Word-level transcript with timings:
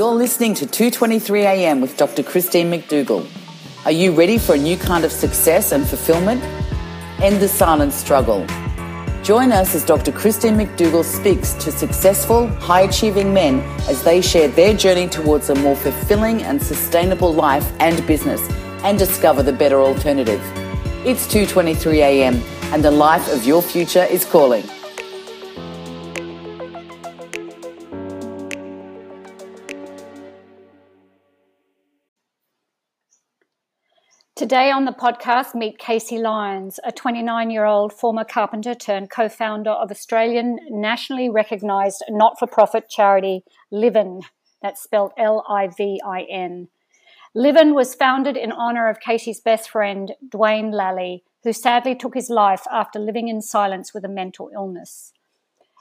You're 0.00 0.14
listening 0.14 0.54
to 0.54 0.64
223 0.64 1.42
AM 1.42 1.82
with 1.82 1.98
Dr. 1.98 2.22
Christine 2.22 2.70
McDougall. 2.70 3.28
Are 3.84 3.92
you 3.92 4.12
ready 4.12 4.38
for 4.38 4.54
a 4.54 4.56
new 4.56 4.78
kind 4.78 5.04
of 5.04 5.12
success 5.12 5.72
and 5.72 5.86
fulfillment? 5.86 6.42
End 7.20 7.38
the 7.38 7.48
silent 7.48 7.92
struggle. 7.92 8.46
Join 9.22 9.52
us 9.52 9.74
as 9.74 9.84
Dr. 9.84 10.10
Christine 10.10 10.56
McDougall 10.56 11.04
speaks 11.04 11.52
to 11.62 11.70
successful, 11.70 12.46
high 12.46 12.80
achieving 12.80 13.34
men 13.34 13.60
as 13.90 14.02
they 14.02 14.22
share 14.22 14.48
their 14.48 14.74
journey 14.74 15.06
towards 15.06 15.50
a 15.50 15.54
more 15.56 15.76
fulfilling 15.76 16.44
and 16.44 16.62
sustainable 16.62 17.34
life 17.34 17.70
and 17.78 18.06
business 18.06 18.40
and 18.82 18.98
discover 18.98 19.42
the 19.42 19.52
better 19.52 19.82
alternative. 19.82 20.40
It's 21.04 21.26
2:23 21.26 21.98
a.m. 21.98 22.42
and 22.72 22.82
the 22.82 22.90
life 22.90 23.30
of 23.30 23.44
your 23.44 23.60
future 23.60 24.04
is 24.04 24.24
calling. 24.24 24.64
Today 34.50 34.72
on 34.72 34.84
the 34.84 34.90
podcast, 34.90 35.54
meet 35.54 35.78
Casey 35.78 36.18
Lyons, 36.18 36.80
a 36.82 36.90
29 36.90 37.50
year 37.50 37.66
old 37.66 37.92
former 37.92 38.24
carpenter 38.24 38.74
turned 38.74 39.08
co 39.08 39.28
founder 39.28 39.70
of 39.70 39.92
Australian 39.92 40.58
nationally 40.68 41.30
recognised 41.30 42.02
not 42.08 42.36
for 42.36 42.48
profit 42.48 42.88
charity 42.88 43.44
Livin. 43.70 44.22
That's 44.60 44.82
spelled 44.82 45.12
L 45.16 45.44
I 45.48 45.68
V 45.68 46.00
I 46.04 46.22
N. 46.28 46.66
Livin 47.32 47.76
was 47.76 47.94
founded 47.94 48.36
in 48.36 48.50
honour 48.50 48.88
of 48.88 48.98
Casey's 48.98 49.38
best 49.38 49.70
friend, 49.70 50.14
Dwayne 50.28 50.74
Lally, 50.74 51.22
who 51.44 51.52
sadly 51.52 51.94
took 51.94 52.16
his 52.16 52.28
life 52.28 52.64
after 52.72 52.98
living 52.98 53.28
in 53.28 53.40
silence 53.42 53.94
with 53.94 54.04
a 54.04 54.08
mental 54.08 54.50
illness. 54.52 55.12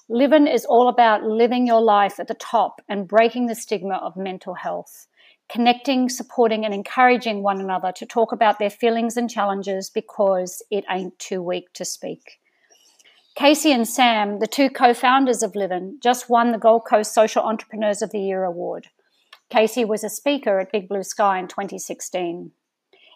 Livin 0.08 0.46
is 0.46 0.64
all 0.64 0.88
about 0.88 1.24
living 1.24 1.66
your 1.66 1.82
life 1.82 2.20
at 2.20 2.28
the 2.28 2.36
top 2.36 2.82
and 2.88 3.08
breaking 3.08 3.48
the 3.48 3.56
stigma 3.56 3.96
of 3.96 4.16
mental 4.16 4.54
health 4.54 5.08
connecting, 5.50 6.10
supporting, 6.10 6.64
and 6.64 6.74
encouraging 6.74 7.42
one 7.42 7.60
another 7.60 7.92
to 7.94 8.06
talk 8.06 8.32
about 8.32 8.60
their 8.60 8.70
feelings 8.70 9.18
and 9.18 9.30
challenges 9.30 9.90
because 9.90 10.64
it 10.70 10.86
ain't 10.90 11.18
too 11.20 11.42
weak 11.42 11.74
to 11.74 11.84
speak. 11.84 12.40
Casey 13.36 13.72
and 13.72 13.88
Sam, 13.88 14.40
the 14.40 14.48
two 14.48 14.70
co 14.70 14.94
founders 14.94 15.42
of 15.44 15.56
Livin, 15.56 15.98
just 16.02 16.30
won 16.30 16.52
the 16.52 16.58
Gold 16.58 16.84
Coast 16.86 17.14
Social 17.14 17.44
Entrepreneurs 17.44 18.02
of 18.02 18.12
the 18.12 18.20
Year 18.20 18.44
award. 18.44 18.88
Casey 19.50 19.86
was 19.86 20.04
a 20.04 20.10
speaker 20.10 20.60
at 20.60 20.72
Big 20.72 20.88
Blue 20.88 21.04
Sky 21.04 21.40
in 21.40 21.48
2016. 21.48 22.52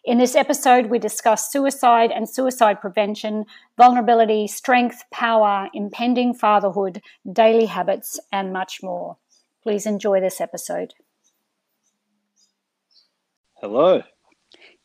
In 0.05 0.17
this 0.17 0.35
episode, 0.35 0.87
we 0.87 0.99
discuss 0.99 1.51
suicide 1.51 2.11
and 2.11 2.27
suicide 2.27 2.81
prevention, 2.81 3.45
vulnerability, 3.77 4.47
strength, 4.47 5.03
power, 5.11 5.69
impending 5.73 6.33
fatherhood, 6.33 7.01
daily 7.31 7.67
habits, 7.67 8.19
and 8.31 8.51
much 8.51 8.83
more. 8.83 9.17
Please 9.61 9.85
enjoy 9.85 10.19
this 10.19 10.41
episode. 10.41 10.93
Hello. 13.63 14.03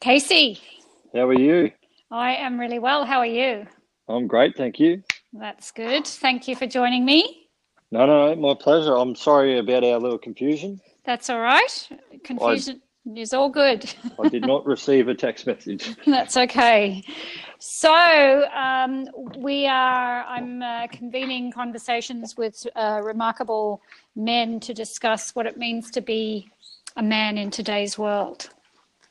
Casey. 0.01 0.61
How 1.13 1.27
are 1.27 1.33
you? 1.33 1.73
I 2.13 2.37
am 2.37 2.61
really 2.61 2.79
well. 2.79 3.05
How 3.05 3.19
are 3.19 3.27
you? 3.27 3.67
I'm 4.09 4.29
great, 4.29 4.57
thank 4.57 4.79
you. 4.79 5.03
That's 5.33 5.73
good. 5.73 6.07
Thank 6.07 6.47
you 6.47 6.55
for 6.55 6.69
joining 6.69 7.05
me. 7.05 7.49
No, 7.91 8.07
no, 8.07 8.33
no, 8.33 8.41
my 8.41 8.55
pleasure. 8.55 8.97
I'm 8.97 9.17
sorry 9.17 9.59
about 9.59 9.83
our 9.83 9.99
little 9.99 10.17
confusion. 10.17 10.81
That's 11.05 11.29
all 11.29 11.41
right. 11.41 11.89
Confusion 12.23 12.81
I, 13.05 13.19
is 13.19 13.35
all 13.35 13.49
good. 13.49 13.93
I 14.23 14.29
did 14.29 14.47
not 14.47 14.65
receive 14.75 15.09
a 15.09 15.15
text 15.17 15.49
message. 15.49 15.97
That's 16.07 16.37
okay. 16.37 17.03
So 17.59 18.45
um, 18.55 19.09
we 19.39 19.67
are. 19.67 20.23
I'm 20.23 20.63
uh, 20.63 20.87
convening 20.87 21.51
conversations 21.51 22.37
with 22.37 22.65
uh, 22.77 23.01
remarkable 23.03 23.83
men 24.15 24.61
to 24.61 24.73
discuss 24.73 25.35
what 25.35 25.47
it 25.47 25.59
means 25.59 25.91
to 25.91 26.01
be 26.01 26.49
a 26.97 27.03
man 27.03 27.39
in 27.39 27.51
today's 27.51 27.99
world. 27.99 28.51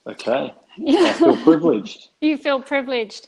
Okay. 0.07 0.53
I 0.88 1.13
feel 1.13 1.38
privileged. 1.38 2.09
you 2.22 2.38
feel 2.38 2.62
privileged. 2.62 3.28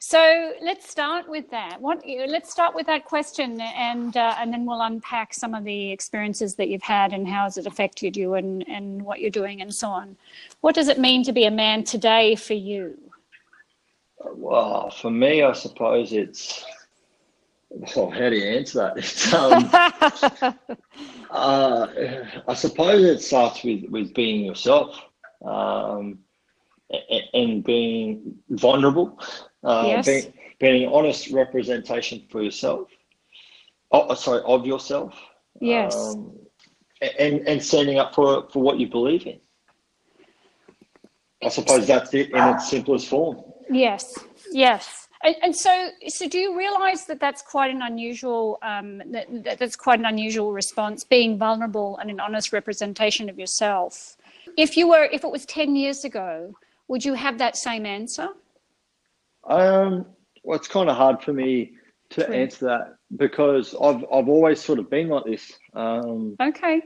So 0.00 0.52
let's 0.62 0.88
start 0.88 1.28
with 1.28 1.50
that. 1.50 1.80
What? 1.80 2.04
Let's 2.06 2.50
start 2.50 2.74
with 2.74 2.86
that 2.86 3.04
question, 3.04 3.60
and 3.60 4.16
uh, 4.16 4.36
and 4.38 4.52
then 4.52 4.64
we'll 4.64 4.80
unpack 4.80 5.34
some 5.34 5.54
of 5.54 5.64
the 5.64 5.90
experiences 5.90 6.54
that 6.54 6.68
you've 6.68 6.82
had 6.82 7.12
and 7.12 7.26
how 7.26 7.44
has 7.44 7.58
it 7.58 7.66
affected 7.66 8.16
you, 8.16 8.34
and 8.34 8.66
and 8.68 9.02
what 9.02 9.20
you're 9.20 9.30
doing, 9.30 9.60
and 9.60 9.74
so 9.74 9.88
on. 9.88 10.16
What 10.60 10.76
does 10.76 10.86
it 10.86 11.00
mean 11.00 11.24
to 11.24 11.32
be 11.32 11.46
a 11.46 11.50
man 11.50 11.82
today 11.82 12.36
for 12.36 12.54
you? 12.54 12.96
Well, 14.24 14.90
for 14.90 15.10
me, 15.10 15.42
I 15.42 15.52
suppose 15.52 16.12
it's. 16.12 16.64
Well, 17.70 18.10
how 18.10 18.30
do 18.30 18.36
you 18.36 18.46
answer 18.46 18.78
that? 18.78 18.96
It's, 18.98 19.34
um, 19.34 19.68
uh, 21.30 21.86
I 22.46 22.54
suppose 22.54 23.02
it 23.02 23.20
starts 23.20 23.64
with 23.64 23.90
with 23.90 24.14
being 24.14 24.44
yourself 24.44 25.07
um, 25.44 26.18
and 27.34 27.64
being 27.64 28.34
vulnerable, 28.50 29.20
uh, 29.64 29.84
yes. 29.86 30.06
being, 30.06 30.32
being 30.58 30.84
an 30.84 30.92
honest 30.92 31.30
representation 31.30 32.26
for 32.30 32.42
yourself. 32.42 32.88
Oh, 33.92 34.14
sorry, 34.14 34.42
of 34.44 34.66
yourself. 34.66 35.18
Yes. 35.60 35.94
Um, 35.96 36.36
and 37.18 37.46
and 37.46 37.62
standing 37.62 37.98
up 37.98 38.14
for 38.14 38.48
for 38.50 38.60
what 38.60 38.78
you 38.78 38.88
believe 38.88 39.26
in. 39.26 39.38
I 41.42 41.48
suppose 41.48 41.86
that's 41.86 42.12
it 42.14 42.30
in 42.30 42.48
its 42.48 42.68
simplest 42.68 43.06
form. 43.06 43.40
Yes. 43.70 44.18
Yes. 44.50 45.08
And, 45.22 45.34
and 45.42 45.56
so, 45.56 45.90
so 46.06 46.28
do 46.28 46.38
you 46.38 46.56
realise 46.56 47.04
that 47.04 47.18
that's 47.18 47.42
quite 47.42 47.72
an 47.72 47.82
unusual 47.82 48.58
um, 48.62 48.98
that, 49.12 49.58
that's 49.58 49.76
quite 49.76 49.98
an 49.98 50.06
unusual 50.06 50.52
response, 50.52 51.04
being 51.04 51.38
vulnerable 51.38 51.98
and 51.98 52.10
an 52.10 52.20
honest 52.20 52.52
representation 52.52 53.28
of 53.28 53.38
yourself 53.38 54.16
if 54.58 54.76
you 54.76 54.88
were, 54.88 55.04
if 55.04 55.22
it 55.22 55.30
was 55.30 55.46
10 55.46 55.76
years 55.76 56.04
ago, 56.04 56.52
would 56.88 57.04
you 57.04 57.14
have 57.14 57.38
that 57.38 57.56
same 57.56 57.86
answer? 57.86 58.28
Um, 59.44 60.04
well, 60.42 60.58
it's 60.58 60.66
kind 60.66 60.90
of 60.90 60.96
hard 60.96 61.22
for 61.22 61.32
me 61.32 61.74
to 62.10 62.24
True. 62.24 62.34
answer 62.34 62.66
that 62.66 62.96
because 63.16 63.74
I've, 63.80 64.04
I've 64.12 64.28
always 64.28 64.60
sort 64.60 64.80
of 64.80 64.90
been 64.90 65.08
like 65.08 65.24
this. 65.24 65.52
Um, 65.74 66.36
okay. 66.40 66.82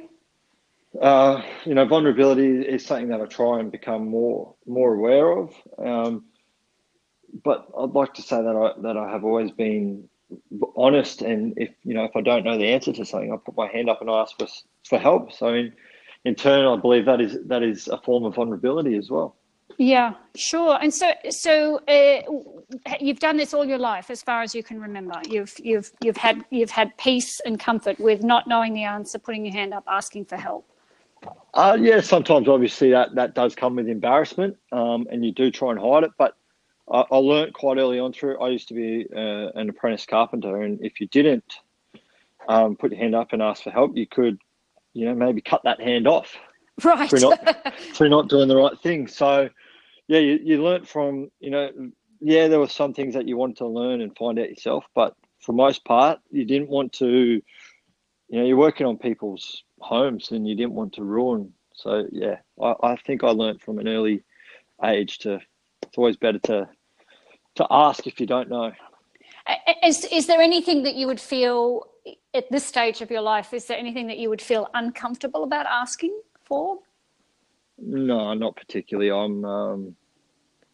Uh, 1.01 1.41
you 1.65 1.75
know, 1.75 1.87
vulnerability 1.87 2.61
is 2.61 2.85
something 2.85 3.09
that 3.09 3.23
I 3.23 3.25
try 3.25 3.61
and 3.61 3.73
become 3.73 4.07
more 4.07 4.55
more 4.67 4.93
aware 4.93 5.33
of. 5.39 5.55
Um, 5.79 6.27
but 7.43 7.67
I'd 7.79 7.93
like 7.93 8.13
to 8.15 8.23
say 8.23 8.43
that 8.43 8.55
I 8.55 8.79
that 8.83 8.99
I 8.99 9.11
have 9.11 9.25
always 9.25 9.51
been 9.51 10.11
honest, 10.77 11.23
and 11.23 11.55
if 11.57 11.71
you 11.83 11.95
know 11.95 12.05
if 12.05 12.15
I 12.15 12.21
don't 12.21 12.45
know 12.45 12.59
the 12.59 12.69
answer 12.69 12.93
to 12.93 13.07
something, 13.07 13.33
I 13.33 13.37
put 13.39 13.57
my 13.57 13.69
hand 13.69 13.89
up 13.89 14.03
and 14.03 14.11
ask 14.11 14.39
for 14.39 14.47
for 14.85 14.99
help. 14.99 15.33
So 15.33 15.49
in 15.55 15.73
in 16.25 16.35
turn, 16.35 16.67
I 16.67 16.81
believe 16.81 17.05
that 17.07 17.21
is 17.21 17.39
that 17.47 17.63
is 17.63 17.89
a 17.89 17.99
form 17.99 18.25
of 18.25 18.35
vulnerability 18.35 18.97
as 18.97 19.11
well. 19.11 19.37
Yeah, 19.79 20.15
sure. 20.37 20.79
And 20.81 20.93
so, 20.93 21.13
so 21.31 21.81
uh, 21.89 22.21
you've 23.01 23.19
done 23.19 23.37
this 23.37 23.55
all 23.55 23.65
your 23.65 23.79
life, 23.79 24.11
as 24.11 24.23
far 24.23 24.43
as 24.43 24.55
you 24.55 24.63
can 24.63 24.81
remember. 24.81 25.21
You've 25.29 25.55
you've 25.59 25.91
you've 26.03 26.17
had 26.17 26.45
you've 26.51 26.71
had 26.71 26.97
peace 26.99 27.41
and 27.41 27.59
comfort 27.59 27.99
with 27.99 28.23
not 28.23 28.47
knowing 28.47 28.75
the 28.75 28.85
answer, 28.85 29.19
putting 29.19 29.45
your 29.45 29.55
hand 29.55 29.75
up, 29.75 29.85
asking 29.89 30.27
for 30.27 30.37
help. 30.37 30.69
Uh, 31.55 31.77
yeah, 31.81 32.01
sometimes 32.01 32.49
obviously 32.49 32.91
that 32.91 33.15
that 33.15 33.35
does 33.35 33.55
come 33.55 33.77
with 33.77 33.89
embarrassment, 33.89 34.57
um, 34.73 35.07
and 35.11 35.25
you 35.25 35.33
do 35.33 35.51
try 35.51 35.71
and 35.71 35.81
hide 35.81 36.05
it. 36.05 36.11
But 36.19 36.37
I, 36.91 37.05
I 37.11 37.17
learned 37.17 37.55
quite 37.55 37.79
early 37.79 37.99
on 37.99 38.13
through. 38.13 38.39
I 38.41 38.51
used 38.51 38.69
to 38.69 38.75
be 38.75 39.07
uh, 39.15 39.51
an 39.55 39.69
apprentice 39.69 40.07
carpenter, 40.07 40.63
and 40.63 40.85
if 40.85 41.01
you 41.01 41.09
didn't 41.09 41.55
um, 42.49 42.77
put 42.77 42.93
your 42.93 43.01
hand 43.01 43.15
up 43.15 43.33
and 43.33 43.43
ask 43.43 43.63
for 43.63 43.71
help, 43.71 43.97
you 43.97 44.07
could 44.07 44.39
you 44.93 45.07
know, 45.07 45.15
maybe 45.15 45.41
cut 45.41 45.63
that 45.65 45.81
hand 45.81 46.07
off. 46.07 46.35
Right. 46.83 47.11
For 47.11 47.21
not, 47.21 47.75
for 47.95 48.09
not 48.09 48.31
doing 48.31 48.49
the 48.49 48.57
right 48.57 48.77
thing. 48.81 49.07
So, 49.07 49.51
yeah, 50.09 50.21
you, 50.21 50.41
you 50.43 50.63
learnt 50.63 50.89
from, 50.89 51.31
you 51.39 51.51
know, 51.51 51.71
yeah, 52.19 52.49
there 52.49 52.59
were 52.59 52.67
some 52.67 52.95
things 52.95 53.13
that 53.13 53.29
you 53.29 53.37
wanted 53.37 53.59
to 53.59 53.67
learn 53.67 54.01
and 54.01 54.17
find 54.17 54.39
out 54.39 54.49
yourself, 54.49 54.87
but 54.95 55.15
for 55.41 55.53
most 55.53 55.85
part, 55.85 56.21
you 56.31 56.47
didn't 56.47 56.71
want 56.71 56.95
to, 56.95 57.07
you 57.07 57.43
know, 58.31 58.45
you're 58.45 58.57
working 58.57 58.87
on 58.87 58.97
people's 58.97 59.63
homes 59.81 60.31
and 60.31 60.49
you 60.49 60.57
didn't 60.57 60.73
want 60.73 60.95
to 60.95 61.05
ruin. 61.05 61.53
So, 61.75 62.07
yeah, 62.11 62.37
I, 62.61 62.75
I 62.83 62.97
think 62.97 63.23
I 63.23 63.29
learnt 63.29 63.61
from 63.61 63.79
an 63.79 63.87
early 63.87 64.23
age 64.83 65.19
to, 65.19 65.41
it's 65.83 65.99
always 65.99 66.17
better 66.17 66.39
to, 66.39 66.69
to 67.57 67.67
ask 67.71 68.07
if 68.07 68.19
you 68.19 68.27
don't 68.27 68.49
know. 68.49 68.73
Is, 69.85 70.07
is 70.11 70.27
there 70.27 70.41
anything 70.41 70.85
that 70.85 70.95
you 70.95 71.07
would 71.07 71.21
feel 71.21 71.92
at 72.35 72.51
this 72.51 72.65
stage 72.65 73.01
of 73.01 73.11
your 73.11 73.21
life, 73.21 73.53
is 73.55 73.67
there 73.67 73.79
anything 73.79 74.07
that 74.09 74.19
you 74.19 74.29
would 74.29 74.43
feel 74.43 74.69
uncomfortable 74.75 75.45
about 75.45 75.67
asking 75.67 76.19
for? 76.45 76.79
No, 77.79 78.35
not 78.35 78.57
particularly. 78.57 79.11
I'm, 79.11 79.45
um, 79.45 79.97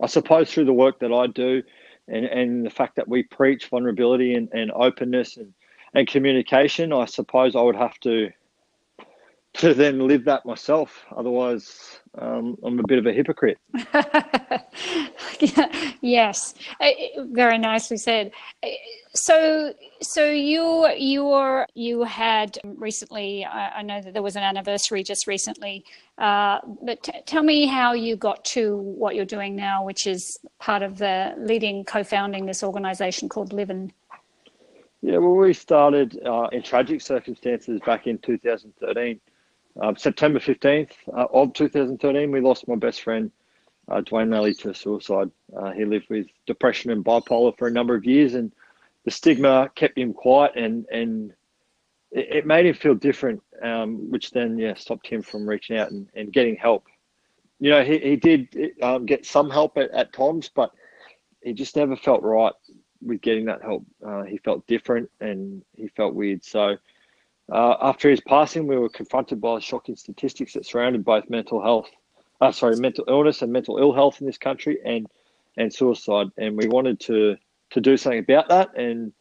I 0.02 0.06
suppose, 0.06 0.52
through 0.52 0.66
the 0.66 0.72
work 0.72 1.00
that 1.00 1.12
I 1.12 1.26
do, 1.26 1.62
and 2.08 2.24
and 2.24 2.66
the 2.66 2.70
fact 2.70 2.96
that 2.96 3.08
we 3.08 3.22
preach 3.22 3.68
vulnerability 3.68 4.34
and, 4.34 4.48
and 4.52 4.70
openness 4.72 5.36
and 5.36 5.52
and 5.94 6.06
communication, 6.06 6.92
I 6.92 7.06
suppose 7.06 7.56
I 7.56 7.62
would 7.62 7.76
have 7.76 7.98
to 8.00 8.30
to 9.54 9.74
then 9.74 10.06
live 10.06 10.24
that 10.24 10.44
myself. 10.46 11.04
Otherwise, 11.16 12.00
um, 12.18 12.56
I'm 12.62 12.78
a 12.78 12.86
bit 12.86 12.98
of 12.98 13.06
a 13.06 13.12
hypocrite. 13.12 13.58
yes, 16.00 16.54
uh, 16.80 16.90
very 17.30 17.58
nicely 17.58 17.96
said. 17.96 18.30
Uh, 19.18 19.22
so 19.22 19.74
so 20.00 20.30
you 20.30 20.88
you 20.96 21.64
you 21.74 22.04
had 22.04 22.58
recently 22.64 23.44
I, 23.44 23.78
I, 23.78 23.82
know 23.82 24.00
that 24.00 24.12
there 24.12 24.22
was 24.22 24.36
an 24.36 24.42
anniversary 24.42 25.02
just 25.02 25.26
recently 25.26 25.84
uh, 26.18 26.60
but 26.82 27.02
t- 27.02 27.12
tell 27.26 27.42
me 27.42 27.66
how 27.66 27.92
you 27.92 28.16
got 28.16 28.44
to 28.46 28.76
what 28.76 29.14
you're 29.14 29.24
doing 29.24 29.56
now 29.56 29.84
which 29.84 30.06
is 30.06 30.38
part 30.58 30.82
of 30.82 30.98
the 30.98 31.34
leading 31.38 31.84
co-founding 31.84 32.46
this 32.46 32.62
organization 32.62 33.28
called 33.28 33.52
Livin 33.52 33.92
yeah 35.02 35.18
well 35.18 35.34
we 35.34 35.52
started 35.52 36.20
uh, 36.24 36.48
in 36.52 36.62
tragic 36.62 37.00
circumstances 37.00 37.80
back 37.84 38.06
in 38.06 38.18
2013 38.18 39.20
um, 39.80 39.96
September 39.96 40.38
15th 40.38 40.92
uh, 41.16 41.26
of 41.32 41.52
2013 41.54 42.30
we 42.30 42.40
lost 42.40 42.68
my 42.68 42.76
best 42.76 43.02
friend 43.02 43.30
uh, 43.90 44.02
Dwayne 44.02 44.30
Lally 44.30 44.52
to 44.52 44.74
suicide. 44.74 45.30
Uh, 45.56 45.70
he 45.70 45.86
lived 45.86 46.10
with 46.10 46.26
depression 46.46 46.90
and 46.90 47.02
bipolar 47.02 47.56
for 47.56 47.68
a 47.68 47.70
number 47.70 47.94
of 47.94 48.04
years 48.04 48.34
and 48.34 48.52
the 49.04 49.10
stigma 49.10 49.70
kept 49.74 49.98
him 49.98 50.12
quiet 50.12 50.52
and 50.56 50.86
and 50.90 51.32
it, 52.10 52.46
made 52.46 52.64
him 52.66 52.74
feel 52.74 52.94
different, 52.94 53.42
um, 53.62 54.10
which 54.10 54.30
then 54.30 54.58
yeah 54.58 54.74
stopped 54.74 55.06
him 55.06 55.22
from 55.22 55.48
reaching 55.48 55.76
out 55.76 55.90
and, 55.90 56.08
and 56.14 56.32
getting 56.32 56.56
help. 56.56 56.86
You 57.60 57.70
know, 57.70 57.84
he, 57.84 57.98
he 57.98 58.16
did 58.16 58.48
um, 58.82 59.04
get 59.04 59.26
some 59.26 59.50
help 59.50 59.76
at, 59.76 59.90
at 59.90 60.12
times, 60.12 60.48
but 60.54 60.70
he 61.42 61.52
just 61.52 61.76
never 61.76 61.96
felt 61.96 62.22
right 62.22 62.52
with 63.02 63.20
getting 63.20 63.46
that 63.46 63.62
help. 63.62 63.84
Uh, 64.04 64.22
he 64.22 64.38
felt 64.38 64.66
different 64.66 65.10
and 65.20 65.62
he 65.76 65.88
felt 65.88 66.14
weird. 66.14 66.44
So 66.44 66.76
uh, 67.52 67.76
after 67.80 68.10
his 68.10 68.20
passing, 68.20 68.66
we 68.66 68.76
were 68.76 68.88
confronted 68.88 69.40
by 69.40 69.56
the 69.56 69.60
shocking 69.60 69.96
statistics 69.96 70.52
that 70.52 70.66
surrounded 70.66 71.04
both 71.04 71.30
mental 71.30 71.62
health, 71.62 71.88
uh, 72.40 72.52
sorry, 72.52 72.76
mental 72.76 73.04
illness 73.08 73.42
and 73.42 73.52
mental 73.52 73.78
ill 73.78 73.92
health 73.92 74.20
in 74.20 74.26
this 74.26 74.38
country, 74.38 74.78
and 74.84 75.06
and 75.56 75.72
suicide. 75.72 76.28
And 76.36 76.56
we 76.56 76.68
wanted 76.68 77.00
to 77.00 77.36
to 77.70 77.80
do 77.80 77.96
something 77.96 78.20
about 78.20 78.48
that. 78.48 78.76
And 78.76 79.12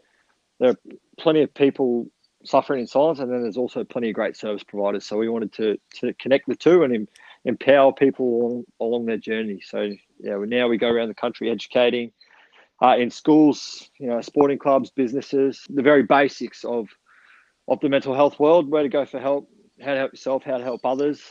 there 0.60 0.72
are 0.72 0.78
plenty 1.20 1.44
of 1.44 1.54
people 1.54 2.10
suffering 2.44 2.82
in 2.82 2.88
silence, 2.88 3.20
and 3.20 3.32
then 3.32 3.42
there's 3.42 3.58
also 3.58 3.84
plenty 3.84 4.10
of 4.10 4.16
great 4.16 4.38
service 4.38 4.64
providers. 4.64 5.06
So 5.06 5.18
we 5.18 5.30
wanted 5.30 5.54
to 5.54 5.78
to 5.96 6.14
connect 6.14 6.48
the 6.48 6.56
two 6.56 6.84
and 6.84 6.96
em, 6.96 7.08
empower 7.46 7.94
people 7.94 8.26
along, 8.26 8.64
along 8.80 9.06
their 9.06 9.18
journey. 9.18 9.62
So 9.64 9.92
yeah, 10.20 10.38
now 10.46 10.68
we 10.68 10.78
go 10.78 10.90
around 10.90 11.10
the 11.10 11.16
country 11.16 11.50
educating 11.50 12.12
uh, 12.82 12.96
in 12.98 13.10
schools, 13.10 13.90
you 14.00 14.08
know, 14.08 14.22
sporting 14.22 14.60
clubs, 14.60 14.90
businesses, 14.90 15.64
the 15.70 15.82
very 15.82 16.04
basics 16.04 16.64
of 16.64 16.88
of 17.68 17.80
the 17.82 17.90
mental 17.90 18.14
health 18.14 18.40
world, 18.40 18.70
where 18.70 18.84
to 18.84 18.90
go 18.90 19.06
for 19.06 19.20
help, 19.20 19.50
how 19.82 19.94
to 19.94 20.00
help 20.00 20.14
yourself, 20.14 20.44
how 20.44 20.58
to 20.58 20.64
help 20.64 20.82
others, 20.86 21.22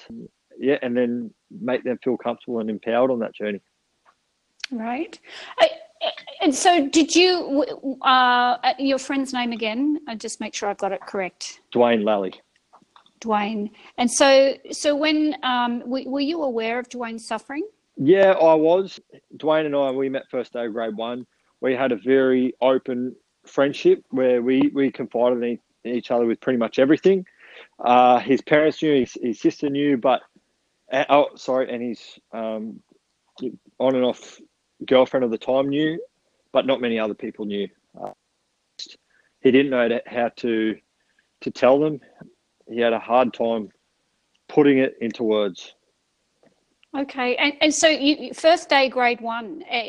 yeah, 0.58 0.78
and 0.82 0.96
then 0.96 1.32
make 1.50 1.82
them 1.82 1.98
feel 2.02 2.16
comfortable 2.16 2.60
and 2.60 2.68
empowered 2.68 3.10
on 3.10 3.20
that 3.20 3.34
journey. 3.34 3.60
Right. 4.70 5.18
I, 5.58 5.70
and 6.40 6.54
so, 6.54 6.88
did 6.88 7.14
you, 7.14 7.98
uh, 8.02 8.56
your 8.78 8.98
friend's 8.98 9.32
name 9.32 9.52
again? 9.52 10.00
I 10.08 10.14
just 10.14 10.40
make 10.40 10.54
sure 10.54 10.68
I've 10.68 10.78
got 10.78 10.92
it 10.92 11.00
correct. 11.00 11.60
Dwayne 11.74 12.04
Lally. 12.04 12.34
Dwayne. 13.20 13.70
And 13.98 14.10
so, 14.10 14.54
so 14.70 14.94
when 14.94 15.34
um, 15.42 15.82
were 15.86 16.20
you 16.20 16.42
aware 16.42 16.78
of 16.78 16.88
Dwayne's 16.88 17.26
suffering? 17.26 17.66
Yeah, 17.96 18.32
I 18.32 18.54
was. 18.54 19.00
Dwayne 19.36 19.66
and 19.66 19.74
I, 19.74 19.90
we 19.90 20.08
met 20.08 20.24
first 20.30 20.52
day 20.52 20.66
of 20.66 20.72
grade 20.72 20.96
one. 20.96 21.26
We 21.60 21.74
had 21.74 21.92
a 21.92 21.96
very 21.96 22.54
open 22.60 23.16
friendship 23.46 24.04
where 24.10 24.42
we, 24.42 24.70
we 24.74 24.90
confided 24.90 25.42
in 25.42 25.58
each 25.84 26.10
other 26.10 26.26
with 26.26 26.40
pretty 26.40 26.58
much 26.58 26.78
everything. 26.78 27.24
Uh, 27.78 28.18
his 28.18 28.42
parents 28.42 28.82
knew, 28.82 29.00
his, 29.00 29.16
his 29.22 29.40
sister 29.40 29.70
knew, 29.70 29.96
but, 29.96 30.20
uh, 30.92 31.04
oh, 31.08 31.28
sorry, 31.36 31.72
and 31.72 31.82
his 31.82 32.20
um, 32.32 32.80
on 33.78 33.94
and 33.94 34.04
off 34.04 34.40
girlfriend 34.84 35.24
of 35.24 35.30
the 35.30 35.38
time 35.38 35.68
knew, 35.68 36.00
but 36.52 36.66
not 36.66 36.80
many 36.80 36.98
other 36.98 37.14
people 37.14 37.44
knew. 37.44 37.68
Uh, 37.98 38.10
he 39.40 39.50
didn't 39.50 39.70
know 39.70 40.00
how 40.06 40.28
to 40.36 40.76
to 41.40 41.50
tell 41.50 41.78
them. 41.78 42.00
He 42.68 42.80
had 42.80 42.92
a 42.92 42.98
hard 42.98 43.32
time 43.32 43.70
putting 44.48 44.78
it 44.78 44.96
into 45.00 45.22
words. 45.22 45.74
Okay, 46.96 47.36
and, 47.36 47.52
and 47.60 47.74
so 47.74 47.88
you, 47.88 48.32
first 48.32 48.70
day, 48.70 48.88
grade 48.88 49.20
one, 49.20 49.62
uh, 49.70 49.82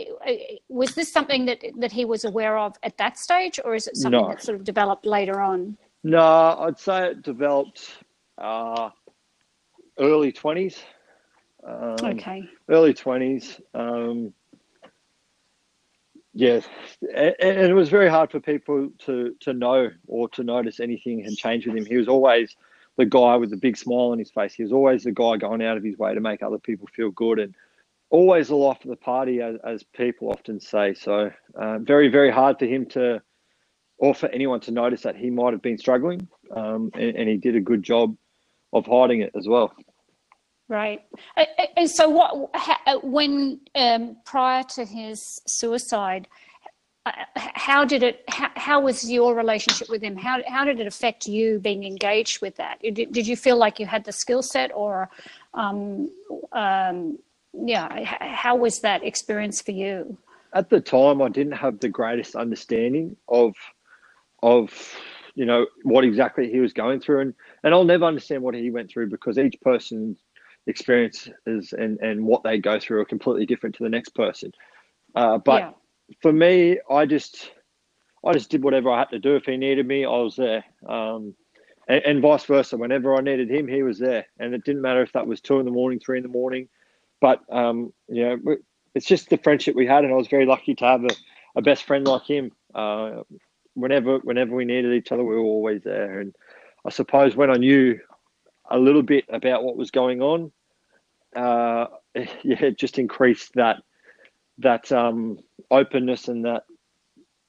was 0.67 0.93
this 0.93 1.11
something 1.11 1.45
that 1.45 1.63
that 1.77 1.91
he 1.91 2.05
was 2.05 2.25
aware 2.25 2.57
of 2.57 2.75
at 2.83 2.97
that 2.97 3.17
stage, 3.17 3.59
or 3.63 3.75
is 3.75 3.87
it 3.87 3.95
something 3.95 4.21
no. 4.21 4.29
that 4.29 4.43
sort 4.43 4.57
of 4.57 4.63
developed 4.63 5.05
later 5.05 5.39
on? 5.39 5.77
No, 6.03 6.57
I'd 6.59 6.77
say 6.77 7.11
it 7.11 7.21
developed 7.21 8.03
uh, 8.37 8.89
early 9.99 10.31
twenties. 10.31 10.79
Um, 11.65 11.95
okay. 12.03 12.43
Early 12.69 12.93
twenties. 12.93 13.61
Um, 13.73 14.33
Yes, 16.39 16.67
and 17.15 17.33
it 17.39 17.73
was 17.73 17.89
very 17.89 18.07
hard 18.07 18.29
for 18.29 18.39
people 18.39 18.91
to 19.05 19.35
to 19.39 19.53
know 19.53 19.89
or 20.05 20.29
to 20.29 20.43
notice 20.43 20.79
anything 20.79 21.23
had 21.23 21.33
changed 21.35 21.65
with 21.65 21.75
him. 21.75 21.85
He 21.87 21.97
was 21.97 22.07
always 22.07 22.55
the 22.95 23.05
guy 23.05 23.37
with 23.37 23.49
the 23.49 23.57
big 23.57 23.75
smile 23.75 24.11
on 24.11 24.19
his 24.19 24.29
face. 24.29 24.53
He 24.53 24.61
was 24.61 24.71
always 24.71 25.03
the 25.03 25.11
guy 25.11 25.37
going 25.37 25.63
out 25.63 25.77
of 25.77 25.83
his 25.83 25.97
way 25.97 26.13
to 26.13 26.19
make 26.19 26.43
other 26.43 26.59
people 26.59 26.87
feel 26.95 27.09
good, 27.09 27.39
and 27.39 27.55
always 28.11 28.49
the 28.49 28.55
life 28.55 28.83
of 28.83 28.91
the 28.91 28.97
party, 28.97 29.41
as, 29.41 29.55
as 29.63 29.81
people 29.81 30.29
often 30.29 30.59
say. 30.59 30.93
So, 30.93 31.31
uh, 31.55 31.79
very 31.79 32.07
very 32.07 32.29
hard 32.29 32.59
for 32.59 32.67
him 32.67 32.85
to, 32.89 33.19
or 33.97 34.13
for 34.13 34.29
anyone 34.29 34.59
to 34.59 34.71
notice 34.71 35.01
that 35.01 35.15
he 35.15 35.31
might 35.31 35.53
have 35.53 35.63
been 35.63 35.79
struggling, 35.79 36.27
um, 36.55 36.91
and, 36.93 37.15
and 37.15 37.27
he 37.27 37.37
did 37.37 37.55
a 37.55 37.61
good 37.61 37.81
job 37.81 38.15
of 38.73 38.85
hiding 38.85 39.21
it 39.21 39.31
as 39.35 39.47
well. 39.47 39.73
Right. 40.69 41.01
And 41.77 41.89
so, 41.89 42.09
what 42.09 42.49
uh, 42.85 42.97
when 43.01 43.61
um, 43.73 44.17
prior 44.25 44.63
to 44.75 44.83
his 44.83 45.41
suicide, 45.47 46.27
uh, 47.05 47.11
how 47.35 47.85
did 47.85 48.03
it? 48.03 48.25
How, 48.27 48.49
how, 48.55 48.81
was 48.81 49.09
your 49.09 49.33
relationship 49.33 49.89
with 49.89 50.01
him? 50.01 50.17
How 50.17 50.41
how 50.45 50.65
did 50.65 50.81
it 50.81 50.87
affect 50.87 51.25
you 51.25 51.59
being 51.59 51.85
engaged 51.85 52.41
with 52.41 52.57
that? 52.57 52.81
Did, 52.81 53.13
did 53.13 53.25
you 53.25 53.37
feel 53.37 53.55
like 53.55 53.79
you 53.79 53.85
had 53.85 54.03
the 54.03 54.11
skill 54.11 54.41
set, 54.41 54.71
or 54.75 55.09
um, 55.53 56.09
um, 56.51 57.17
yeah, 57.53 58.03
how 58.03 58.57
was 58.57 58.81
that 58.81 59.05
experience 59.05 59.61
for 59.61 59.71
you? 59.71 60.17
At 60.53 60.69
the 60.69 60.81
time, 60.81 61.21
I 61.21 61.29
didn't 61.29 61.53
have 61.53 61.79
the 61.79 61.89
greatest 61.89 62.35
understanding 62.35 63.15
of 63.29 63.55
of 64.43 64.69
you 65.35 65.45
know 65.45 65.65
what 65.83 66.03
exactly 66.03 66.51
he 66.51 66.59
was 66.59 66.73
going 66.73 66.99
through, 66.99 67.21
and 67.21 67.33
and 67.63 67.73
I'll 67.73 67.85
never 67.85 68.03
understand 68.03 68.43
what 68.43 68.53
he 68.53 68.69
went 68.69 68.89
through 68.89 69.09
because 69.09 69.37
each 69.37 69.55
person 69.61 70.17
experiences 70.67 71.73
and, 71.73 71.99
and 71.99 72.25
what 72.25 72.43
they 72.43 72.57
go 72.57 72.79
through 72.79 73.01
are 73.01 73.05
completely 73.05 73.45
different 73.45 73.75
to 73.75 73.83
the 73.83 73.89
next 73.89 74.09
person. 74.09 74.51
Uh, 75.15 75.37
but 75.37 75.61
yeah. 75.61 75.71
for 76.21 76.31
me, 76.31 76.79
I 76.89 77.05
just 77.05 77.51
I 78.25 78.33
just 78.33 78.49
did 78.49 78.63
whatever 78.63 78.91
I 78.91 78.99
had 78.99 79.09
to 79.11 79.19
do. 79.19 79.35
If 79.35 79.45
he 79.45 79.57
needed 79.57 79.87
me, 79.87 80.05
I 80.05 80.09
was 80.09 80.35
there. 80.35 80.63
Um, 80.87 81.33
and, 81.87 82.03
and, 82.03 82.21
vice 82.21 82.43
versa. 82.43 82.75
Whenever 82.75 83.15
I 83.15 83.21
needed 83.21 83.49
him, 83.49 83.67
he 83.67 83.83
was 83.83 83.99
there. 83.99 84.25
And 84.39 84.53
it 84.53 84.65
didn't 84.65 84.81
matter 84.81 85.01
if 85.01 85.13
that 85.13 85.27
was 85.27 85.39
two 85.39 85.59
in 85.59 85.65
the 85.65 85.71
morning, 85.71 85.99
three 85.99 86.17
in 86.17 86.23
the 86.23 86.29
morning. 86.29 86.67
But 87.21 87.41
um, 87.49 87.93
you 88.09 88.23
know, 88.23 88.57
it's 88.93 89.05
just 89.05 89.29
the 89.29 89.37
friendship 89.37 89.75
we 89.75 89.87
had, 89.87 90.03
and 90.03 90.13
I 90.13 90.17
was 90.17 90.27
very 90.27 90.45
lucky 90.45 90.75
to 90.75 90.85
have 90.85 91.03
a, 91.03 91.09
a 91.55 91.61
best 91.61 91.83
friend 91.83 92.05
like 92.05 92.25
him. 92.25 92.51
Uh, 92.75 93.21
whenever 93.73 94.17
whenever 94.19 94.55
we 94.55 94.65
needed 94.65 94.93
each 94.93 95.11
other, 95.11 95.23
we 95.23 95.35
were 95.35 95.41
always 95.41 95.83
there. 95.83 96.19
And 96.19 96.35
I 96.85 96.89
suppose 96.89 97.35
when 97.35 97.49
I 97.49 97.55
knew 97.55 97.99
a 98.69 98.77
little 98.77 99.03
bit 99.03 99.25
about 99.29 99.63
what 99.63 99.77
was 99.77 99.91
going 99.91 100.21
on, 100.21 100.51
uh, 101.35 101.85
yeah, 102.15 102.63
it 102.63 102.77
just 102.77 102.99
increased 102.99 103.53
that 103.55 103.77
that 104.59 104.91
um, 104.91 105.39
openness 105.69 106.27
and 106.27 106.45
that 106.45 106.63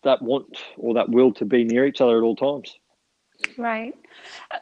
that 0.05 0.23
want 0.23 0.59
or 0.77 0.95
that 0.95 1.09
will 1.09 1.33
to 1.33 1.45
be 1.45 1.65
near 1.65 1.87
each 1.87 2.01
other 2.01 2.19
at 2.19 2.23
all 2.23 2.37
times. 2.37 2.77
Right. 3.57 3.95
Uh, 4.51 4.59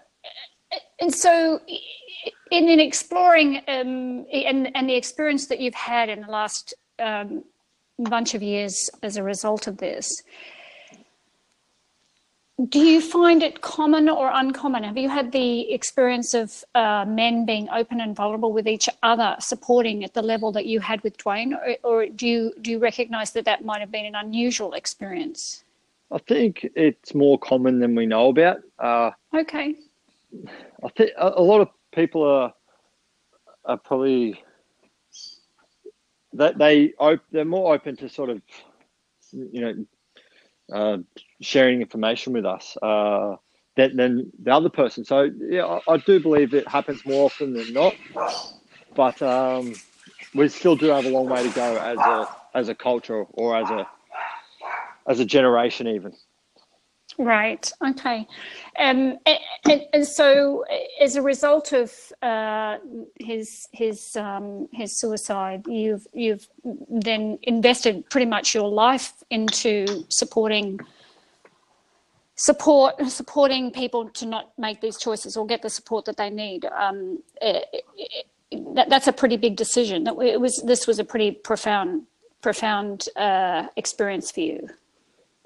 and 1.00 1.14
so, 1.14 1.60
in, 2.50 2.68
in 2.68 2.80
exploring 2.80 3.58
um, 3.68 4.26
and, 4.32 4.74
and 4.74 4.88
the 4.88 4.94
experience 4.94 5.46
that 5.46 5.60
you've 5.60 5.74
had 5.74 6.08
in 6.08 6.22
the 6.22 6.30
last 6.30 6.74
um, 6.98 7.44
bunch 7.98 8.34
of 8.34 8.42
years 8.42 8.90
as 9.02 9.16
a 9.16 9.22
result 9.22 9.66
of 9.66 9.78
this, 9.78 10.22
do 12.64 12.78
you 12.78 13.02
find 13.02 13.42
it 13.42 13.60
common 13.60 14.08
or 14.08 14.30
uncommon? 14.32 14.82
Have 14.82 14.96
you 14.96 15.10
had 15.10 15.30
the 15.30 15.70
experience 15.72 16.32
of 16.32 16.64
uh, 16.74 17.04
men 17.06 17.44
being 17.44 17.68
open 17.68 18.00
and 18.00 18.16
vulnerable 18.16 18.50
with 18.50 18.66
each 18.66 18.88
other, 19.02 19.36
supporting 19.40 20.04
at 20.04 20.14
the 20.14 20.22
level 20.22 20.52
that 20.52 20.64
you 20.64 20.80
had 20.80 21.02
with 21.02 21.18
Dwayne, 21.18 21.52
or, 21.52 21.76
or 21.82 22.06
do 22.06 22.26
you 22.26 22.54
do 22.62 22.70
you 22.70 22.78
recognise 22.78 23.32
that 23.32 23.44
that 23.44 23.64
might 23.64 23.80
have 23.80 23.92
been 23.92 24.06
an 24.06 24.14
unusual 24.14 24.72
experience? 24.72 25.64
I 26.10 26.18
think 26.18 26.66
it's 26.74 27.14
more 27.14 27.38
common 27.38 27.78
than 27.78 27.94
we 27.94 28.06
know 28.06 28.28
about. 28.28 28.62
Uh, 28.78 29.10
okay. 29.34 29.74
I 30.82 30.88
think 30.96 31.10
a, 31.18 31.42
lot 31.42 31.60
of 31.60 31.68
people 31.92 32.22
are 32.22 32.54
are 33.66 33.76
probably 33.76 34.42
that 36.32 36.56
they 36.56 36.94
they're 37.32 37.44
more 37.44 37.74
open 37.74 37.96
to 37.96 38.08
sort 38.08 38.30
of 38.30 38.40
you 39.30 39.60
know 39.60 39.86
uh, 40.72 40.98
sharing 41.40 41.80
information 41.80 42.32
with 42.32 42.46
us 42.46 42.76
uh, 42.82 43.36
than, 43.76 43.96
than, 43.96 44.32
the 44.42 44.52
other 44.52 44.70
person. 44.70 45.04
So 45.04 45.30
yeah, 45.40 45.64
I, 45.64 45.94
I, 45.94 45.96
do 45.98 46.20
believe 46.20 46.54
it 46.54 46.68
happens 46.68 47.04
more 47.04 47.26
often 47.26 47.52
than 47.54 47.72
not, 47.72 47.94
but 48.94 49.20
um, 49.22 49.74
we 50.34 50.48
still 50.48 50.76
do 50.76 50.86
have 50.86 51.04
a 51.04 51.08
long 51.08 51.28
way 51.28 51.42
to 51.42 51.50
go 51.54 51.76
as 51.76 51.98
a 51.98 52.26
as 52.54 52.68
a 52.68 52.74
culture 52.74 53.22
or 53.22 53.56
as 53.56 53.70
a 53.70 53.86
as 55.08 55.20
a 55.20 55.24
generation 55.24 55.88
even. 55.88 56.12
Right. 57.18 57.72
Okay. 57.82 58.26
Um, 58.78 59.16
and, 59.64 59.82
and, 59.94 60.06
so, 60.06 60.64
as 61.00 61.16
a 61.16 61.22
result 61.22 61.72
of 61.72 61.92
uh, 62.20 62.76
his 63.18 63.68
his 63.72 64.16
um, 64.16 64.68
his 64.72 65.00
suicide, 65.00 65.64
you've 65.66 66.06
you've 66.12 66.46
then 66.62 67.38
invested 67.42 68.08
pretty 68.10 68.26
much 68.26 68.54
your 68.54 68.68
life 68.68 69.14
into 69.30 70.04
supporting 70.10 70.78
support 72.34 72.94
supporting 73.06 73.70
people 73.70 74.10
to 74.10 74.26
not 74.26 74.52
make 74.58 74.82
these 74.82 74.98
choices 74.98 75.38
or 75.38 75.46
get 75.46 75.62
the 75.62 75.70
support 75.70 76.04
that 76.04 76.18
they 76.18 76.28
need. 76.28 76.66
Um, 76.66 77.22
it, 77.40 77.64
it, 77.96 78.26
that, 78.74 78.90
that's 78.90 79.08
a 79.08 79.12
pretty 79.12 79.38
big 79.38 79.56
decision. 79.56 80.04
That 80.04 80.16
it 80.18 80.38
was 80.38 80.62
this 80.66 80.86
was 80.86 80.98
a 80.98 81.04
pretty 81.04 81.30
profound 81.30 82.02
profound 82.42 83.08
uh, 83.16 83.68
experience 83.76 84.30
for 84.30 84.40
you. 84.40 84.68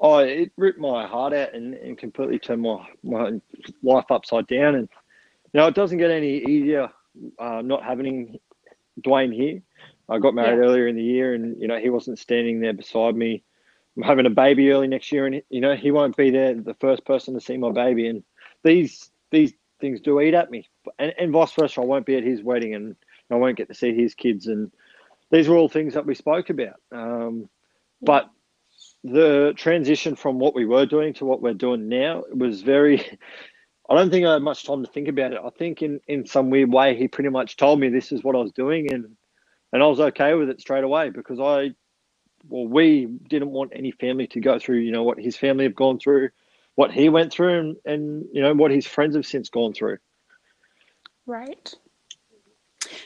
Oh, 0.01 0.19
it 0.19 0.51
ripped 0.57 0.79
my 0.79 1.07
heart 1.07 1.35
out 1.35 1.55
and, 1.55 1.75
and 1.75 1.99
completely 1.99 2.39
turned 2.39 2.63
my, 2.63 2.87
my 3.03 3.41
life 3.83 4.11
upside 4.11 4.47
down. 4.47 4.75
And, 4.75 4.89
you 5.53 5.61
know, 5.61 5.67
it 5.67 5.75
doesn't 5.75 5.99
get 5.99 6.11
any 6.11 6.39
easier 6.39 6.91
uh, 7.39 7.63
not 7.63 7.85
having 7.85 8.39
Dwayne 9.03 9.35
here. 9.35 9.61
I 10.09 10.19
got 10.19 10.35
married 10.35 10.59
yeah. 10.59 10.65
earlier 10.65 10.89
in 10.89 10.97
the 10.97 11.03
year 11.03 11.35
and, 11.35 11.61
you 11.61 11.69
know, 11.69 11.79
he 11.79 11.91
wasn't 11.91 12.19
standing 12.19 12.61
there 12.61 12.73
beside 12.73 13.15
me. 13.15 13.43
I'm 13.97 14.03
having 14.03 14.27
a 14.27 14.31
baby 14.31 14.71
early 14.71 14.89
next 14.89 15.13
year 15.13 15.27
and, 15.27 15.43
you 15.51 15.61
know, 15.61 15.77
he 15.77 15.91
won't 15.91 16.17
be 16.17 16.31
there, 16.31 16.55
the 16.55 16.75
first 16.75 17.05
person 17.05 17.35
to 17.35 17.41
see 17.41 17.57
my 17.57 17.71
baby. 17.71 18.07
And 18.09 18.25
these 18.63 19.11
these 19.31 19.53
things 19.81 20.01
do 20.01 20.21
eat 20.21 20.35
at 20.35 20.51
me. 20.51 20.69
And, 20.99 21.15
and 21.19 21.33
vice 21.33 21.53
versa, 21.53 21.81
I 21.81 21.85
won't 21.85 22.07
be 22.07 22.17
at 22.17 22.25
his 22.25 22.43
wedding 22.43 22.75
and 22.75 22.97
I 23.31 23.37
won't 23.37 23.57
get 23.57 23.69
to 23.69 23.75
see 23.75 23.95
his 23.95 24.15
kids. 24.15 24.47
And 24.47 24.73
these 25.31 25.49
were 25.49 25.57
all 25.57 25.69
things 25.69 25.95
that 25.95 26.07
we 26.07 26.15
spoke 26.15 26.51
about. 26.51 26.81
Um, 26.91 27.49
but 28.03 28.31
the 29.05 29.55
transition 29.57 30.15
from 30.15 30.39
what 30.39 30.55
we 30.55 30.67
were 30.67 30.87
doing 30.87 31.15
to 31.15 31.25
what 31.25 31.41
we're 31.41 31.55
doing 31.55 31.89
now 31.89 32.25
was 32.33 32.63
very 32.63 33.19
I 33.89 33.95
don't 33.95 34.11
think 34.11 34.25
I 34.25 34.35
had 34.35 34.43
much 34.43 34.65
time 34.65 34.85
to 34.85 34.91
think 34.91 35.09
about 35.09 35.33
it. 35.33 35.41
I 35.45 35.51
think 35.51 35.83
in, 35.83 36.01
in 36.07 36.25
some 36.25 36.49
weird 36.51 36.73
way 36.73 36.97
he 36.97 37.09
pretty 37.09 37.31
much 37.31 37.57
told 37.57 37.81
me 37.81 37.89
this 37.89 38.13
is 38.13 38.23
what 38.23 38.37
I 38.37 38.39
was 38.39 38.53
doing 38.53 38.93
and 38.93 39.17
and 39.73 39.83
I 39.83 39.87
was 39.87 40.01
okay 40.01 40.35
with 40.35 40.51
it 40.51 40.61
straight 40.61 40.85
away 40.85 41.11
because 41.11 41.41
I 41.41 41.75
well 42.49 42.67
we 42.67 43.07
didn't 43.07 43.51
want 43.51 43.73
any 43.75 43.91
family 43.93 44.27
to 44.29 44.41
go 44.41 44.59
through, 44.59 44.79
you 44.79 44.93
know, 44.93 45.03
what 45.03 45.19
his 45.19 45.37
family 45.37 45.65
have 45.65 45.75
gone 45.75 45.99
through, 45.99 46.31
what 46.75 46.93
he 46.93 47.09
went 47.09 47.33
through 47.33 47.59
and, 47.59 47.77
and 47.85 48.25
you 48.33 48.43
know 48.43 48.55
what 48.55 48.71
his 48.71 48.87
friends 48.87 49.17
have 49.17 49.27
since 49.27 49.49
gone 49.49 49.73
through. 49.73 49.99
Right. 51.27 51.75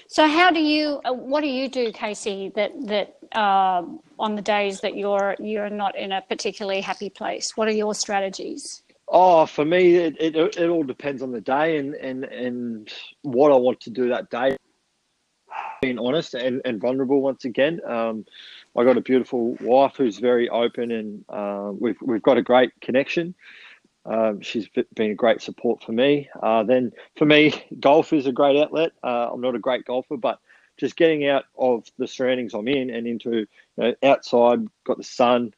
So 0.06 0.26
how 0.26 0.50
do 0.50 0.60
you? 0.60 1.00
Uh, 1.04 1.12
what 1.12 1.42
do 1.42 1.48
you 1.48 1.68
do, 1.68 1.92
Casey? 1.92 2.52
That 2.54 2.72
that 2.86 3.16
uh, 3.36 3.82
on 4.18 4.36
the 4.36 4.42
days 4.42 4.80
that 4.80 4.96
you're 4.96 5.36
you're 5.38 5.70
not 5.70 5.96
in 5.96 6.12
a 6.12 6.22
particularly 6.22 6.80
happy 6.80 7.10
place, 7.10 7.56
what 7.56 7.68
are 7.68 7.72
your 7.72 7.94
strategies? 7.94 8.82
Oh, 9.08 9.46
for 9.46 9.64
me, 9.64 9.96
it, 9.96 10.16
it, 10.18 10.36
it 10.36 10.68
all 10.68 10.82
depends 10.82 11.22
on 11.22 11.30
the 11.30 11.40
day 11.40 11.76
and, 11.76 11.94
and, 11.94 12.24
and 12.24 12.92
what 13.22 13.52
I 13.52 13.56
want 13.56 13.80
to 13.80 13.90
do 13.90 14.08
that 14.08 14.30
day. 14.30 14.56
Being 15.82 15.98
honest 15.98 16.34
and, 16.34 16.62
and 16.64 16.80
vulnerable 16.80 17.20
once 17.20 17.44
again. 17.44 17.80
Um, 17.86 18.24
I 18.76 18.84
got 18.84 18.96
a 18.96 19.02
beautiful 19.02 19.56
wife 19.60 19.96
who's 19.96 20.18
very 20.18 20.48
open 20.48 20.90
and 20.90 21.24
uh, 21.28 21.70
we've, 21.78 22.00
we've 22.00 22.22
got 22.22 22.38
a 22.38 22.42
great 22.42 22.72
connection. 22.80 23.34
Um, 24.06 24.40
she's 24.42 24.68
been 24.68 25.10
a 25.12 25.14
great 25.14 25.40
support 25.40 25.82
for 25.82 25.92
me. 25.92 26.28
Uh, 26.42 26.62
then 26.62 26.92
for 27.16 27.24
me, 27.24 27.52
golf 27.80 28.12
is 28.12 28.26
a 28.26 28.32
great 28.32 28.60
outlet. 28.60 28.92
Uh, 29.02 29.30
I'm 29.32 29.40
not 29.40 29.54
a 29.54 29.60
great 29.60 29.84
golfer, 29.84 30.16
but 30.16 30.40
just 30.76 30.96
getting 30.96 31.26
out 31.26 31.44
of 31.56 31.86
the 31.98 32.06
surroundings 32.06 32.54
I'm 32.54 32.68
in 32.68 32.90
and 32.90 33.06
into 33.06 33.30
you 33.30 33.46
know, 33.76 33.94
outside, 34.02 34.66
got 34.84 34.98
the 34.98 35.04
sun. 35.04 35.54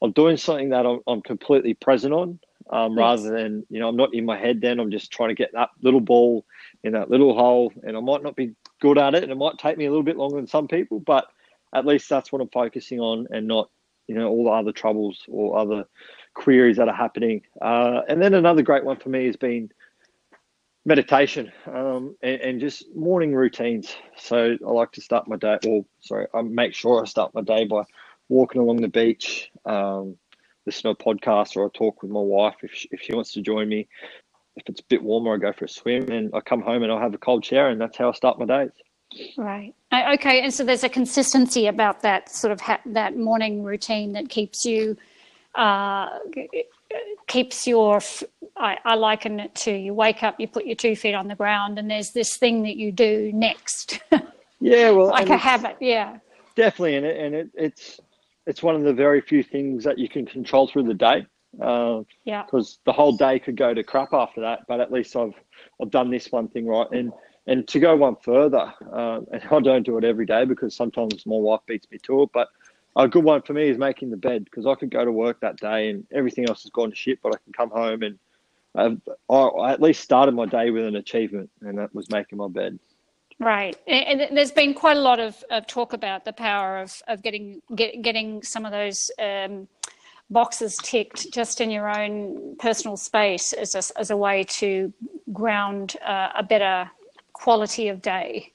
I'm 0.00 0.12
doing 0.12 0.36
something 0.36 0.70
that 0.70 0.86
I'm, 0.86 1.00
I'm 1.06 1.22
completely 1.22 1.74
present 1.74 2.14
on, 2.14 2.38
um, 2.70 2.92
yes. 2.92 2.98
rather 2.98 3.30
than 3.30 3.66
you 3.70 3.80
know 3.80 3.88
I'm 3.88 3.96
not 3.96 4.14
in 4.14 4.24
my 4.24 4.36
head. 4.36 4.60
Then 4.60 4.80
I'm 4.80 4.90
just 4.90 5.12
trying 5.12 5.28
to 5.28 5.34
get 5.34 5.52
that 5.52 5.70
little 5.80 6.00
ball 6.00 6.44
in 6.82 6.92
that 6.92 7.10
little 7.10 7.34
hole, 7.34 7.72
and 7.84 7.96
I 7.96 8.00
might 8.00 8.22
not 8.22 8.36
be 8.36 8.54
good 8.80 8.98
at 8.98 9.14
it, 9.14 9.22
and 9.22 9.30
it 9.30 9.36
might 9.36 9.58
take 9.58 9.78
me 9.78 9.86
a 9.86 9.90
little 9.90 10.02
bit 10.02 10.16
longer 10.16 10.36
than 10.36 10.46
some 10.46 10.66
people, 10.66 10.98
but 10.98 11.26
at 11.72 11.86
least 11.86 12.08
that's 12.08 12.32
what 12.32 12.42
I'm 12.42 12.48
focusing 12.48 13.00
on, 13.00 13.28
and 13.30 13.46
not 13.46 13.70
you 14.08 14.14
know 14.16 14.28
all 14.28 14.44
the 14.44 14.50
other 14.50 14.72
troubles 14.72 15.24
or 15.28 15.58
other 15.58 15.86
queries 16.34 16.76
that 16.76 16.88
are 16.88 16.94
happening. 16.94 17.42
Uh, 17.60 18.02
and 18.08 18.20
then 18.20 18.34
another 18.34 18.62
great 18.62 18.84
one 18.84 18.96
for 18.96 19.08
me 19.08 19.26
has 19.26 19.36
been 19.36 19.70
meditation 20.84 21.52
um, 21.66 22.16
and, 22.22 22.40
and, 22.40 22.60
just 22.60 22.94
morning 22.94 23.34
routines. 23.34 23.94
So 24.16 24.56
I 24.66 24.70
like 24.70 24.92
to 24.92 25.00
start 25.00 25.28
my 25.28 25.36
day, 25.36 25.58
or 25.66 25.84
sorry, 26.00 26.26
I 26.34 26.42
make 26.42 26.74
sure 26.74 27.02
I 27.02 27.06
start 27.06 27.34
my 27.34 27.42
day 27.42 27.64
by 27.64 27.84
walking 28.28 28.60
along 28.60 28.80
the 28.80 28.88
beach, 28.88 29.50
um, 29.64 30.16
listen 30.66 30.82
to 30.82 30.88
a 30.90 30.96
podcast, 30.96 31.56
or 31.56 31.66
I 31.66 31.68
talk 31.72 32.02
with 32.02 32.10
my 32.10 32.20
wife 32.20 32.56
if 32.62 32.72
she, 32.74 32.88
if 32.90 33.00
she 33.00 33.14
wants 33.14 33.32
to 33.32 33.42
join 33.42 33.68
me. 33.68 33.88
If 34.56 34.64
it's 34.66 34.80
a 34.80 34.84
bit 34.88 35.02
warmer, 35.02 35.34
I 35.34 35.38
go 35.38 35.52
for 35.52 35.66
a 35.66 35.68
swim, 35.68 36.10
and 36.10 36.30
I 36.34 36.40
come 36.40 36.60
home 36.60 36.82
and 36.82 36.90
I'll 36.90 37.00
have 37.00 37.14
a 37.14 37.18
cold 37.18 37.44
shower, 37.44 37.68
and 37.68 37.80
that's 37.80 37.96
how 37.96 38.10
I 38.10 38.12
start 38.12 38.38
my 38.38 38.46
days. 38.46 38.72
Right. 39.36 39.74
Okay. 39.92 40.42
And 40.42 40.52
so 40.52 40.64
there's 40.64 40.84
a 40.84 40.88
consistency 40.88 41.66
about 41.66 42.00
that 42.02 42.30
sort 42.30 42.52
of 42.52 42.60
ha- 42.60 42.80
that 42.86 43.16
morning 43.16 43.62
routine 43.62 44.12
that 44.12 44.28
keeps 44.28 44.64
you 44.64 44.96
uh, 45.54 46.08
keeps 47.26 47.66
your 47.66 48.00
I, 48.56 48.78
I, 48.84 48.94
liken 48.94 49.40
it 49.40 49.54
to 49.56 49.72
you 49.72 49.94
wake 49.94 50.22
up 50.22 50.36
you 50.38 50.48
put 50.48 50.66
your 50.66 50.76
two 50.76 50.96
feet 50.96 51.14
on 51.14 51.28
the 51.28 51.34
ground 51.34 51.78
and 51.78 51.90
there's 51.90 52.10
this 52.12 52.36
thing 52.36 52.62
that 52.62 52.76
you 52.76 52.92
do 52.92 53.30
next. 53.34 54.00
Yeah 54.64 54.90
well 54.90 55.08
like 55.08 55.28
a 55.28 55.36
habit 55.36 55.76
yeah. 55.80 56.18
Definitely 56.54 56.94
and, 56.94 57.06
it, 57.06 57.16
and 57.16 57.34
it, 57.34 57.50
it's 57.54 58.00
it's 58.46 58.62
one 58.62 58.76
of 58.76 58.82
the 58.84 58.92
very 58.92 59.20
few 59.20 59.42
things 59.42 59.82
that 59.82 59.98
you 59.98 60.08
can 60.08 60.24
control 60.24 60.68
through 60.68 60.84
the 60.84 60.94
day 60.94 61.26
uh, 61.60 62.02
yeah. 62.24 62.44
because 62.44 62.78
the 62.86 62.92
whole 62.92 63.16
day 63.16 63.40
could 63.40 63.56
go 63.56 63.74
to 63.74 63.82
crap 63.82 64.12
after 64.12 64.40
that 64.40 64.60
but 64.68 64.80
at 64.80 64.92
least 64.92 65.16
i've 65.16 65.34
i've 65.80 65.90
done 65.90 66.10
this 66.10 66.30
one 66.30 66.46
thing 66.48 66.66
right 66.66 66.86
and 66.92 67.12
and 67.48 67.66
to 67.66 67.80
go 67.80 67.96
one 67.96 68.14
further 68.22 68.72
uh, 68.92 69.20
and 69.32 69.42
i 69.50 69.60
don't 69.60 69.84
do 69.84 69.98
it 69.98 70.04
every 70.04 70.26
day 70.26 70.44
because 70.44 70.74
sometimes 70.76 71.26
my 71.26 71.36
wife 71.36 71.60
beats 71.66 71.88
me 71.90 71.98
to 71.98 72.22
it 72.22 72.30
but 72.32 72.48
a 72.96 73.08
good 73.08 73.24
one 73.24 73.42
for 73.42 73.54
me 73.54 73.68
is 73.68 73.78
making 73.78 74.10
the 74.10 74.16
bed 74.16 74.44
because 74.44 74.66
I 74.66 74.74
could 74.74 74.90
go 74.90 75.04
to 75.04 75.12
work 75.12 75.40
that 75.40 75.56
day 75.56 75.90
and 75.90 76.06
everything 76.12 76.48
else 76.48 76.62
has 76.62 76.70
gone 76.70 76.90
to 76.90 76.96
shit, 76.96 77.20
but 77.22 77.34
I 77.34 77.38
can 77.38 77.52
come 77.52 77.70
home 77.70 78.02
and 78.02 78.18
I've, 78.74 79.00
I 79.30 79.72
at 79.72 79.82
least 79.82 80.02
started 80.02 80.34
my 80.34 80.46
day 80.46 80.70
with 80.70 80.86
an 80.86 80.96
achievement, 80.96 81.50
and 81.60 81.78
that 81.78 81.94
was 81.94 82.10
making 82.10 82.38
my 82.38 82.48
bed. 82.48 82.78
Right, 83.38 83.76
and 83.86 84.36
there's 84.36 84.52
been 84.52 84.72
quite 84.72 84.96
a 84.96 85.00
lot 85.00 85.18
of, 85.18 85.42
of 85.50 85.66
talk 85.66 85.92
about 85.92 86.24
the 86.24 86.32
power 86.32 86.78
of, 86.78 87.02
of 87.08 87.22
getting 87.22 87.60
get, 87.74 88.00
getting 88.02 88.42
some 88.42 88.64
of 88.64 88.72
those 88.72 89.10
um, 89.18 89.66
boxes 90.30 90.78
ticked 90.82 91.32
just 91.32 91.60
in 91.60 91.70
your 91.70 91.88
own 91.88 92.56
personal 92.58 92.96
space 92.96 93.52
as 93.52 93.74
a, 93.74 93.98
as 93.98 94.10
a 94.10 94.16
way 94.16 94.44
to 94.44 94.92
ground 95.32 95.96
uh, 96.06 96.28
a 96.36 96.42
better 96.42 96.90
quality 97.32 97.88
of 97.88 98.00
day. 98.00 98.52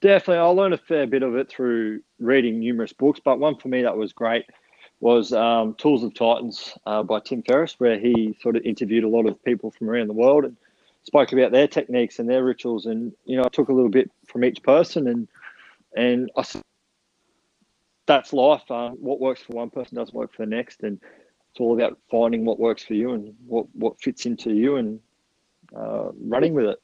Definitely, 0.00 0.38
I 0.38 0.46
learned 0.46 0.74
a 0.74 0.78
fair 0.78 1.06
bit 1.06 1.22
of 1.22 1.36
it 1.36 1.50
through 1.50 2.00
reading 2.18 2.58
numerous 2.58 2.92
books, 2.92 3.20
but 3.22 3.38
one 3.38 3.56
for 3.56 3.68
me 3.68 3.82
that 3.82 3.96
was 3.96 4.12
great 4.12 4.46
was 5.00 5.32
um, 5.32 5.74
Tools 5.74 6.04
of 6.04 6.14
Titans 6.14 6.76
uh, 6.86 7.02
by 7.02 7.20
Tim 7.20 7.42
Ferriss, 7.42 7.74
where 7.78 7.98
he 7.98 8.36
sort 8.40 8.56
of 8.56 8.62
interviewed 8.62 9.04
a 9.04 9.08
lot 9.08 9.26
of 9.26 9.42
people 9.44 9.70
from 9.70 9.88
around 9.88 10.08
the 10.08 10.14
world 10.14 10.44
and 10.44 10.56
spoke 11.04 11.32
about 11.32 11.52
their 11.52 11.66
techniques 11.66 12.18
and 12.18 12.28
their 12.28 12.44
rituals. 12.44 12.86
And 12.86 13.12
you 13.24 13.36
know, 13.36 13.44
I 13.44 13.48
took 13.48 13.68
a 13.68 13.72
little 13.72 13.90
bit 13.90 14.10
from 14.26 14.44
each 14.44 14.62
person, 14.62 15.06
and 15.06 15.28
and 15.96 16.30
I, 16.36 16.44
that's 18.06 18.32
life. 18.32 18.70
Uh, 18.70 18.90
what 18.90 19.20
works 19.20 19.42
for 19.42 19.54
one 19.54 19.70
person 19.70 19.96
doesn't 19.96 20.14
work 20.14 20.32
for 20.32 20.44
the 20.44 20.50
next, 20.50 20.82
and 20.82 20.98
it's 21.50 21.60
all 21.60 21.74
about 21.74 21.98
finding 22.10 22.44
what 22.44 22.58
works 22.58 22.84
for 22.84 22.94
you 22.94 23.12
and 23.12 23.34
what 23.46 23.66
what 23.74 24.00
fits 24.00 24.24
into 24.24 24.52
you 24.52 24.76
and 24.76 25.00
uh, 25.76 26.10
running 26.20 26.54
with 26.54 26.66
it. 26.66 26.80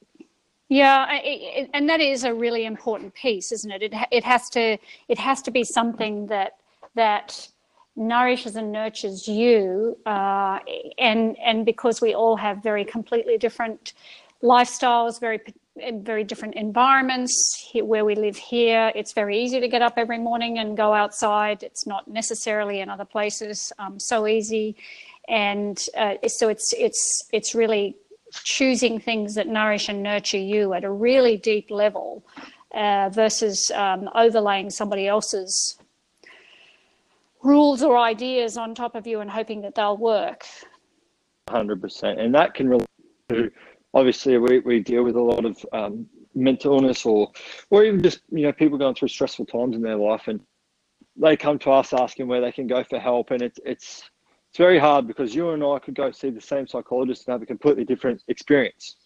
Yeah, 0.69 1.07
it, 1.23 1.71
and 1.75 1.89
that 1.89 2.01
is 2.01 2.25
a 2.25 2.35
really 2.35 2.65
important 2.65 3.15
piece, 3.15 3.53
isn't 3.53 3.71
it? 3.71 3.83
It 3.83 3.95
it 4.11 4.25
has 4.25 4.49
to 4.51 4.79
it 5.09 5.19
has 5.19 5.41
to 5.43 5.51
be 5.51 5.63
something 5.63 6.27
that 6.27 6.57
that 6.97 7.49
nourishes 7.95 8.57
and 8.57 8.73
nurtures 8.73 9.29
you, 9.29 9.97
uh, 10.07 10.59
and 10.99 11.37
and 11.39 11.65
because 11.65 12.01
we 12.01 12.15
all 12.15 12.37
have 12.37 12.63
very 12.65 12.85
completely 12.85 13.39
different 13.39 13.93
lifestyles, 14.43 15.21
very 15.21 15.41
very 16.01 16.25
different 16.25 16.55
environments 16.55 17.71
where 17.75 18.05
we 18.05 18.15
live 18.17 18.37
here. 18.37 18.91
It's 18.95 19.13
very 19.13 19.39
easy 19.39 19.61
to 19.61 19.69
get 19.69 19.83
up 19.83 19.95
every 19.97 20.19
morning 20.19 20.59
and 20.59 20.77
go 20.77 20.95
outside. 20.95 21.63
It's 21.63 21.87
not 21.87 22.09
necessarily 22.09 22.81
in 22.81 22.89
other 22.89 23.05
places 23.05 23.73
um, 23.79 24.01
so 24.01 24.27
easy, 24.27 24.75
and 25.29 25.79
uh, 25.97 26.15
so 26.27 26.49
it's 26.49 26.73
it's 26.77 27.29
it's 27.33 27.55
really 27.55 27.95
choosing 28.45 28.99
things 28.99 29.35
that 29.35 29.47
nourish 29.47 29.89
and 29.89 30.03
nurture 30.03 30.39
you 30.39 30.73
at 30.75 30.85
a 30.85 30.91
really 30.91 31.37
deep 31.37 31.71
level 31.71 32.25
uh, 32.75 33.09
versus 33.11 33.71
um, 33.73 34.09
overlaying 34.15 34.71
somebody 34.71 35.07
else's 35.07 35.79
rules 37.43 37.83
or 37.83 37.97
ideas 37.97 38.57
on 38.57 38.75
top 38.75 38.95
of 38.95 39.07
you 39.07 39.21
and 39.21 39.31
hoping 39.31 39.63
that 39.63 39.75
they'll 39.75 39.97
work. 39.97 40.45
100%. 41.49 42.19
And 42.19 42.35
that 42.35 42.55
can 42.55 42.69
relate 42.69 42.87
to, 43.29 43.51
obviously, 43.95 44.37
we, 44.39 44.59
we 44.61 44.81
deal 44.81 45.05
with 45.05 45.17
a 45.17 45.23
lot 45.23 45.45
of 45.45 45.65
um, 45.73 46.07
mental 46.35 46.75
illness 46.75 47.07
or, 47.07 47.31
or 47.71 47.85
even 47.85 48.03
just, 48.03 48.21
you 48.31 48.43
know, 48.43 48.53
people 48.53 48.79
going 48.79 48.95
through 48.95 49.09
stressful 49.09 49.47
times 49.47 49.77
in 49.77 49.83
their 49.83 49.97
life 49.97 50.27
and 50.27 50.41
they 51.17 51.37
come 51.37 51.59
to 51.61 51.71
us 51.71 51.93
asking 51.93 52.27
where 52.27 52.41
they 52.41 52.53
can 52.53 52.67
go 52.67 52.85
for 52.85 52.99
help. 52.99 53.31
And 53.31 53.41
it's, 53.43 53.59
it's, 53.65 54.11
it's 54.57 54.63
very 54.63 54.79
hard 54.79 55.07
because 55.07 55.35
you 55.35 55.51
and 55.51 55.63
I 55.63 55.79
could 55.79 55.93
go 55.95 56.11
see 56.11 56.31
the 56.31 56.41
same 56.41 56.67
psychologist 56.67 57.29
and 57.29 57.33
have 57.35 57.43
a 57.43 57.47
completely 57.47 57.85
different 57.85 58.23
experience. 58.29 58.97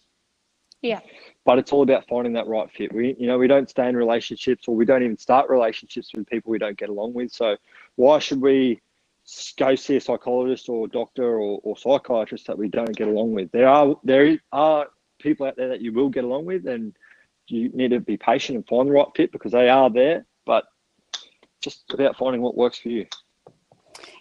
Yeah. 0.81 1.01
But 1.43 1.59
it's 1.59 1.73
all 1.73 1.83
about 1.83 2.07
finding 2.07 2.31
that 2.33 2.47
right 2.47 2.71
fit. 2.71 2.93
We, 2.93 3.17
you 3.19 3.27
know, 3.27 3.37
we 3.37 3.47
don't 3.47 3.69
stay 3.69 3.89
in 3.89 3.97
relationships 3.97 4.69
or 4.69 4.77
we 4.77 4.85
don't 4.85 5.03
even 5.03 5.17
start 5.17 5.49
relationships 5.49 6.11
with 6.13 6.25
people 6.27 6.51
we 6.51 6.57
don't 6.57 6.77
get 6.77 6.87
along 6.87 7.15
with. 7.15 7.33
So 7.33 7.57
why 7.97 8.19
should 8.19 8.39
we 8.39 8.79
go 9.57 9.75
see 9.75 9.97
a 9.97 9.99
psychologist 9.99 10.69
or 10.69 10.87
doctor 10.87 11.37
or, 11.37 11.59
or 11.63 11.75
psychiatrist 11.75 12.47
that 12.47 12.57
we 12.57 12.69
don't 12.69 12.95
get 12.95 13.09
along 13.09 13.33
with? 13.33 13.51
There 13.51 13.67
are 13.67 13.97
there 14.05 14.39
are 14.53 14.87
people 15.19 15.47
out 15.47 15.57
there 15.57 15.67
that 15.67 15.81
you 15.81 15.91
will 15.91 16.07
get 16.07 16.23
along 16.23 16.45
with, 16.45 16.65
and 16.65 16.95
you 17.47 17.67
need 17.73 17.91
to 17.91 17.99
be 17.99 18.15
patient 18.15 18.55
and 18.55 18.67
find 18.69 18.87
the 18.87 18.93
right 18.93 19.11
fit 19.17 19.33
because 19.33 19.51
they 19.51 19.67
are 19.67 19.89
there. 19.89 20.25
But 20.45 20.63
just 21.59 21.83
about 21.93 22.15
finding 22.15 22.41
what 22.41 22.55
works 22.55 22.77
for 22.77 22.87
you. 22.87 23.05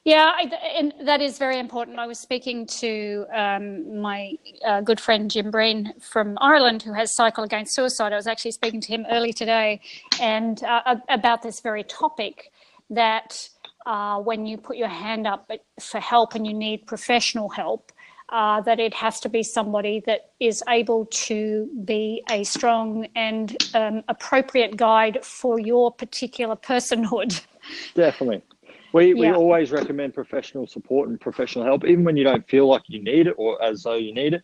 Yeah, 0.04 0.32
and 0.78 0.94
that 1.02 1.20
is 1.20 1.36
very 1.36 1.58
important. 1.58 1.98
I 1.98 2.06
was 2.06 2.18
speaking 2.18 2.66
to 2.66 3.26
um, 3.34 4.00
my 4.00 4.32
uh, 4.64 4.80
good 4.80 4.98
friend 4.98 5.30
Jim 5.30 5.50
Breen 5.50 5.92
from 6.00 6.38
Ireland, 6.40 6.82
who 6.82 6.94
has 6.94 7.14
Cycle 7.14 7.44
Against 7.44 7.74
Suicide. 7.74 8.14
I 8.14 8.16
was 8.16 8.26
actually 8.26 8.52
speaking 8.52 8.80
to 8.80 8.88
him 8.88 9.04
early 9.10 9.34
today, 9.34 9.82
and 10.18 10.62
uh, 10.64 10.96
about 11.10 11.42
this 11.42 11.60
very 11.60 11.84
topic 11.84 12.50
that 12.88 13.46
uh, 13.84 14.18
when 14.20 14.46
you 14.46 14.56
put 14.56 14.78
your 14.78 14.88
hand 14.88 15.26
up 15.26 15.50
for 15.78 16.00
help 16.00 16.34
and 16.34 16.46
you 16.46 16.54
need 16.54 16.86
professional 16.86 17.50
help, 17.50 17.92
uh, 18.30 18.62
that 18.62 18.80
it 18.80 18.94
has 18.94 19.20
to 19.20 19.28
be 19.28 19.42
somebody 19.42 20.02
that 20.06 20.30
is 20.40 20.62
able 20.68 21.06
to 21.06 21.68
be 21.84 22.22
a 22.30 22.42
strong 22.44 23.06
and 23.16 23.56
um, 23.74 24.02
appropriate 24.08 24.76
guide 24.76 25.22
for 25.22 25.58
your 25.58 25.92
particular 25.92 26.56
personhood. 26.56 27.44
Definitely. 27.94 28.42
We, 28.92 29.08
yeah. 29.08 29.14
we 29.14 29.30
always 29.30 29.70
recommend 29.70 30.14
professional 30.14 30.66
support 30.66 31.08
and 31.08 31.20
professional 31.20 31.64
help, 31.64 31.84
even 31.84 32.04
when 32.04 32.16
you 32.16 32.24
don't 32.24 32.48
feel 32.48 32.66
like 32.66 32.82
you 32.86 33.02
need 33.02 33.26
it 33.26 33.34
or 33.36 33.62
as 33.62 33.82
though 33.82 33.96
you 33.96 34.12
need 34.12 34.34
it. 34.34 34.42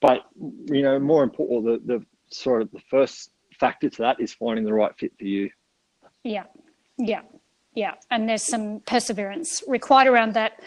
But, 0.00 0.26
you 0.66 0.82
know, 0.82 0.98
more 0.98 1.22
important, 1.22 1.86
the, 1.86 1.98
the 1.98 2.06
sort 2.30 2.62
of 2.62 2.70
the 2.70 2.80
first 2.90 3.30
factor 3.58 3.88
to 3.88 4.02
that 4.02 4.20
is 4.20 4.32
finding 4.32 4.64
the 4.64 4.72
right 4.72 4.92
fit 4.98 5.12
for 5.18 5.24
you. 5.24 5.50
Yeah. 6.22 6.44
Yeah. 6.98 7.22
Yeah. 7.74 7.94
And 8.10 8.28
there's 8.28 8.42
some 8.42 8.80
perseverance 8.80 9.62
required 9.66 10.08
around 10.08 10.34
that 10.34 10.60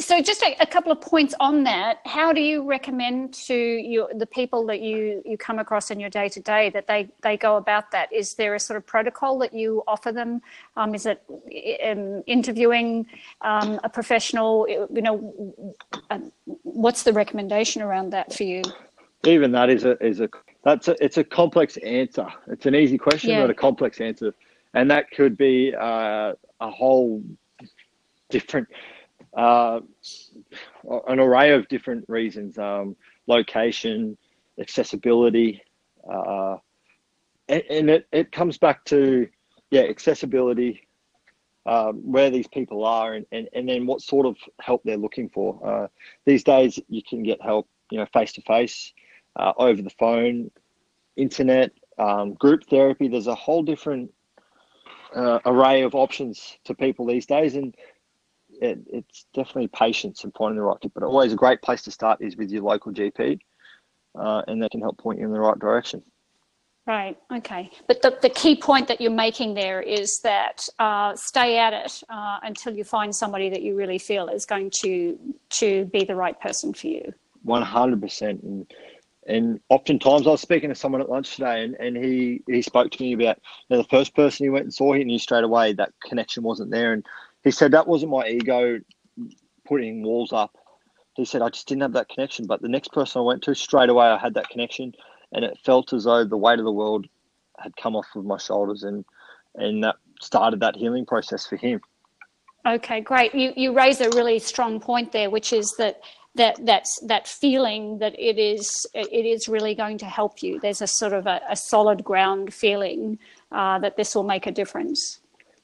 so 0.00 0.22
just 0.22 0.42
a, 0.42 0.56
a, 0.60 0.66
couple 0.66 0.90
of 0.90 1.00
points 1.00 1.34
on 1.40 1.64
that. 1.64 1.98
How 2.06 2.32
do 2.32 2.40
you 2.40 2.62
recommend 2.62 3.34
to 3.34 3.54
you 3.54 4.08
the 4.14 4.26
people 4.26 4.64
that 4.66 4.80
you 4.80 5.22
you 5.26 5.36
come 5.36 5.58
across 5.58 5.90
in 5.90 6.00
your 6.00 6.08
day 6.08 6.28
to 6.30 6.40
day 6.40 6.70
that 6.70 6.86
they 6.86 7.08
they 7.22 7.36
go 7.36 7.56
about 7.56 7.90
that? 7.90 8.12
Is 8.12 8.34
there 8.34 8.54
a 8.54 8.60
sort 8.60 8.78
of 8.78 8.86
protocol 8.86 9.38
that 9.38 9.52
you 9.52 9.82
offer 9.86 10.10
them? 10.10 10.40
Um, 10.76 10.94
is 10.94 11.06
it 11.06 11.22
um, 11.84 12.22
interviewing 12.26 13.06
um, 13.42 13.78
a 13.84 13.88
professional? 13.88 14.66
You 14.68 15.02
know 15.02 15.64
uh, 16.10 16.18
what's 16.62 17.02
the 17.02 17.12
recommendation 17.12 17.82
around 17.82 18.10
that 18.10 18.32
for 18.32 18.44
you? 18.44 18.62
Even 19.24 19.52
that 19.52 19.68
is 19.68 19.84
a 19.84 20.02
is 20.04 20.20
a 20.20 20.30
that's 20.64 20.88
a 20.88 21.04
it's 21.04 21.18
a 21.18 21.24
complex 21.24 21.76
answer. 21.78 22.26
It's 22.46 22.64
an 22.64 22.74
easy 22.74 22.96
question 22.96 23.30
yeah. 23.30 23.42
but 23.42 23.50
a 23.50 23.54
complex 23.54 24.00
answer. 24.00 24.34
And 24.72 24.90
that 24.90 25.10
could 25.10 25.36
be 25.36 25.74
uh, 25.74 26.32
a 26.60 26.70
whole 26.70 27.22
different 28.30 28.66
uh, 29.36 29.80
an 31.08 31.20
array 31.20 31.52
of 31.52 31.68
different 31.68 32.04
reasons 32.08 32.58
um, 32.58 32.96
location, 33.26 34.16
accessibility. 34.60 35.62
Uh, 36.08 36.56
and, 37.48 37.90
it, 37.90 38.06
it 38.12 38.32
comes 38.32 38.58
back 38.58 38.84
to, 38.86 39.28
yeah, 39.70 39.82
accessibility, 39.82 40.86
um, 41.66 42.00
where 42.10 42.30
these 42.30 42.46
people 42.48 42.84
are, 42.84 43.14
and, 43.14 43.26
and, 43.32 43.48
and 43.52 43.68
then 43.68 43.86
what 43.86 44.00
sort 44.00 44.26
of 44.26 44.36
help 44.60 44.82
they're 44.84 44.96
looking 44.96 45.28
for. 45.28 45.60
Uh, 45.66 45.88
these 46.24 46.44
days, 46.44 46.78
you 46.88 47.02
can 47.02 47.22
get 47.22 47.40
help, 47.42 47.68
you 47.90 47.98
know, 47.98 48.06
face 48.12 48.32
to 48.34 48.42
face, 48.42 48.92
over 49.36 49.82
the 49.82 49.90
phone, 49.90 50.50
internet, 51.16 51.72
um, 51.98 52.34
group 52.34 52.64
therapy. 52.68 53.08
There's 53.08 53.26
a 53.26 53.34
whole 53.34 53.62
different 53.62 54.12
uh, 55.14 55.38
array 55.46 55.82
of 55.82 55.94
options 55.94 56.58
to 56.64 56.74
people 56.74 57.06
these 57.06 57.26
days, 57.26 57.54
and 57.54 57.74
it, 58.60 58.78
it's 58.92 59.26
definitely 59.34 59.68
patience 59.68 60.24
and 60.24 60.34
pointing 60.34 60.56
the 60.56 60.62
right. 60.62 60.78
But 60.94 61.02
always 61.02 61.32
a 61.32 61.36
great 61.36 61.62
place 61.62 61.82
to 61.82 61.90
start 61.90 62.20
is 62.20 62.36
with 62.36 62.50
your 62.50 62.62
local 62.62 62.92
GP, 62.92 63.38
uh, 64.18 64.42
and 64.46 64.62
they 64.62 64.68
can 64.68 64.80
help 64.80 64.98
point 64.98 65.18
you 65.18 65.26
in 65.26 65.32
the 65.32 65.40
right 65.40 65.58
direction. 65.58 66.02
Right. 66.86 67.16
Okay. 67.32 67.70
But 67.88 68.02
the, 68.02 68.18
the 68.20 68.28
key 68.28 68.56
point 68.56 68.88
that 68.88 69.00
you're 69.00 69.10
making 69.10 69.54
there 69.54 69.80
is 69.80 70.20
that 70.20 70.68
uh, 70.78 71.16
stay 71.16 71.58
at 71.58 71.72
it 71.72 72.02
uh, 72.10 72.40
until 72.42 72.76
you 72.76 72.84
find 72.84 73.14
somebody 73.14 73.48
that 73.48 73.62
you 73.62 73.74
really 73.74 73.98
feel 73.98 74.28
is 74.28 74.44
going 74.44 74.70
to 74.82 75.18
to 75.50 75.86
be 75.86 76.04
the 76.04 76.14
right 76.14 76.38
person 76.38 76.74
for 76.74 76.88
you. 76.88 77.14
One 77.42 77.62
hundred 77.62 78.02
percent. 78.02 78.42
And 78.42 78.66
and 79.26 79.60
oftentimes 79.70 80.26
I 80.26 80.30
was 80.30 80.42
speaking 80.42 80.68
to 80.68 80.74
someone 80.74 81.00
at 81.00 81.08
lunch 81.08 81.36
today, 81.36 81.64
and, 81.64 81.74
and 81.80 81.96
he 81.96 82.42
he 82.46 82.60
spoke 82.60 82.90
to 82.90 83.02
me 83.02 83.14
about 83.14 83.38
you 83.68 83.76
know, 83.76 83.82
the 83.82 83.88
first 83.88 84.14
person 84.14 84.44
he 84.44 84.50
went 84.50 84.64
and 84.64 84.74
saw, 84.74 84.92
he 84.92 85.04
knew 85.04 85.18
straight 85.18 85.44
away 85.44 85.72
that 85.72 85.92
connection 86.06 86.42
wasn't 86.42 86.70
there, 86.70 86.92
and 86.92 87.06
he 87.44 87.50
said 87.50 87.72
that 87.72 87.86
wasn't 87.86 88.10
my 88.10 88.26
ego 88.26 88.80
putting 89.66 90.02
walls 90.02 90.32
up. 90.32 90.56
He 91.14 91.24
said 91.24 91.42
I 91.42 91.50
just 91.50 91.68
didn't 91.68 91.82
have 91.82 91.92
that 91.92 92.08
connection. 92.08 92.46
But 92.46 92.62
the 92.62 92.68
next 92.68 92.92
person 92.92 93.20
I 93.20 93.22
went 93.22 93.42
to, 93.44 93.54
straight 93.54 93.90
away 93.90 94.06
I 94.06 94.18
had 94.18 94.34
that 94.34 94.48
connection, 94.48 94.92
and 95.32 95.44
it 95.44 95.58
felt 95.64 95.92
as 95.92 96.04
though 96.04 96.24
the 96.24 96.36
weight 96.36 96.58
of 96.58 96.64
the 96.64 96.72
world 96.72 97.06
had 97.58 97.76
come 97.76 97.94
off 97.94 98.06
of 98.16 98.24
my 98.24 98.38
shoulders, 98.38 98.82
and 98.82 99.04
and 99.54 99.84
that 99.84 99.96
started 100.20 100.60
that 100.60 100.74
healing 100.74 101.06
process 101.06 101.46
for 101.46 101.56
him. 101.56 101.80
Okay, 102.66 103.00
great. 103.00 103.34
You 103.34 103.52
you 103.54 103.72
raise 103.72 104.00
a 104.00 104.08
really 104.10 104.38
strong 104.38 104.80
point 104.80 105.12
there, 105.12 105.30
which 105.30 105.52
is 105.52 105.72
that 105.76 106.00
that 106.34 106.56
that's 106.64 106.98
that 107.06 107.28
feeling 107.28 107.98
that 107.98 108.18
it 108.18 108.38
is 108.38 108.86
it 108.94 109.26
is 109.26 109.48
really 109.48 109.74
going 109.74 109.98
to 109.98 110.06
help 110.06 110.42
you. 110.42 110.58
There's 110.60 110.82
a 110.82 110.86
sort 110.86 111.12
of 111.12 111.26
a, 111.26 111.40
a 111.48 111.56
solid 111.56 112.02
ground 112.02 112.52
feeling 112.52 113.18
uh, 113.52 113.78
that 113.80 113.96
this 113.96 114.14
will 114.14 114.24
make 114.24 114.46
a 114.46 114.50
difference. 114.50 115.20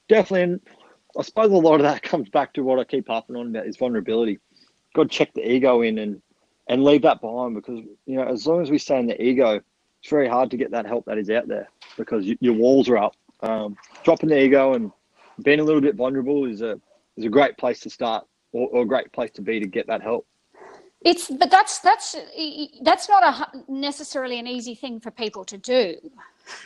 Definitely, 0.07 0.43
and 0.43 0.61
I 1.17 1.23
suppose 1.23 1.51
a 1.51 1.55
lot 1.55 1.75
of 1.75 1.83
that 1.83 2.01
comes 2.03 2.29
back 2.29 2.53
to 2.53 2.63
what 2.63 2.79
I 2.79 2.83
keep 2.83 3.07
harping 3.07 3.35
on 3.35 3.47
about 3.47 3.67
is 3.67 3.77
vulnerability. 3.77 4.39
Got 4.93 5.03
to 5.03 5.09
check 5.09 5.33
the 5.33 5.49
ego 5.49 5.81
in 5.81 5.97
and 5.97 6.21
and 6.67 6.83
leave 6.83 7.01
that 7.01 7.21
behind 7.21 7.55
because 7.55 7.79
you 8.05 8.15
know 8.15 8.23
as 8.23 8.45
long 8.47 8.61
as 8.61 8.69
we 8.69 8.77
stay 8.77 8.99
in 8.99 9.07
the 9.07 9.21
ego, 9.21 9.61
it's 10.01 10.09
very 10.09 10.27
hard 10.27 10.51
to 10.51 10.57
get 10.57 10.71
that 10.71 10.85
help 10.85 11.05
that 11.05 11.17
is 11.17 11.29
out 11.29 11.47
there 11.47 11.69
because 11.97 12.25
you, 12.25 12.37
your 12.39 12.53
walls 12.53 12.89
are 12.89 12.97
up. 12.97 13.15
Um, 13.41 13.75
dropping 14.03 14.29
the 14.29 14.39
ego 14.39 14.73
and 14.73 14.91
being 15.43 15.59
a 15.59 15.63
little 15.63 15.81
bit 15.81 15.95
vulnerable 15.95 16.45
is 16.45 16.61
a 16.61 16.79
is 17.17 17.25
a 17.25 17.29
great 17.29 17.57
place 17.57 17.79
to 17.81 17.89
start 17.89 18.25
or, 18.51 18.67
or 18.69 18.81
a 18.83 18.85
great 18.85 19.11
place 19.11 19.31
to 19.31 19.41
be 19.41 19.59
to 19.59 19.67
get 19.67 19.87
that 19.87 20.01
help. 20.01 20.25
It's 21.03 21.29
but 21.29 21.49
that's 21.49 21.79
that's 21.79 22.15
that's 22.83 23.09
not 23.09 23.23
a 23.23 23.71
necessarily 23.71 24.37
an 24.37 24.47
easy 24.47 24.75
thing 24.75 24.99
for 24.99 25.09
people 25.09 25.43
to 25.45 25.57
do. 25.57 25.95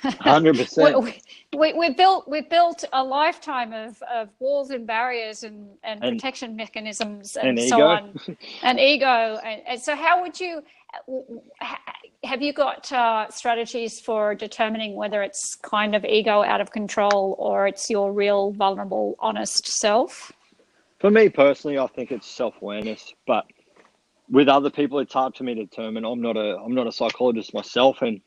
Hundred 0.04 0.58
percent. 0.58 1.15
We, 1.56 1.71
we, 1.71 1.93
built 1.93 2.28
we 2.28 2.41
built 2.41 2.84
a 2.91 3.02
lifetime 3.02 3.71
of, 3.71 4.04
of 4.13 4.28
walls 4.39 4.71
and 4.71 4.86
barriers 4.86 5.43
and, 5.43 5.69
and, 5.86 6.04
and 6.04 6.17
protection 6.17 6.54
mechanisms 6.58 7.38
and, 7.38 7.58
and 7.58 7.69
so 7.69 7.78
ego. 7.78 7.88
on, 7.88 8.38
and 8.62 8.78
ego. 8.78 9.39
And, 9.41 9.62
and, 9.65 9.82
so, 9.82 9.95
how 9.95 10.21
would 10.21 10.38
you 10.38 10.63
have 12.26 12.41
you 12.41 12.52
got 12.52 12.91
uh, 12.91 13.30
strategies 13.30 14.02
for 14.02 14.36
determining 14.36 14.95
whether 14.95 15.24
it's 15.24 15.56
kind 15.56 15.95
of 15.95 16.04
ego 16.04 16.43
out 16.43 16.60
of 16.60 16.71
control 16.71 17.36
or 17.39 17.67
it's 17.67 17.89
your 17.89 18.12
real 18.12 18.52
vulnerable, 18.52 19.15
honest 19.19 19.67
self? 19.67 20.32
For 21.00 21.12
me 21.12 21.30
personally, 21.30 21.78
I 21.78 21.88
think 21.88 22.12
it's 22.12 22.30
self 22.30 22.56
awareness, 22.62 23.13
but 23.28 23.45
with 24.30 24.48
other 24.48 24.69
people, 24.69 25.00
it's 25.00 25.13
hard 25.13 25.36
for 25.36 25.43
me 25.43 25.54
to 25.56 25.65
determine. 25.65 26.04
I'm 26.06 26.21
not 26.21 26.38
a 26.38 26.58
I'm 26.58 26.74
not 26.74 26.88
a 26.88 26.91
psychologist 26.91 27.54
myself, 27.54 28.02
and 28.02 28.21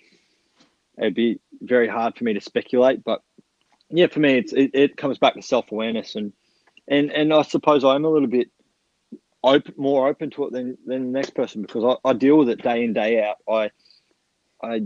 it'd 0.99 1.15
be 1.15 1.41
very 1.61 1.89
hard 1.89 2.17
for 2.17 2.25
me 2.25 2.35
to 2.35 2.41
speculate. 2.41 3.05
But 3.05 3.23
yeah, 3.91 4.07
for 4.07 4.21
me, 4.21 4.39
it's 4.39 4.53
it, 4.53 4.71
it 4.75 4.97
comes 4.97 5.19
back 5.19 5.35
to 5.35 5.43
self 5.43 5.71
awareness, 5.73 6.15
and 6.15 6.33
and 6.87 7.11
and 7.11 7.33
I 7.33 7.43
suppose 7.43 7.85
I'm 7.85 8.05
a 8.05 8.11
little 8.11 8.29
bit 8.29 8.51
open, 9.43 9.75
more 9.77 10.09
open 10.09 10.31
to 10.31 10.47
it 10.47 10.53
than 10.53 10.77
than 10.87 11.13
the 11.13 11.19
next 11.19 11.35
person 11.35 11.63
because 11.63 11.99
I, 12.05 12.09
I 12.09 12.13
deal 12.13 12.39
with 12.39 12.51
it 12.51 12.63
day 12.63 12.85
in 12.85 12.93
day 12.93 13.23
out. 13.23 13.37
I 13.49 13.71
I 14.63 14.83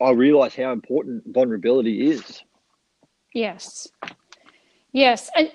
I 0.00 0.10
realize 0.10 0.54
how 0.54 0.72
important 0.72 1.24
vulnerability 1.26 2.10
is. 2.10 2.42
Yes. 3.34 3.88
Yes, 4.92 5.30
and 5.34 5.50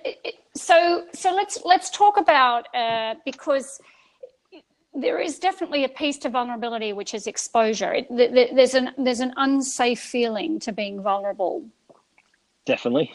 so 0.55 1.05
so 1.13 1.33
let's 1.33 1.59
let's 1.63 1.91
talk 1.91 2.17
about 2.17 2.73
uh, 2.75 3.15
because 3.23 3.79
there 4.97 5.19
is 5.19 5.37
definitely 5.37 5.83
a 5.83 5.89
piece 5.89 6.17
to 6.19 6.29
vulnerability, 6.29 6.91
which 6.91 7.13
is 7.13 7.27
exposure. 7.27 7.93
It, 7.93 8.07
th- 8.09 8.51
there's 8.53 8.73
an 8.73 8.91
there's 8.97 9.19
an 9.19 9.33
unsafe 9.37 9.99
feeling 9.99 10.59
to 10.61 10.71
being 10.71 11.01
vulnerable. 11.01 11.63
Definitely. 12.65 13.11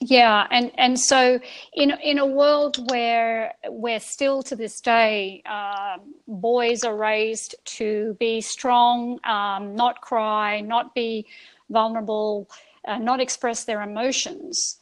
Yeah, 0.00 0.46
and 0.50 0.70
and 0.76 1.00
so 1.00 1.40
in 1.72 1.92
in 2.02 2.18
a 2.18 2.26
world 2.26 2.90
where 2.90 3.54
where 3.68 3.98
still 3.98 4.42
to 4.42 4.54
this 4.54 4.80
day 4.80 5.42
uh, 5.46 5.96
boys 6.28 6.84
are 6.84 6.96
raised 6.96 7.54
to 7.78 8.14
be 8.20 8.42
strong, 8.42 9.18
um, 9.24 9.74
not 9.74 10.02
cry, 10.02 10.60
not 10.60 10.94
be 10.94 11.26
vulnerable, 11.70 12.48
uh, 12.86 12.98
not 12.98 13.20
express 13.20 13.64
their 13.64 13.80
emotions. 13.80 14.78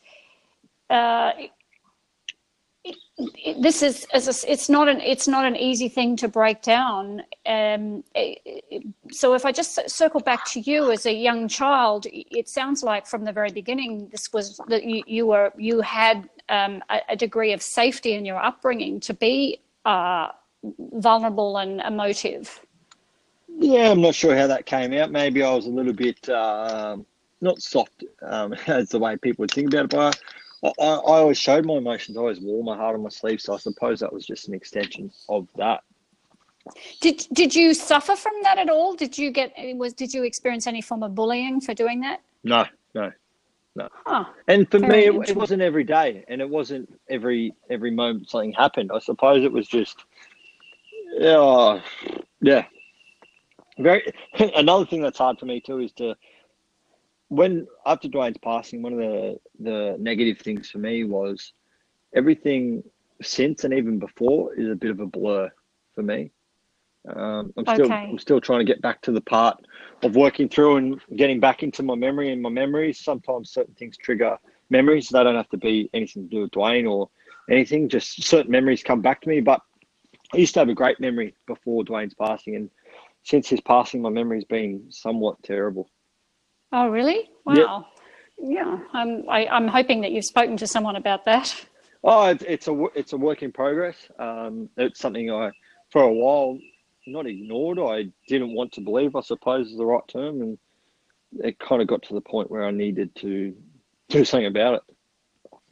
Uh, 0.90 1.32
this 3.58 3.82
is 3.82 4.06
as 4.14 4.44
it's 4.44 4.68
not 4.68 4.88
an 4.88 5.00
it's 5.00 5.28
not 5.28 5.44
an 5.44 5.54
easy 5.56 5.88
thing 5.88 6.16
to 6.16 6.28
break 6.28 6.62
down. 6.62 7.22
Um, 7.44 8.04
so 9.10 9.34
if 9.34 9.44
I 9.44 9.52
just 9.52 9.90
circle 9.90 10.20
back 10.20 10.50
to 10.52 10.60
you 10.60 10.90
as 10.90 11.04
a 11.04 11.12
young 11.12 11.46
child, 11.48 12.06
it 12.10 12.48
sounds 12.48 12.82
like 12.82 13.06
from 13.06 13.24
the 13.24 13.32
very 13.32 13.50
beginning 13.50 14.08
this 14.08 14.32
was 14.32 14.58
that 14.68 14.84
you, 14.84 15.02
you 15.06 15.26
were 15.26 15.52
you 15.58 15.82
had 15.82 16.28
um, 16.48 16.82
a, 16.88 17.00
a, 17.10 17.16
degree 17.16 17.52
of 17.52 17.62
safety 17.62 18.14
in 18.14 18.24
your 18.24 18.42
upbringing 18.42 18.98
to 19.00 19.14
be 19.14 19.60
uh, 19.84 20.28
vulnerable 20.92 21.58
and 21.58 21.80
emotive. 21.82 22.60
Yeah, 23.48 23.90
I'm 23.90 24.00
not 24.00 24.14
sure 24.14 24.36
how 24.36 24.46
that 24.46 24.66
came 24.66 24.92
out. 24.94 25.10
Maybe 25.10 25.42
I 25.42 25.54
was 25.54 25.66
a 25.66 25.70
little 25.70 25.92
bit 25.92 26.28
uh, 26.28 26.96
not 27.42 27.60
soft 27.60 28.04
um, 28.22 28.54
as 28.66 28.88
the 28.88 28.98
way 28.98 29.16
people 29.16 29.42
would 29.42 29.50
think 29.50 29.68
about 29.68 29.84
it, 29.84 29.90
but 29.90 30.16
I, 30.16 30.20
I, 30.64 30.70
always 30.78 31.38
showed 31.38 31.66
my 31.66 31.74
emotions. 31.74 32.16
I 32.16 32.20
always 32.20 32.40
wore 32.40 32.62
my 32.62 32.76
heart 32.76 32.94
on 32.94 33.02
my 33.02 33.08
sleeve. 33.08 33.40
So 33.40 33.54
I 33.54 33.58
suppose 33.58 34.00
that 34.00 34.12
was 34.12 34.26
just 34.26 34.48
an 34.48 34.54
extension 34.54 35.10
of 35.28 35.48
that. 35.56 35.82
Did 37.00 37.26
Did 37.32 37.54
you 37.54 37.74
suffer 37.74 38.14
from 38.14 38.34
that 38.44 38.58
at 38.58 38.70
all? 38.70 38.94
Did 38.94 39.18
you 39.18 39.32
get 39.32 39.52
was 39.76 39.92
Did 39.92 40.14
you 40.14 40.22
experience 40.22 40.66
any 40.66 40.80
form 40.80 41.02
of 41.02 41.14
bullying 41.14 41.60
for 41.60 41.74
doing 41.74 42.00
that? 42.02 42.20
No, 42.44 42.64
no, 42.94 43.10
no. 43.74 43.88
Huh, 44.06 44.26
and 44.46 44.70
for 44.70 44.78
me, 44.78 45.06
it, 45.06 45.30
it, 45.30 45.36
wasn't 45.36 45.62
every 45.62 45.82
day, 45.82 46.24
and 46.28 46.40
it 46.40 46.48
wasn't 46.48 46.88
every 47.10 47.52
every 47.68 47.90
moment 47.90 48.30
something 48.30 48.52
happened. 48.52 48.92
I 48.94 49.00
suppose 49.00 49.42
it 49.42 49.52
was 49.52 49.66
just, 49.66 50.04
yeah, 51.18 51.80
yeah. 52.40 52.64
Very. 53.78 54.04
Another 54.54 54.86
thing 54.86 55.02
that's 55.02 55.18
hard 55.18 55.40
for 55.40 55.46
me 55.46 55.60
too 55.60 55.80
is 55.80 55.90
to 55.94 56.14
when 57.32 57.66
after 57.86 58.08
Dwayne's 58.08 58.36
passing, 58.36 58.82
one 58.82 58.92
of 58.92 58.98
the 58.98 59.40
the 59.60 59.96
negative 59.98 60.38
things 60.38 60.68
for 60.68 60.78
me 60.78 61.04
was 61.04 61.54
everything 62.14 62.82
since 63.22 63.64
and 63.64 63.72
even 63.72 63.98
before 63.98 64.54
is 64.54 64.68
a 64.68 64.74
bit 64.74 64.90
of 64.90 65.00
a 65.00 65.06
blur 65.06 65.50
for 65.94 66.02
me. 66.02 66.30
Um, 67.08 67.50
I'm 67.56 67.64
still 67.64 67.86
okay. 67.86 68.08
I'm 68.10 68.18
still 68.18 68.40
trying 68.40 68.58
to 68.58 68.70
get 68.70 68.82
back 68.82 69.00
to 69.02 69.12
the 69.12 69.22
part 69.22 69.64
of 70.02 70.14
working 70.14 70.46
through 70.46 70.76
and 70.76 71.00
getting 71.16 71.40
back 71.40 71.62
into 71.62 71.82
my 71.82 71.94
memory 71.94 72.30
and 72.30 72.42
my 72.42 72.50
memories. 72.50 72.98
Sometimes 72.98 73.50
certain 73.50 73.74
things 73.76 73.96
trigger 73.96 74.38
memories. 74.68 75.08
They 75.08 75.24
don't 75.24 75.34
have 75.34 75.48
to 75.50 75.56
be 75.56 75.88
anything 75.94 76.24
to 76.24 76.28
do 76.28 76.42
with 76.42 76.50
Dwayne 76.50 76.90
or 76.90 77.08
anything. 77.50 77.88
Just 77.88 78.22
certain 78.24 78.52
memories 78.52 78.82
come 78.82 79.00
back 79.00 79.22
to 79.22 79.30
me. 79.30 79.40
But 79.40 79.62
I 80.34 80.36
used 80.36 80.52
to 80.54 80.60
have 80.60 80.68
a 80.68 80.74
great 80.74 81.00
memory 81.00 81.34
before 81.46 81.82
Dwayne's 81.82 82.14
passing, 82.14 82.56
and 82.56 82.70
since 83.22 83.48
his 83.48 83.62
passing, 83.62 84.02
my 84.02 84.10
memory's 84.10 84.44
been 84.44 84.84
somewhat 84.90 85.42
terrible. 85.42 85.88
Oh, 86.72 86.88
really? 86.88 87.30
Wow. 87.44 87.86
Yeah, 88.42 88.78
I'm, 88.92 89.28
I, 89.28 89.46
am 89.56 89.68
hoping 89.68 90.00
that 90.00 90.10
you've 90.10 90.24
spoken 90.24 90.56
to 90.56 90.66
someone 90.66 90.96
about 90.96 91.24
that. 91.26 91.54
Oh, 92.02 92.26
it's, 92.26 92.42
it's 92.42 92.66
a 92.66 92.84
it's 92.96 93.12
a 93.12 93.16
work 93.16 93.42
in 93.44 93.52
progress. 93.52 93.96
Um, 94.18 94.68
it's 94.76 94.98
something 94.98 95.30
I, 95.30 95.52
for 95.90 96.02
a 96.02 96.12
while, 96.12 96.58
not 97.06 97.26
ignored. 97.26 97.78
I 97.78 98.10
didn't 98.26 98.54
want 98.54 98.72
to 98.72 98.80
believe. 98.80 99.14
I 99.14 99.20
suppose 99.20 99.68
is 99.68 99.76
the 99.76 99.86
right 99.86 100.02
term, 100.08 100.42
and 100.42 100.58
it 101.34 101.60
kind 101.60 101.80
of 101.80 101.86
got 101.86 102.02
to 102.04 102.14
the 102.14 102.20
point 102.20 102.50
where 102.50 102.64
I 102.64 102.72
needed 102.72 103.14
to 103.16 103.54
do 104.08 104.24
something 104.24 104.46
about 104.46 104.74
it, 104.74 104.82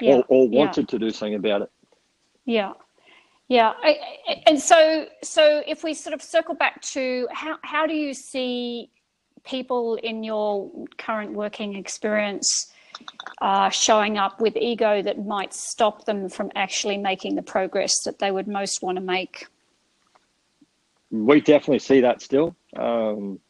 yeah. 0.00 0.14
or, 0.14 0.24
or 0.28 0.48
wanted 0.48 0.82
yeah. 0.82 0.90
to 0.90 0.98
do 1.00 1.10
something 1.10 1.34
about 1.34 1.62
it. 1.62 1.70
Yeah, 2.44 2.74
yeah. 3.48 3.72
I, 3.82 3.96
and 4.46 4.60
so 4.60 5.06
so 5.24 5.64
if 5.66 5.82
we 5.82 5.94
sort 5.94 6.14
of 6.14 6.22
circle 6.22 6.54
back 6.54 6.80
to 6.82 7.26
how 7.32 7.58
how 7.62 7.86
do 7.88 7.94
you 7.94 8.14
see 8.14 8.90
people 9.44 9.96
in 9.96 10.22
your 10.22 10.70
current 10.98 11.32
working 11.32 11.76
experience 11.76 12.72
are 13.38 13.70
showing 13.70 14.18
up 14.18 14.40
with 14.40 14.56
ego 14.56 15.02
that 15.02 15.24
might 15.24 15.54
stop 15.54 16.04
them 16.04 16.28
from 16.28 16.50
actually 16.54 16.98
making 16.98 17.34
the 17.34 17.42
progress 17.42 18.02
that 18.04 18.18
they 18.18 18.30
would 18.30 18.46
most 18.46 18.82
want 18.82 18.96
to 18.96 19.02
make? 19.02 19.46
We 21.10 21.40
definitely 21.40 21.80
see 21.80 22.00
that 22.00 22.22
still. 22.22 22.54
Um, 22.76 23.40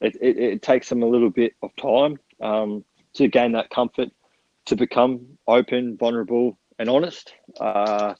it, 0.00 0.16
it, 0.20 0.38
it, 0.38 0.62
takes 0.62 0.88
them 0.88 1.02
a 1.02 1.06
little 1.06 1.30
bit 1.30 1.54
of 1.62 1.74
time 1.76 2.18
um, 2.40 2.84
to 3.14 3.28
gain 3.28 3.52
that 3.52 3.70
comfort, 3.70 4.10
to 4.66 4.76
become 4.76 5.26
open, 5.48 5.96
vulnerable, 5.96 6.58
and 6.78 6.88
honest. 6.88 7.34
Uh, 7.58 8.14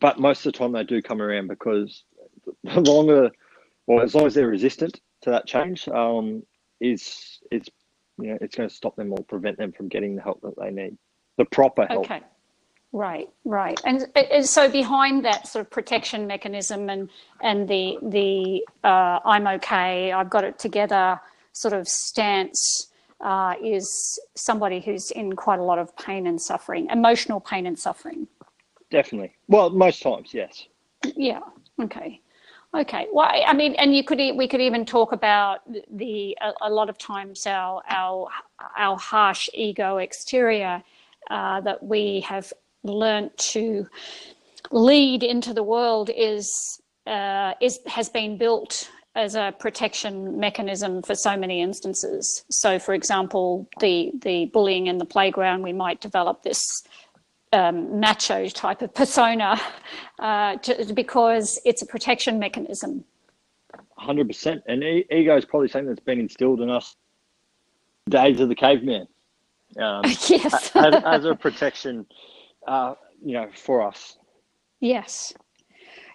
but 0.00 0.18
most 0.18 0.46
of 0.46 0.52
the 0.52 0.58
time, 0.58 0.72
they 0.72 0.84
do 0.84 1.02
come 1.02 1.20
around 1.20 1.48
because 1.48 2.04
the 2.62 2.80
longer, 2.80 3.30
well, 3.86 4.00
as 4.00 4.14
long 4.14 4.26
as 4.26 4.34
they're 4.34 4.46
resistant 4.46 5.00
to 5.24 5.30
that 5.30 5.46
change 5.46 5.88
um, 5.88 6.42
is 6.80 7.40
is 7.50 7.68
you 8.18 8.28
know 8.28 8.38
it's 8.40 8.56
going 8.56 8.68
to 8.68 8.74
stop 8.74 8.96
them 8.96 9.12
or 9.12 9.18
prevent 9.24 9.58
them 9.58 9.72
from 9.72 9.88
getting 9.88 10.16
the 10.16 10.22
help 10.22 10.40
that 10.42 10.54
they 10.58 10.70
need, 10.70 10.96
the 11.36 11.44
proper 11.46 11.86
help. 11.86 12.04
Okay. 12.04 12.22
Right, 12.92 13.28
right, 13.44 13.80
and, 13.84 14.06
and 14.14 14.46
so 14.46 14.70
behind 14.70 15.24
that 15.24 15.48
sort 15.48 15.66
of 15.66 15.70
protection 15.70 16.28
mechanism 16.28 16.88
and 16.88 17.10
and 17.42 17.66
the 17.66 17.98
the 18.02 18.64
uh, 18.84 19.18
I'm 19.24 19.48
okay, 19.48 20.12
I've 20.12 20.30
got 20.30 20.44
it 20.44 20.60
together 20.60 21.20
sort 21.50 21.74
of 21.74 21.88
stance 21.88 22.92
uh, 23.20 23.54
is 23.60 24.20
somebody 24.36 24.80
who's 24.80 25.10
in 25.10 25.34
quite 25.34 25.58
a 25.58 25.62
lot 25.62 25.80
of 25.80 25.96
pain 25.96 26.28
and 26.28 26.40
suffering, 26.40 26.88
emotional 26.90 27.40
pain 27.40 27.66
and 27.66 27.76
suffering. 27.76 28.28
Definitely. 28.92 29.32
Well, 29.48 29.70
most 29.70 30.00
times, 30.00 30.32
yes. 30.32 30.66
Yeah. 31.16 31.40
Okay. 31.82 32.20
Okay. 32.74 33.06
Well, 33.12 33.30
I 33.30 33.52
mean, 33.52 33.74
and 33.76 33.94
you 33.94 34.02
could 34.02 34.18
we 34.18 34.48
could 34.48 34.60
even 34.60 34.84
talk 34.84 35.12
about 35.12 35.60
the 35.90 36.36
a, 36.40 36.68
a 36.68 36.70
lot 36.70 36.88
of 36.88 36.98
times 36.98 37.46
our 37.46 37.82
our 37.88 38.28
our 38.76 38.96
harsh 38.98 39.48
ego 39.54 39.98
exterior 39.98 40.82
uh, 41.30 41.60
that 41.60 41.82
we 41.84 42.20
have 42.20 42.52
learnt 42.82 43.36
to 43.38 43.86
lead 44.72 45.22
into 45.22 45.54
the 45.54 45.62
world 45.62 46.10
is 46.16 46.80
uh, 47.06 47.52
is 47.60 47.78
has 47.86 48.08
been 48.08 48.36
built 48.36 48.90
as 49.14 49.36
a 49.36 49.54
protection 49.60 50.40
mechanism 50.40 51.00
for 51.00 51.14
so 51.14 51.36
many 51.36 51.62
instances. 51.62 52.44
So, 52.50 52.80
for 52.80 52.94
example, 52.94 53.68
the 53.78 54.10
the 54.20 54.46
bullying 54.46 54.88
in 54.88 54.98
the 54.98 55.04
playground, 55.04 55.62
we 55.62 55.72
might 55.72 56.00
develop 56.00 56.42
this 56.42 56.82
um, 57.54 58.00
macho 58.00 58.48
type 58.48 58.82
of 58.82 58.92
persona 58.92 59.60
uh, 60.18 60.56
to, 60.56 60.92
because 60.92 61.58
it's 61.64 61.82
a 61.82 61.86
protection 61.86 62.38
mechanism. 62.38 63.04
100%. 63.98 64.62
And 64.66 64.82
e- 64.82 65.06
ego 65.10 65.36
is 65.36 65.44
probably 65.44 65.68
something 65.68 65.88
that's 65.88 66.00
been 66.00 66.20
instilled 66.20 66.60
in 66.60 66.68
us 66.68 66.96
days 68.08 68.40
of 68.40 68.48
the 68.48 68.54
caveman. 68.54 69.06
Um, 69.78 70.02
yes. 70.04 70.70
as, 70.74 70.94
as, 71.04 71.24
a 71.24 71.34
protection, 71.34 72.06
uh, 72.66 72.94
you 73.24 73.32
know, 73.32 73.48
for 73.54 73.82
us. 73.82 74.18
Yes. 74.80 75.32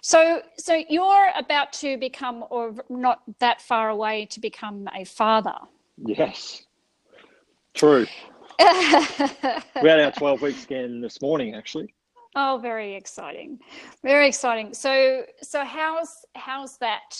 So, 0.02 0.40
so 0.56 0.82
you're 0.88 1.30
about 1.36 1.72
to 1.74 1.98
become, 1.98 2.44
or 2.50 2.74
not 2.88 3.22
that 3.40 3.60
far 3.60 3.90
away, 3.90 4.26
to 4.26 4.40
become 4.40 4.88
a 4.94 5.04
father. 5.04 5.56
Yes. 5.98 6.64
True 7.74 8.06
we 9.82 9.88
had 9.88 10.00
our 10.00 10.12
12 10.12 10.42
week 10.42 10.56
scan 10.56 11.00
this 11.00 11.22
morning, 11.22 11.54
actually. 11.54 11.94
Oh, 12.36 12.58
very 12.60 12.94
exciting, 12.94 13.58
very 14.02 14.28
exciting. 14.28 14.74
So, 14.74 15.22
so 15.42 15.64
how's 15.64 16.08
how's 16.36 16.76
that 16.78 17.16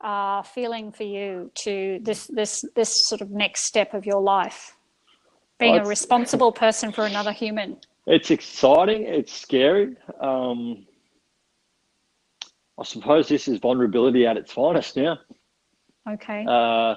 uh, 0.00 0.42
feeling 0.42 0.92
for 0.92 1.02
you 1.02 1.50
to 1.56 1.98
this 2.02 2.28
this 2.28 2.64
this 2.76 3.06
sort 3.08 3.20
of 3.20 3.30
next 3.30 3.66
step 3.66 3.94
of 3.94 4.06
your 4.06 4.20
life, 4.20 4.76
being 5.58 5.76
a 5.76 5.84
responsible 5.84 6.52
person 6.52 6.92
for 6.92 7.04
another 7.04 7.32
human? 7.32 7.78
It's 8.06 8.30
exciting. 8.30 9.02
It's 9.02 9.32
scary. 9.32 9.96
Um, 10.20 10.86
I 12.78 12.84
suppose 12.84 13.28
this 13.28 13.48
is 13.48 13.58
vulnerability 13.58 14.24
at 14.26 14.36
its 14.36 14.52
finest 14.52 14.96
now. 14.96 15.18
Okay. 16.08 16.44
Uh, 16.48 16.94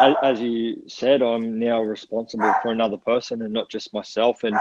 as, 0.00 0.14
as 0.22 0.40
you 0.40 0.82
said, 0.88 1.22
I'm 1.22 1.58
now 1.58 1.80
responsible 1.82 2.54
for 2.62 2.70
another 2.70 2.96
person 2.96 3.42
and 3.42 3.52
not 3.52 3.68
just 3.68 3.92
myself. 3.92 4.44
And 4.44 4.56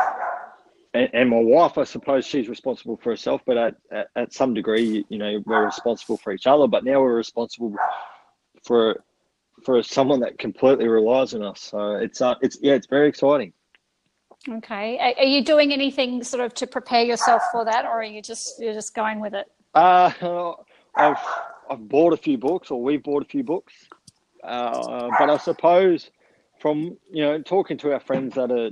and, 0.94 1.10
and 1.14 1.30
my 1.30 1.40
wife, 1.40 1.78
I 1.78 1.84
suppose 1.84 2.26
she's 2.26 2.50
responsible 2.50 2.98
for 2.98 3.12
herself, 3.12 3.42
but 3.46 3.58
at, 3.58 3.76
at, 3.92 4.08
at, 4.16 4.34
some 4.34 4.54
degree, 4.54 5.06
you 5.10 5.18
know, 5.18 5.44
we're 5.46 5.66
responsible 5.66 6.18
for 6.18 6.34
each 6.34 6.48
other. 6.48 6.68
But 6.68 6.84
now 6.84 7.02
we're 7.02 7.16
responsible 7.16 7.76
for 8.64 9.04
for 9.64 9.82
someone 9.84 10.20
that 10.20 10.38
completely 10.38 10.88
relies 10.88 11.34
on 11.34 11.44
us. 11.44 11.62
So 11.62 11.96
it's 11.96 12.22
uh, 12.22 12.36
it's 12.42 12.58
yeah, 12.62 12.74
it's 12.74 12.88
very 12.88 13.10
exciting. 13.10 13.54
Okay, 14.50 14.98
are, 15.00 15.14
are 15.24 15.28
you 15.28 15.44
doing 15.44 15.74
anything 15.74 16.24
sort 16.24 16.44
of 16.44 16.54
to 16.56 16.68
prepare 16.68 17.04
yourself 17.04 17.42
for 17.52 17.66
that, 17.66 17.86
or 17.86 18.00
are 18.00 18.04
you 18.04 18.22
just 18.22 18.60
you're 18.60 18.74
just 18.74 18.96
going 18.96 19.20
with 19.20 19.34
it? 19.34 19.48
Uh, 19.74 20.12
I've 20.96 21.18
I've 21.70 21.88
bought 21.88 22.14
a 22.14 22.18
few 22.18 22.38
books, 22.38 22.72
or 22.72 22.82
we've 22.82 23.04
bought 23.04 23.24
a 23.24 23.28
few 23.28 23.44
books. 23.44 23.74
Uh, 24.48 25.10
but 25.20 25.30
I 25.30 25.38
suppose 25.38 26.10
from 26.60 26.98
you 27.12 27.24
know 27.24 27.42
talking 27.42 27.78
to 27.80 27.94
our 27.94 28.00
friends 28.00 28.36
that 28.36 28.52
are 28.52 28.70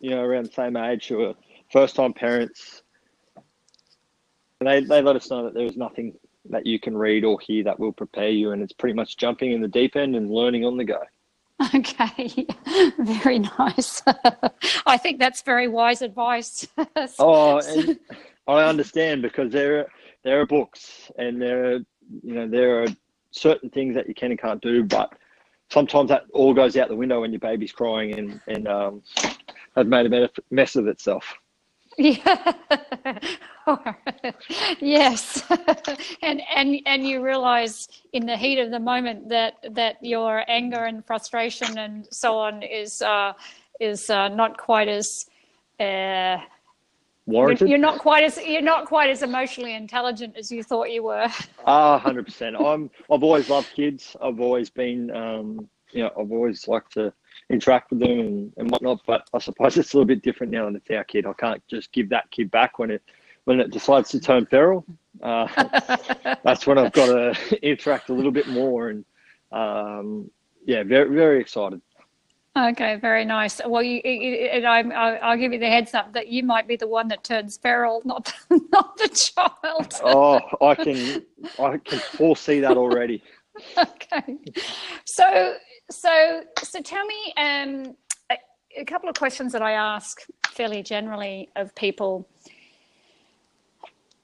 you 0.00 0.10
know 0.10 0.22
around 0.22 0.46
the 0.46 0.52
same 0.52 0.76
age 0.76 1.08
who 1.08 1.24
are 1.24 1.34
first 1.72 1.96
time 1.96 2.12
parents, 2.12 2.82
they 4.60 4.80
they 4.80 5.00
let 5.02 5.16
us 5.16 5.30
know 5.30 5.44
that 5.44 5.54
there 5.54 5.66
is 5.66 5.76
nothing 5.76 6.14
that 6.50 6.66
you 6.66 6.78
can 6.78 6.96
read 6.96 7.24
or 7.24 7.38
hear 7.40 7.64
that 7.64 7.78
will 7.78 7.92
prepare 7.92 8.28
you, 8.28 8.50
and 8.50 8.62
it's 8.62 8.72
pretty 8.72 8.94
much 8.94 9.16
jumping 9.16 9.52
in 9.52 9.60
the 9.60 9.68
deep 9.68 9.96
end 9.96 10.14
and 10.14 10.30
learning 10.30 10.64
on 10.64 10.76
the 10.76 10.84
go. 10.84 11.00
Okay, 11.74 12.46
very 12.98 13.38
nice. 13.38 14.02
I 14.86 14.98
think 14.98 15.18
that's 15.18 15.42
very 15.42 15.68
wise 15.68 16.02
advice. 16.02 16.66
oh, 17.18 17.60
I 18.48 18.64
understand 18.64 19.22
because 19.22 19.52
there 19.52 19.80
are, 19.80 19.86
there 20.24 20.40
are 20.40 20.46
books 20.46 21.10
and 21.16 21.40
there 21.40 21.64
are 21.64 21.78
you 22.22 22.34
know 22.34 22.48
there 22.48 22.82
are 22.82 22.86
certain 23.32 23.70
things 23.70 23.94
that 23.94 24.08
you 24.08 24.14
can 24.14 24.30
and 24.30 24.40
can't 24.40 24.62
do, 24.62 24.84
but 24.84 25.12
sometimes 25.70 26.08
that 26.10 26.24
all 26.32 26.54
goes 26.54 26.76
out 26.76 26.88
the 26.88 26.96
window 26.96 27.22
when 27.22 27.32
your 27.32 27.40
baby's 27.40 27.72
crying 27.72 28.18
and 28.18 28.40
and 28.46 28.68
um, 28.68 29.02
has 29.76 29.86
made 29.86 30.12
a 30.12 30.30
mess 30.50 30.76
of 30.76 30.86
itself. 30.86 31.24
Yeah. 31.98 32.52
yes. 34.80 35.44
and 36.22 36.40
and 36.56 36.80
and 36.86 37.06
you 37.06 37.22
realize 37.22 37.86
in 38.14 38.24
the 38.24 38.34
heat 38.34 38.58
of 38.58 38.70
the 38.70 38.80
moment 38.80 39.28
that 39.28 39.56
that 39.72 39.96
your 40.00 40.42
anger 40.48 40.84
and 40.84 41.04
frustration 41.04 41.76
and 41.76 42.08
so 42.10 42.38
on 42.38 42.62
is 42.62 43.02
uh, 43.02 43.34
is 43.78 44.08
uh, 44.08 44.28
not 44.28 44.56
quite 44.56 44.88
as 44.88 45.26
uh, 45.80 46.38
warranted. 47.26 47.60
You're, 47.60 47.70
you're, 47.70 47.78
not 47.78 47.98
quite 47.98 48.24
as 48.24 48.38
you're 48.38 48.62
not 48.62 48.86
quite 48.86 49.10
as 49.10 49.22
emotionally 49.22 49.74
intelligent 49.74 50.36
as 50.36 50.50
you 50.50 50.62
thought 50.62 50.90
you 50.90 51.02
were. 51.04 51.28
Ah, 51.64 51.98
hundred 51.98 52.26
percent. 52.26 52.56
I'm. 52.56 52.90
I've 53.10 53.22
always 53.22 53.48
loved 53.48 53.70
kids. 53.74 54.16
I've 54.22 54.40
always 54.40 54.70
been. 54.70 55.10
Um, 55.10 55.68
you 55.92 56.02
know, 56.02 56.10
I've 56.18 56.32
always 56.32 56.66
liked 56.68 56.94
to 56.94 57.12
interact 57.50 57.90
with 57.90 58.00
them 58.00 58.18
and, 58.18 58.52
and 58.56 58.70
whatnot. 58.70 59.00
But 59.06 59.28
I 59.34 59.38
suppose 59.38 59.76
it's 59.76 59.92
a 59.92 59.96
little 59.96 60.06
bit 60.06 60.22
different 60.22 60.52
now, 60.52 60.66
and 60.66 60.76
it's 60.76 60.90
our 60.90 61.04
kid. 61.04 61.26
I 61.26 61.32
can't 61.34 61.62
just 61.68 61.92
give 61.92 62.08
that 62.10 62.30
kid 62.30 62.50
back 62.50 62.78
when 62.78 62.90
it 62.90 63.02
when 63.44 63.60
it 63.60 63.70
decides 63.70 64.10
to 64.10 64.20
turn 64.20 64.46
feral. 64.46 64.84
Uh, 65.22 65.46
that's 66.44 66.66
when 66.66 66.78
I've 66.78 66.92
got 66.92 67.06
to 67.06 67.58
interact 67.68 68.08
a 68.08 68.14
little 68.14 68.30
bit 68.30 68.48
more, 68.48 68.88
and 68.88 69.04
um, 69.52 70.30
yeah, 70.64 70.82
very 70.82 71.14
very 71.14 71.40
excited. 71.40 71.80
Okay, 72.54 72.96
very 72.96 73.24
nice. 73.24 73.62
Well, 73.66 73.82
you, 73.82 73.98
and 74.00 74.66
I'm, 74.66 74.92
I'll 74.92 75.38
give 75.38 75.54
you 75.54 75.58
the 75.58 75.68
heads 75.68 75.94
up 75.94 76.12
that 76.12 76.28
you 76.28 76.42
might 76.42 76.68
be 76.68 76.76
the 76.76 76.86
one 76.86 77.08
that 77.08 77.24
turns 77.24 77.56
feral, 77.56 78.02
not 78.04 78.32
not 78.50 78.96
the 78.98 79.08
child. 79.08 79.94
oh, 80.04 80.40
I 80.60 80.74
can 80.84 81.24
I 81.58 81.78
can 81.78 81.98
foresee 81.98 82.60
that 82.60 82.76
already. 82.76 83.22
okay, 83.78 84.38
so 85.06 85.54
so 85.90 86.42
so 86.62 86.82
tell 86.82 87.06
me 87.06 87.34
um, 87.38 87.96
a, 88.30 88.36
a 88.80 88.84
couple 88.84 89.08
of 89.08 89.14
questions 89.14 89.52
that 89.52 89.62
I 89.62 89.72
ask 89.72 90.20
fairly 90.48 90.82
generally 90.82 91.48
of 91.56 91.74
people. 91.74 92.28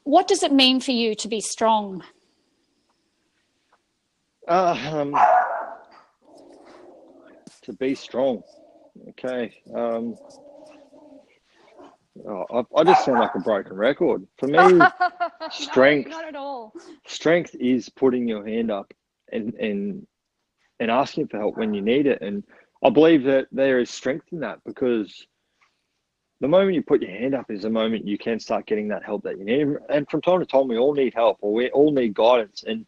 What 0.04 0.28
does 0.28 0.42
it 0.42 0.52
mean 0.52 0.80
for 0.80 0.92
you 0.92 1.14
to 1.14 1.28
be 1.28 1.40
strong? 1.40 2.02
Uh, 4.46 4.78
um, 4.92 5.14
to 7.68 7.74
be 7.74 7.94
strong. 7.94 8.42
Okay. 9.10 9.54
Um, 9.74 10.16
oh, 12.26 12.44
I, 12.50 12.80
I, 12.80 12.84
just 12.84 13.04
sound 13.04 13.20
like 13.20 13.34
a 13.34 13.40
broken 13.40 13.74
record. 13.76 14.26
For 14.38 14.48
me, 14.48 14.58
strength. 15.50 16.10
No, 16.10 16.16
not 16.16 16.28
at 16.28 16.36
all. 16.36 16.72
Strength 17.06 17.54
is 17.60 17.88
putting 17.88 18.26
your 18.26 18.44
hand 18.46 18.70
up 18.70 18.92
and 19.30 19.54
and 19.54 20.06
and 20.80 20.90
asking 20.90 21.28
for 21.28 21.38
help 21.38 21.56
when 21.56 21.74
you 21.74 21.82
need 21.82 22.06
it. 22.06 22.22
And 22.22 22.42
I 22.82 22.90
believe 22.90 23.24
that 23.24 23.48
there 23.52 23.78
is 23.78 23.90
strength 23.90 24.26
in 24.32 24.40
that 24.40 24.60
because 24.64 25.26
the 26.40 26.48
moment 26.48 26.74
you 26.74 26.82
put 26.82 27.02
your 27.02 27.10
hand 27.10 27.34
up 27.34 27.50
is 27.50 27.62
the 27.62 27.70
moment 27.70 28.06
you 28.06 28.16
can 28.16 28.38
start 28.38 28.66
getting 28.66 28.88
that 28.88 29.04
help 29.04 29.24
that 29.24 29.38
you 29.38 29.44
need. 29.44 29.76
And 29.90 30.08
from 30.08 30.22
time 30.22 30.40
to 30.40 30.46
time, 30.46 30.68
we 30.68 30.78
all 30.78 30.94
need 30.94 31.14
help 31.14 31.38
or 31.40 31.52
we 31.52 31.70
all 31.70 31.92
need 31.92 32.14
guidance. 32.14 32.64
And 32.66 32.86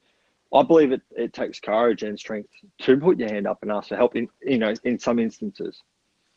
I 0.52 0.62
believe 0.62 0.90
it, 0.92 1.02
it 1.12 1.32
takes 1.32 1.60
courage 1.60 2.02
and 2.02 2.18
strength 2.18 2.50
to 2.80 2.96
put 2.96 3.18
your 3.18 3.28
hand 3.28 3.46
up 3.46 3.58
and 3.62 3.70
ask 3.70 3.88
for 3.88 3.96
help 3.96 4.16
in, 4.16 4.28
you 4.42 4.58
know, 4.58 4.74
in 4.84 4.98
some 4.98 5.18
instances 5.18 5.80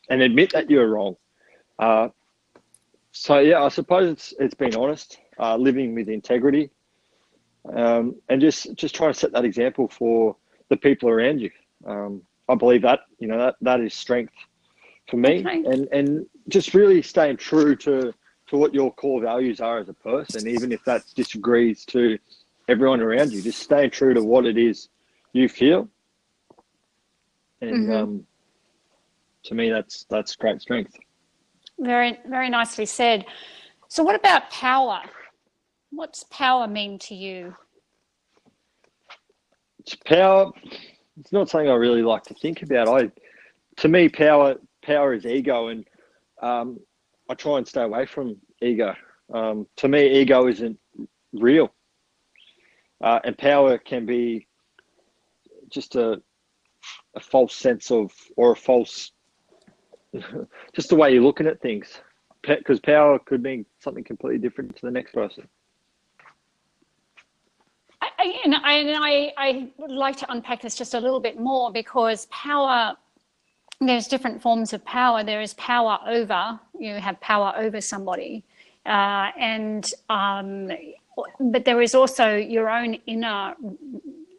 and 0.10 0.21
admit 0.21 0.52
that 0.54 0.69
you're 0.69 0.88
wrong. 0.88 1.15
Uh, 1.80 2.10
so 3.12 3.39
yeah, 3.39 3.63
I 3.63 3.69
suppose 3.69 4.10
it's, 4.12 4.34
it's 4.39 4.54
being 4.54 4.76
honest, 4.76 5.17
uh, 5.39 5.56
living 5.56 5.95
with 5.95 6.10
integrity, 6.10 6.69
um, 7.73 8.15
and 8.30 8.39
just, 8.39 8.76
just 8.76 8.93
trying 8.93 9.13
to 9.13 9.19
set 9.19 9.32
that 9.32 9.45
example 9.45 9.88
for 9.88 10.36
the 10.69 10.78
people 10.78 11.10
around 11.10 11.39
you. 11.39 11.49
Um, 11.86 12.21
I 12.49 12.56
believe 12.56 12.84
that, 12.84 13.02
you 13.19 13.28
know, 13.28 13.38
that, 13.38 13.56
that 13.62 13.80
is 13.80 13.93
strength 13.93 14.34
for 15.10 15.17
me 15.17 15.39
okay. 15.39 15.63
and, 15.65 15.88
and 15.91 16.26
just 16.49 16.73
really 16.73 17.02
staying 17.02 17.38
true 17.38 17.76
to, 17.78 18.13
to 18.47 18.58
what 18.58 18.73
your 18.73 18.93
core 18.93 19.21
values 19.21 19.60
are 19.60 19.80
as 19.80 19.89
a 19.89 19.93
person, 19.93 20.47
even 20.47 20.71
if 20.71 20.84
that 20.84 21.04
disagrees 21.15 21.86
to 21.86 22.19
everyone 22.67 23.02
around 23.02 23.32
you, 23.32 23.41
just 23.41 23.60
staying 23.60 23.91
true 23.91 24.13
to 24.13 24.23
what 24.23 24.45
it 24.45 24.58
is 24.58 24.89
you 25.34 25.49
feel. 25.49 25.89
And 27.62 27.89
mm-hmm. 27.89 27.91
um, 27.93 28.28
to 29.43 29.56
me, 29.56 29.69
that's, 29.69 30.06
that's 30.10 30.36
great 30.36 30.62
strength. 30.62 30.95
Very, 31.80 32.19
very 32.28 32.49
nicely 32.49 32.86
said. 32.86 33.26
So 33.88 34.04
what 34.04 34.15
about 34.15 34.49
power? 34.49 35.02
What's 35.91 36.23
power 36.26 36.67
mean 36.67 36.99
to 36.99 37.15
you? 37.15 37.56
It's 39.80 39.95
power. 39.95 40.52
It's 41.19 41.32
not 41.32 41.49
something 41.49 41.69
I 41.69 41.73
really 41.76 42.02
like 42.02 42.23
to 42.23 42.34
think 42.34 42.62
about. 42.62 42.88
I, 42.88 43.12
to 43.78 43.88
me, 43.88 44.10
power 44.10 44.56
power 44.84 45.13
is 45.13 45.26
ego, 45.26 45.67
and 45.67 45.86
um, 46.41 46.80
I 47.30 47.34
try 47.34 47.58
and 47.58 47.67
stay 47.67 47.84
away 47.84 48.06
from 48.06 48.38
ego. 48.62 48.95
Um, 49.34 49.67
to 49.78 49.88
me, 49.88 50.19
ego 50.21 50.47
isn't 50.47 50.78
real, 51.34 51.73
uh, 53.03 53.19
and 53.23 53.37
power 53.37 53.77
can 53.77 54.05
be 54.05 54.47
just 55.69 55.95
a 55.95 56.21
a 57.15 57.19
false 57.19 57.55
sense 57.55 57.91
of 57.91 58.11
or 58.35 58.53
a 58.53 58.55
false 58.55 59.11
just 60.73 60.89
the 60.89 60.95
way 60.95 61.13
you're 61.13 61.21
looking 61.21 61.47
at 61.47 61.61
things 61.61 61.99
because 62.41 62.79
power 62.79 63.19
could 63.19 63.43
mean 63.43 63.65
something 63.79 64.03
completely 64.03 64.39
different 64.39 64.75
to 64.75 64.85
the 64.85 64.91
next 64.91 65.13
person 65.13 65.47
I, 68.01 68.41
and 68.43 68.55
I, 68.55 68.73
and 68.73 68.97
I, 69.01 69.33
I 69.37 69.69
would 69.77 69.91
like 69.91 70.17
to 70.17 70.31
unpack 70.31 70.61
this 70.61 70.75
just 70.75 70.93
a 70.93 70.99
little 70.99 71.19
bit 71.19 71.39
more 71.39 71.71
because 71.71 72.25
power 72.27 72.95
there's 73.81 74.07
different 74.07 74.41
forms 74.41 74.73
of 74.73 74.83
power. 74.85 75.23
There 75.23 75.41
is 75.41 75.53
power 75.55 75.99
over, 76.05 76.59
you 76.79 76.95
have 76.95 77.19
power 77.19 77.53
over 77.57 77.81
somebody. 77.81 78.43
Uh, 78.85 79.31
and, 79.37 79.91
um, 80.09 80.69
but 81.39 81.65
there 81.65 81.82
is 81.82 81.95
also 81.95 82.36
your 82.36 82.69
own 82.69 82.95
inner 83.06 83.56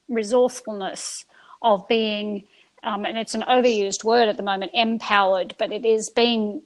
resourcefulness 0.08 1.24
of 1.62 1.86
being, 1.88 2.44
um, 2.82 3.04
and 3.04 3.16
it's 3.16 3.34
an 3.34 3.42
overused 3.42 4.04
word 4.04 4.28
at 4.28 4.36
the 4.36 4.42
moment, 4.42 4.70
empowered, 4.74 5.54
but 5.58 5.72
it 5.72 5.84
is 5.84 6.10
being, 6.10 6.62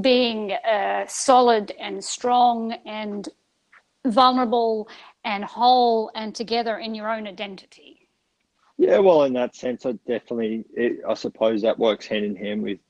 being 0.00 0.52
uh, 0.52 1.04
solid 1.06 1.72
and 1.80 2.02
strong 2.02 2.72
and 2.84 3.28
vulnerable 4.06 4.88
and 5.24 5.44
whole 5.44 6.10
and 6.14 6.34
together 6.34 6.78
in 6.78 6.94
your 6.94 7.10
own 7.10 7.26
identity. 7.26 8.08
Yeah, 8.78 8.98
well, 8.98 9.22
in 9.24 9.32
that 9.34 9.54
sense, 9.54 9.86
I 9.86 9.92
definitely, 10.06 10.64
it, 10.74 11.00
I 11.08 11.14
suppose 11.14 11.62
that 11.62 11.78
works 11.78 12.06
hand 12.06 12.24
in 12.24 12.34
hand 12.34 12.62
with, 12.62 12.80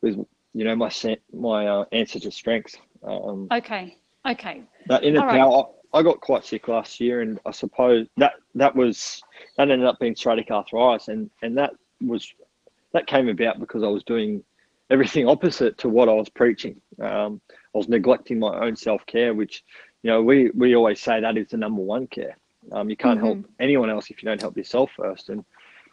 with 0.00 0.24
you 0.52 0.64
know, 0.64 0.76
my 0.76 0.90
my 1.32 1.66
uh, 1.66 1.84
answer 1.92 2.18
to 2.20 2.30
strengths. 2.30 2.76
Um, 3.02 3.48
okay, 3.52 3.96
okay. 4.28 4.62
That 4.86 5.04
inner 5.04 5.20
All 5.20 5.26
power. 5.26 5.62
Right. 5.64 5.74
I, 5.92 6.02
got 6.02 6.20
quite 6.20 6.44
sick 6.44 6.68
last 6.68 7.00
year, 7.00 7.20
and 7.22 7.38
I 7.46 7.50
suppose 7.50 8.06
that 8.16 8.34
that 8.54 8.74
was 8.74 9.22
that 9.56 9.70
ended 9.70 9.86
up 9.86 9.98
being 9.98 10.14
psoriatic 10.14 10.50
arthritis, 10.50 11.08
and 11.08 11.30
and 11.42 11.56
that 11.58 11.72
was 12.00 12.32
that 12.92 13.06
came 13.06 13.28
about 13.28 13.60
because 13.60 13.82
I 13.82 13.88
was 13.88 14.04
doing 14.04 14.42
everything 14.90 15.28
opposite 15.28 15.78
to 15.78 15.88
what 15.88 16.08
I 16.08 16.12
was 16.12 16.28
preaching. 16.28 16.80
Um, 17.00 17.40
I 17.52 17.78
was 17.78 17.88
neglecting 17.88 18.38
my 18.38 18.58
own 18.60 18.76
self 18.76 19.04
care, 19.06 19.34
which 19.34 19.62
you 20.02 20.10
know 20.10 20.22
we 20.22 20.50
we 20.50 20.74
always 20.74 21.00
say 21.00 21.20
that 21.20 21.36
is 21.36 21.48
the 21.48 21.56
number 21.56 21.82
one 21.82 22.06
care. 22.06 22.36
Um, 22.72 22.90
you 22.90 22.96
can't 22.96 23.18
mm-hmm. 23.18 23.26
help 23.26 23.46
anyone 23.58 23.90
else 23.90 24.10
if 24.10 24.22
you 24.22 24.28
don't 24.28 24.40
help 24.40 24.56
yourself 24.56 24.90
first. 24.96 25.30
And 25.30 25.44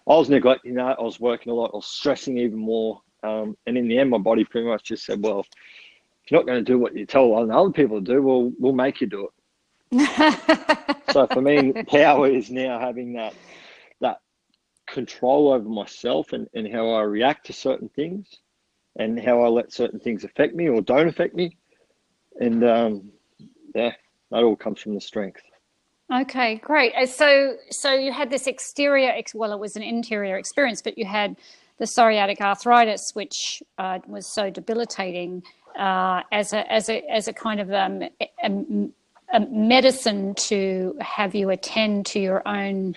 I 0.08 0.16
was 0.16 0.30
neglecting 0.30 0.76
that. 0.76 0.98
I 1.00 1.04
was 1.04 1.20
working 1.20 1.52
a 1.52 1.56
lot. 1.56 1.72
I 1.74 1.78
was 1.78 1.86
stressing 1.86 2.38
even 2.38 2.60
more. 2.60 3.02
Um, 3.24 3.58
and 3.66 3.78
in 3.78 3.88
the 3.88 3.98
end, 3.98 4.10
my 4.10 4.18
body 4.18 4.44
pretty 4.44 4.68
much 4.68 4.84
just 4.84 5.06
said, 5.06 5.24
"Well, 5.24 5.42
if 5.42 6.32
you're 6.32 6.40
not 6.40 6.48
going 6.48 6.64
to 6.64 6.72
do 6.72 6.80
what 6.80 6.96
you 6.96 7.06
tell 7.06 7.34
other 7.34 7.72
people 7.72 8.00
to 8.00 8.14
do, 8.14 8.22
we'll 8.22 8.52
we'll 8.60 8.74
make 8.74 9.02
you 9.02 9.08
do 9.08 9.26
it." 9.26 9.32
so 11.12 11.28
for 11.28 11.42
me, 11.42 11.72
power 11.88 12.28
is 12.28 12.50
now 12.50 12.80
having 12.80 13.14
that 13.14 13.34
that 14.02 14.20
control 14.86 15.52
over 15.54 15.68
myself 15.68 16.34
and, 16.34 16.48
and 16.54 16.72
how 16.72 16.90
I 16.90 17.02
react 17.04 17.46
to 17.48 17.54
certain 17.54 17.90
things, 17.90 18.28
and 18.98 19.20
how 19.20 19.42
I 19.42 19.48
let 19.48 19.72
certain 19.72 20.00
things 20.00 20.24
affect 20.24 20.56
me 20.56 20.68
or 20.68 20.82
don't 20.82 21.08
affect 21.08 21.36
me. 21.36 21.58
And 22.40 22.64
um, 22.64 23.12
yeah, 23.74 23.94
that 24.32 24.44
all 24.44 24.56
comes 24.56 24.82
from 24.82 24.96
the 24.96 25.02
strength. 25.02 25.42
Okay, 26.14 26.56
great. 26.56 26.94
Uh, 26.96 27.06
so, 27.06 27.58
so 27.70 27.94
you 27.94 28.14
had 28.14 28.30
this 28.30 28.48
exterior, 28.48 29.14
well, 29.34 29.52
it 29.52 29.60
was 29.60 29.76
an 29.76 29.84
interior 29.84 30.38
experience, 30.38 30.82
but 30.82 30.98
you 30.98 31.06
had 31.06 31.36
the 31.80 31.86
psoriatic 31.86 32.40
arthritis, 32.40 33.12
which 33.14 33.62
uh, 33.78 34.00
was 34.08 34.26
so 34.26 34.50
debilitating, 34.50 35.44
uh, 35.78 36.22
as 36.32 36.54
a 36.54 36.72
as 36.72 36.90
a 36.90 37.04
as 37.10 37.28
a 37.28 37.34
kind 37.34 37.60
of 37.60 37.72
um, 37.72 38.02
a, 38.02 38.30
a 38.44 38.90
medicine 39.50 40.34
to 40.36 40.96
have 41.02 41.36
you 41.36 41.50
attend 41.50 42.06
to 42.08 42.20
your 42.20 42.48
own 42.48 42.96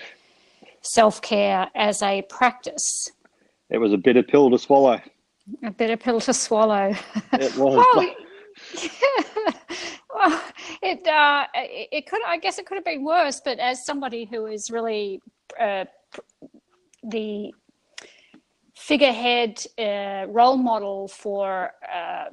self 0.82 1.20
care 1.22 1.68
as 1.74 2.02
a 2.02 2.22
practice. 2.22 3.10
it 3.68 3.78
was 3.78 3.92
a 3.92 3.98
bitter 3.98 4.22
pill 4.22 4.50
to 4.50 4.58
swallow. 4.58 5.00
A 5.64 5.70
bitter 5.70 5.96
pill 5.96 6.20
to 6.20 6.32
swallow. 6.32 6.94
It 7.32 7.56
was. 7.56 7.84
well, 7.94 8.04
yeah. 8.04 9.52
well, 10.14 10.42
it 10.82 11.06
uh, 11.06 11.46
it, 11.54 11.88
it 11.92 12.06
could. 12.06 12.20
I 12.26 12.38
guess 12.38 12.58
it 12.58 12.66
could 12.66 12.76
have 12.76 12.84
been 12.84 13.04
worse. 13.04 13.40
But 13.44 13.58
as 13.58 13.84
somebody 13.84 14.24
who 14.24 14.46
is 14.46 14.70
really 14.70 15.20
uh, 15.58 15.86
the 17.02 17.52
figurehead 18.74 19.64
uh, 19.78 20.26
role 20.28 20.56
model 20.56 21.08
for 21.08 21.72
uh, 21.92 22.24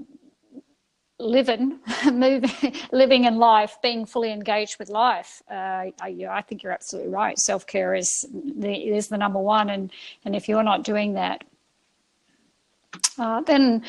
living, 1.19 1.79
moving, 2.11 2.73
living 2.91 3.23
in 3.25 3.37
life, 3.37 3.77
being 3.81 4.05
fully 4.05 4.31
engaged 4.31 4.77
with 4.79 4.89
life. 4.89 5.41
Uh, 5.49 5.53
I, 6.01 6.27
I, 6.29 6.41
think 6.41 6.63
you're 6.63 6.71
absolutely 6.71 7.11
right. 7.11 7.37
Self 7.37 7.65
care 7.65 7.95
is 7.95 8.25
the, 8.31 8.73
is 8.73 9.07
the 9.07 9.17
number 9.17 9.39
one, 9.39 9.69
and 9.69 9.91
and 10.25 10.35
if 10.35 10.47
you're 10.47 10.63
not 10.63 10.83
doing 10.83 11.13
that, 11.13 11.43
uh, 13.17 13.41
then 13.41 13.83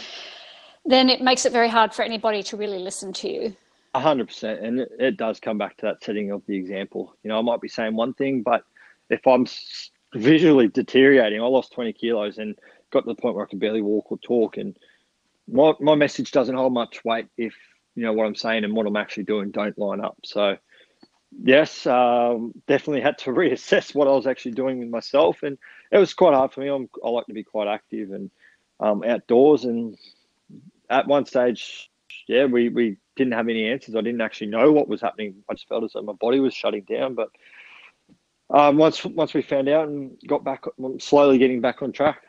then 0.84 1.10
it 1.10 1.20
makes 1.20 1.44
it 1.44 1.52
very 1.52 1.68
hard 1.68 1.92
for 1.92 2.02
anybody 2.02 2.42
to 2.44 2.56
really 2.56 2.78
listen 2.78 3.12
to 3.12 3.30
you. 3.30 3.56
A 3.94 4.00
hundred 4.00 4.28
percent, 4.28 4.60
and 4.60 4.80
it, 4.80 4.92
it 4.98 5.16
does 5.16 5.40
come 5.40 5.58
back 5.58 5.76
to 5.78 5.86
that 5.86 6.02
setting 6.02 6.30
of 6.30 6.42
the 6.46 6.56
example. 6.56 7.14
You 7.22 7.28
know, 7.28 7.38
I 7.38 7.42
might 7.42 7.60
be 7.60 7.68
saying 7.68 7.94
one 7.94 8.14
thing, 8.14 8.42
but 8.42 8.64
if 9.10 9.26
I'm 9.26 9.46
visually 10.14 10.68
deteriorating, 10.68 11.40
I 11.40 11.46
lost 11.46 11.72
twenty 11.72 11.92
kilos 11.92 12.38
and 12.38 12.58
got 12.90 13.00
to 13.00 13.06
the 13.06 13.14
point 13.14 13.34
where 13.34 13.44
I 13.44 13.48
could 13.48 13.60
barely 13.60 13.82
walk 13.82 14.10
or 14.10 14.18
talk, 14.18 14.56
and 14.56 14.78
my 15.50 15.72
my 15.80 15.94
message 15.94 16.30
doesn't 16.30 16.54
hold 16.54 16.72
much 16.72 17.04
weight 17.04 17.26
if 17.36 17.54
you 17.94 18.02
know 18.04 18.12
what 18.12 18.26
I'm 18.26 18.34
saying 18.34 18.64
and 18.64 18.74
what 18.74 18.86
I'm 18.86 18.96
actually 18.96 19.24
doing 19.24 19.50
don't 19.50 19.78
line 19.78 20.00
up. 20.00 20.16
So 20.24 20.56
yes, 21.42 21.86
um, 21.86 22.52
definitely 22.66 23.00
had 23.00 23.18
to 23.18 23.30
reassess 23.30 23.94
what 23.94 24.08
I 24.08 24.12
was 24.12 24.26
actually 24.26 24.52
doing 24.52 24.78
with 24.78 24.88
myself, 24.88 25.42
and 25.42 25.58
it 25.90 25.98
was 25.98 26.14
quite 26.14 26.34
hard 26.34 26.52
for 26.52 26.60
me. 26.60 26.68
I'm, 26.68 26.88
i 27.04 27.08
like 27.08 27.26
to 27.26 27.34
be 27.34 27.44
quite 27.44 27.68
active 27.68 28.12
and 28.12 28.30
um, 28.80 29.02
outdoors, 29.02 29.64
and 29.64 29.96
at 30.90 31.06
one 31.06 31.26
stage, 31.26 31.90
yeah, 32.26 32.44
we 32.44 32.68
we 32.68 32.96
didn't 33.16 33.32
have 33.32 33.48
any 33.48 33.68
answers. 33.68 33.96
I 33.96 34.00
didn't 34.00 34.20
actually 34.20 34.48
know 34.48 34.70
what 34.72 34.88
was 34.88 35.00
happening. 35.00 35.42
I 35.48 35.54
just 35.54 35.68
felt 35.68 35.84
as 35.84 35.92
though 35.92 36.02
my 36.02 36.12
body 36.12 36.40
was 36.40 36.54
shutting 36.54 36.82
down, 36.82 37.14
but. 37.14 37.30
Um, 38.50 38.78
once 38.78 39.04
once 39.04 39.34
we 39.34 39.42
found 39.42 39.68
out 39.68 39.88
and 39.88 40.16
got 40.26 40.42
back, 40.42 40.64
slowly 41.00 41.36
getting 41.36 41.60
back 41.60 41.82
on 41.82 41.92
track. 41.92 42.22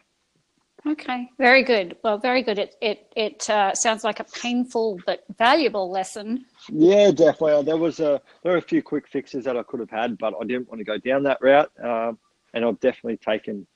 Okay, 0.88 1.30
very 1.38 1.64
good. 1.64 1.98
Well, 2.04 2.18
very 2.18 2.42
good. 2.42 2.58
It 2.58 2.76
it 2.82 3.12
it 3.16 3.50
uh, 3.50 3.74
sounds 3.74 4.04
like 4.04 4.20
a 4.20 4.24
painful 4.24 5.00
but 5.06 5.24
valuable 5.38 5.92
lesson. 5.92 6.46
Yeah, 6.70 7.12
definitely. 7.12 7.64
There 7.64 7.78
was 7.78 8.00
a 8.00 8.22
there 8.44 8.54
were 8.54 8.60
a 8.60 8.62
few 8.62 8.82
quick 8.82 9.08
fixes 9.08 9.44
that 9.46 9.58
I 9.58 9.64
could 9.64 9.82
have 9.82 9.90
had, 9.90 10.18
but 10.18 10.34
I 10.40 10.46
didn't 10.46 10.70
want 10.70 10.80
to 10.80 10.86
go 10.86 10.98
down 10.98 11.24
that 11.24 11.40
route. 11.42 11.72
Um, 11.84 12.18
and 12.54 12.64
I've 12.64 12.80
definitely 12.80 13.18
taken 13.18 13.68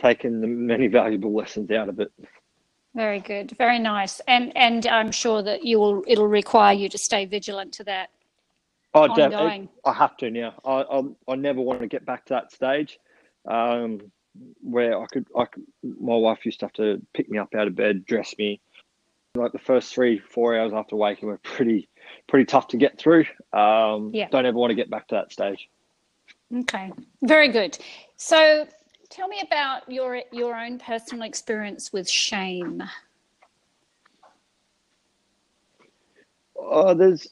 taken 0.00 0.40
the 0.40 0.46
many 0.46 0.86
valuable 1.00 1.34
lessons 1.34 1.70
out 1.70 1.88
of 1.88 2.00
it. 2.00 2.10
Very 2.94 3.20
good, 3.20 3.52
very 3.58 3.78
nice. 3.78 4.20
And 4.20 4.56
and 4.56 4.86
I'm 4.86 5.12
sure 5.12 5.42
that 5.42 5.64
you 5.64 5.78
will. 5.78 6.02
It'll 6.06 6.26
require 6.26 6.74
you 6.74 6.88
to 6.88 6.98
stay 6.98 7.26
vigilant 7.26 7.72
to 7.74 7.84
that. 7.84 8.10
Oh, 8.94 9.06
definitely. 9.14 9.68
I 9.84 9.92
have 9.92 10.16
to 10.18 10.30
now. 10.30 10.54
I, 10.64 10.82
I 10.82 11.02
I 11.28 11.34
never 11.36 11.60
want 11.60 11.82
to 11.82 11.86
get 11.86 12.04
back 12.06 12.24
to 12.26 12.34
that 12.34 12.50
stage. 12.50 12.98
Um, 13.46 14.10
where 14.62 15.00
I 15.00 15.06
could, 15.06 15.26
I 15.36 15.44
could, 15.44 15.64
my 15.82 16.16
wife 16.16 16.44
used 16.44 16.60
to 16.60 16.66
have 16.66 16.72
to 16.74 17.00
pick 17.14 17.30
me 17.30 17.38
up 17.38 17.54
out 17.54 17.66
of 17.66 17.74
bed, 17.74 18.04
dress 18.04 18.34
me. 18.38 18.60
Like 19.34 19.52
the 19.52 19.58
first 19.58 19.94
three, 19.94 20.18
four 20.18 20.58
hours 20.58 20.72
after 20.72 20.96
waking 20.96 21.28
were 21.28 21.38
pretty, 21.38 21.88
pretty 22.28 22.46
tough 22.46 22.68
to 22.68 22.76
get 22.76 22.98
through. 22.98 23.26
Um, 23.52 24.10
yeah. 24.12 24.28
Don't 24.28 24.46
ever 24.46 24.58
want 24.58 24.70
to 24.70 24.74
get 24.74 24.90
back 24.90 25.06
to 25.08 25.14
that 25.16 25.32
stage. 25.32 25.68
Okay, 26.52 26.90
very 27.22 27.48
good. 27.48 27.78
So, 28.16 28.66
tell 29.08 29.28
me 29.28 29.40
about 29.40 29.90
your 29.90 30.22
your 30.32 30.56
own 30.56 30.78
personal 30.78 31.24
experience 31.24 31.92
with 31.92 32.08
shame. 32.10 32.82
Oh, 36.56 36.94
there's 36.94 37.28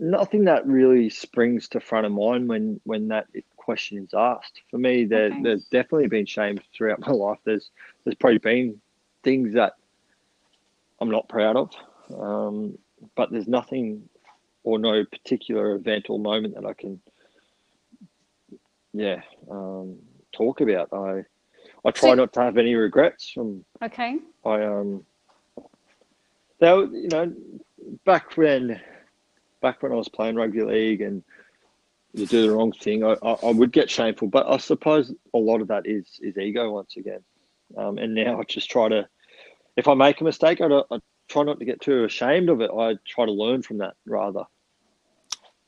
nothing 0.00 0.44
that 0.44 0.66
really 0.66 1.10
springs 1.10 1.68
to 1.68 1.80
front 1.80 2.06
of 2.06 2.12
mind 2.12 2.48
when 2.48 2.80
when 2.84 3.08
that 3.08 3.26
question 3.64 3.98
is 3.98 4.14
asked. 4.14 4.60
For 4.70 4.78
me, 4.78 5.04
there, 5.06 5.26
okay. 5.26 5.42
there's 5.42 5.64
definitely 5.64 6.08
been 6.08 6.26
shame 6.26 6.58
throughout 6.76 7.00
my 7.00 7.12
life. 7.12 7.38
There's 7.44 7.70
there's 8.04 8.16
probably 8.16 8.38
been 8.38 8.80
things 9.22 9.54
that 9.54 9.74
I'm 11.00 11.10
not 11.10 11.28
proud 11.28 11.56
of, 11.56 11.70
um, 12.20 12.78
but 13.16 13.30
there's 13.30 13.48
nothing 13.48 14.08
or 14.62 14.78
no 14.78 15.04
particular 15.04 15.74
event 15.74 16.06
or 16.08 16.18
moment 16.18 16.54
that 16.54 16.66
I 16.66 16.72
can, 16.74 17.00
yeah, 18.92 19.22
um, 19.50 19.96
talk 20.32 20.60
about. 20.60 20.92
I 20.92 21.24
I 21.84 21.90
try 21.90 22.10
so, 22.10 22.14
not 22.14 22.32
to 22.34 22.42
have 22.42 22.58
any 22.58 22.74
regrets. 22.74 23.30
From 23.30 23.64
okay. 23.82 24.18
I 24.44 24.62
um, 24.62 25.04
they 26.60 26.68
you 26.68 27.08
know 27.08 27.32
back 28.04 28.36
when 28.36 28.80
back 29.60 29.82
when 29.82 29.92
I 29.92 29.96
was 29.96 30.08
playing 30.08 30.36
rugby 30.36 30.62
league 30.62 31.00
and 31.00 31.22
you 32.14 32.26
do 32.26 32.42
the 32.42 32.52
wrong 32.52 32.72
thing, 32.72 33.04
I, 33.04 33.16
I, 33.22 33.32
I, 33.32 33.50
would 33.50 33.72
get 33.72 33.90
shameful. 33.90 34.28
But 34.28 34.46
I 34.48 34.56
suppose 34.58 35.12
a 35.34 35.38
lot 35.38 35.60
of 35.60 35.68
that 35.68 35.86
is 35.86 36.06
is 36.22 36.38
ego 36.38 36.70
once 36.70 36.96
again. 36.96 37.20
Um, 37.76 37.98
and 37.98 38.14
now 38.14 38.40
I 38.40 38.44
just 38.44 38.70
try 38.70 38.88
to, 38.88 39.08
if 39.76 39.88
I 39.88 39.94
make 39.94 40.20
a 40.20 40.24
mistake, 40.24 40.60
I, 40.60 40.66
I 40.66 40.98
try 41.28 41.42
not 41.42 41.58
to 41.58 41.64
get 41.64 41.80
too 41.80 42.04
ashamed 42.04 42.48
of 42.48 42.60
it. 42.60 42.70
I 42.70 42.94
try 43.06 43.26
to 43.26 43.32
learn 43.32 43.62
from 43.62 43.78
that 43.78 43.94
rather. 44.06 44.44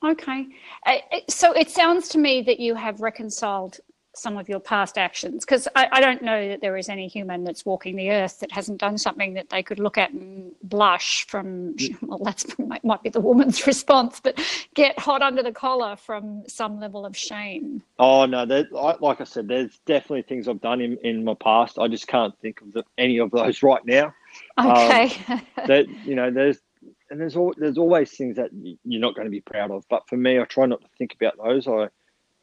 Okay. 0.04 0.46
Uh, 0.84 0.98
so 1.28 1.52
it 1.52 1.70
sounds 1.70 2.08
to 2.10 2.18
me 2.18 2.42
that 2.42 2.60
you 2.60 2.74
have 2.74 3.00
reconciled 3.00 3.80
some 4.18 4.36
of 4.36 4.48
your 4.48 4.60
past 4.60 4.98
actions? 4.98 5.44
Because 5.44 5.68
I, 5.74 5.88
I, 5.92 6.00
don't 6.00 6.22
know 6.22 6.48
that 6.48 6.60
there 6.60 6.76
is 6.76 6.88
any 6.88 7.08
human 7.08 7.44
that's 7.44 7.64
walking 7.64 7.96
the 7.96 8.10
earth 8.10 8.40
that 8.40 8.52
hasn't 8.52 8.78
done 8.78 8.98
something 8.98 9.34
that 9.34 9.50
they 9.50 9.62
could 9.62 9.78
look 9.78 9.98
at 9.98 10.12
and 10.12 10.52
blush 10.62 11.26
from. 11.26 11.76
Well, 12.02 12.18
that's 12.18 12.44
might 12.84 13.02
be 13.02 13.08
the 13.08 13.20
woman's 13.20 13.66
response, 13.66 14.20
but 14.20 14.40
get 14.74 14.98
hot 14.98 15.22
under 15.22 15.42
the 15.42 15.50
collar 15.50 15.96
from 15.96 16.44
some 16.46 16.78
level 16.78 17.04
of 17.04 17.16
shame. 17.16 17.82
Oh 17.98 18.26
no, 18.26 18.44
that 18.46 18.70
like 18.72 19.20
I 19.20 19.24
said, 19.24 19.48
there's 19.48 19.78
definitely 19.86 20.22
things 20.22 20.46
I've 20.46 20.60
done 20.60 20.80
in, 20.80 20.98
in 21.02 21.24
my 21.24 21.34
past. 21.34 21.78
I 21.78 21.88
just 21.88 22.06
can't 22.06 22.38
think 22.40 22.60
of 22.60 22.72
the, 22.72 22.84
any 22.98 23.18
of 23.18 23.30
those 23.30 23.62
right 23.62 23.84
now. 23.84 24.14
Okay. 24.58 25.12
Um, 25.28 25.42
that 25.66 25.86
you 26.04 26.14
know, 26.14 26.30
there's 26.30 26.60
and 27.10 27.20
there's 27.20 27.36
all, 27.36 27.54
there's 27.56 27.78
always 27.78 28.10
things 28.10 28.36
that 28.36 28.50
you're 28.52 29.00
not 29.00 29.14
going 29.14 29.26
to 29.26 29.30
be 29.30 29.40
proud 29.40 29.70
of. 29.70 29.84
But 29.88 30.08
for 30.08 30.16
me, 30.16 30.38
I 30.40 30.44
try 30.44 30.66
not 30.66 30.80
to 30.80 30.88
think 30.98 31.14
about 31.14 31.36
those. 31.42 31.68
I 31.68 31.88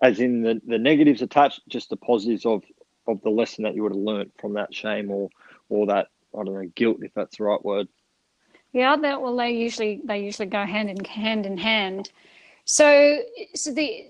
as 0.04 0.20
in 0.20 0.42
the, 0.42 0.62
the 0.68 0.78
negatives 0.78 1.22
attached, 1.22 1.62
just 1.68 1.89
the 1.89 1.98
positives 1.98 2.46
of 2.46 2.63
of 3.08 3.22
the 3.22 3.30
lesson 3.30 3.63
that 3.63 3.76
you 3.76 3.84
would 3.84 3.92
have 3.92 4.02
learned 4.02 4.32
from 4.39 4.54
that 4.54 4.74
shame 4.74 5.10
or 5.10 5.30
or 5.70 5.88
that 5.88 6.08
I 6.38 6.44
don't 6.44 6.54
know 6.54 6.70
guilt 6.76 6.98
if 7.02 7.13
that's 7.16 7.38
the 7.38 7.46
right 7.46 7.63
word. 7.63 7.88
Yeah, 8.74 8.96
that 8.98 9.22
well 9.22 9.36
they 9.36 9.52
usually 9.52 10.02
they 10.04 10.20
usually 10.20 10.48
go 10.48 10.66
hand 10.66 10.89
in 10.89 11.04
hand 11.06 11.46
in 11.46 11.58
hand. 11.58 12.12
So 12.66 13.22
so 13.56 13.72
the 13.72 14.06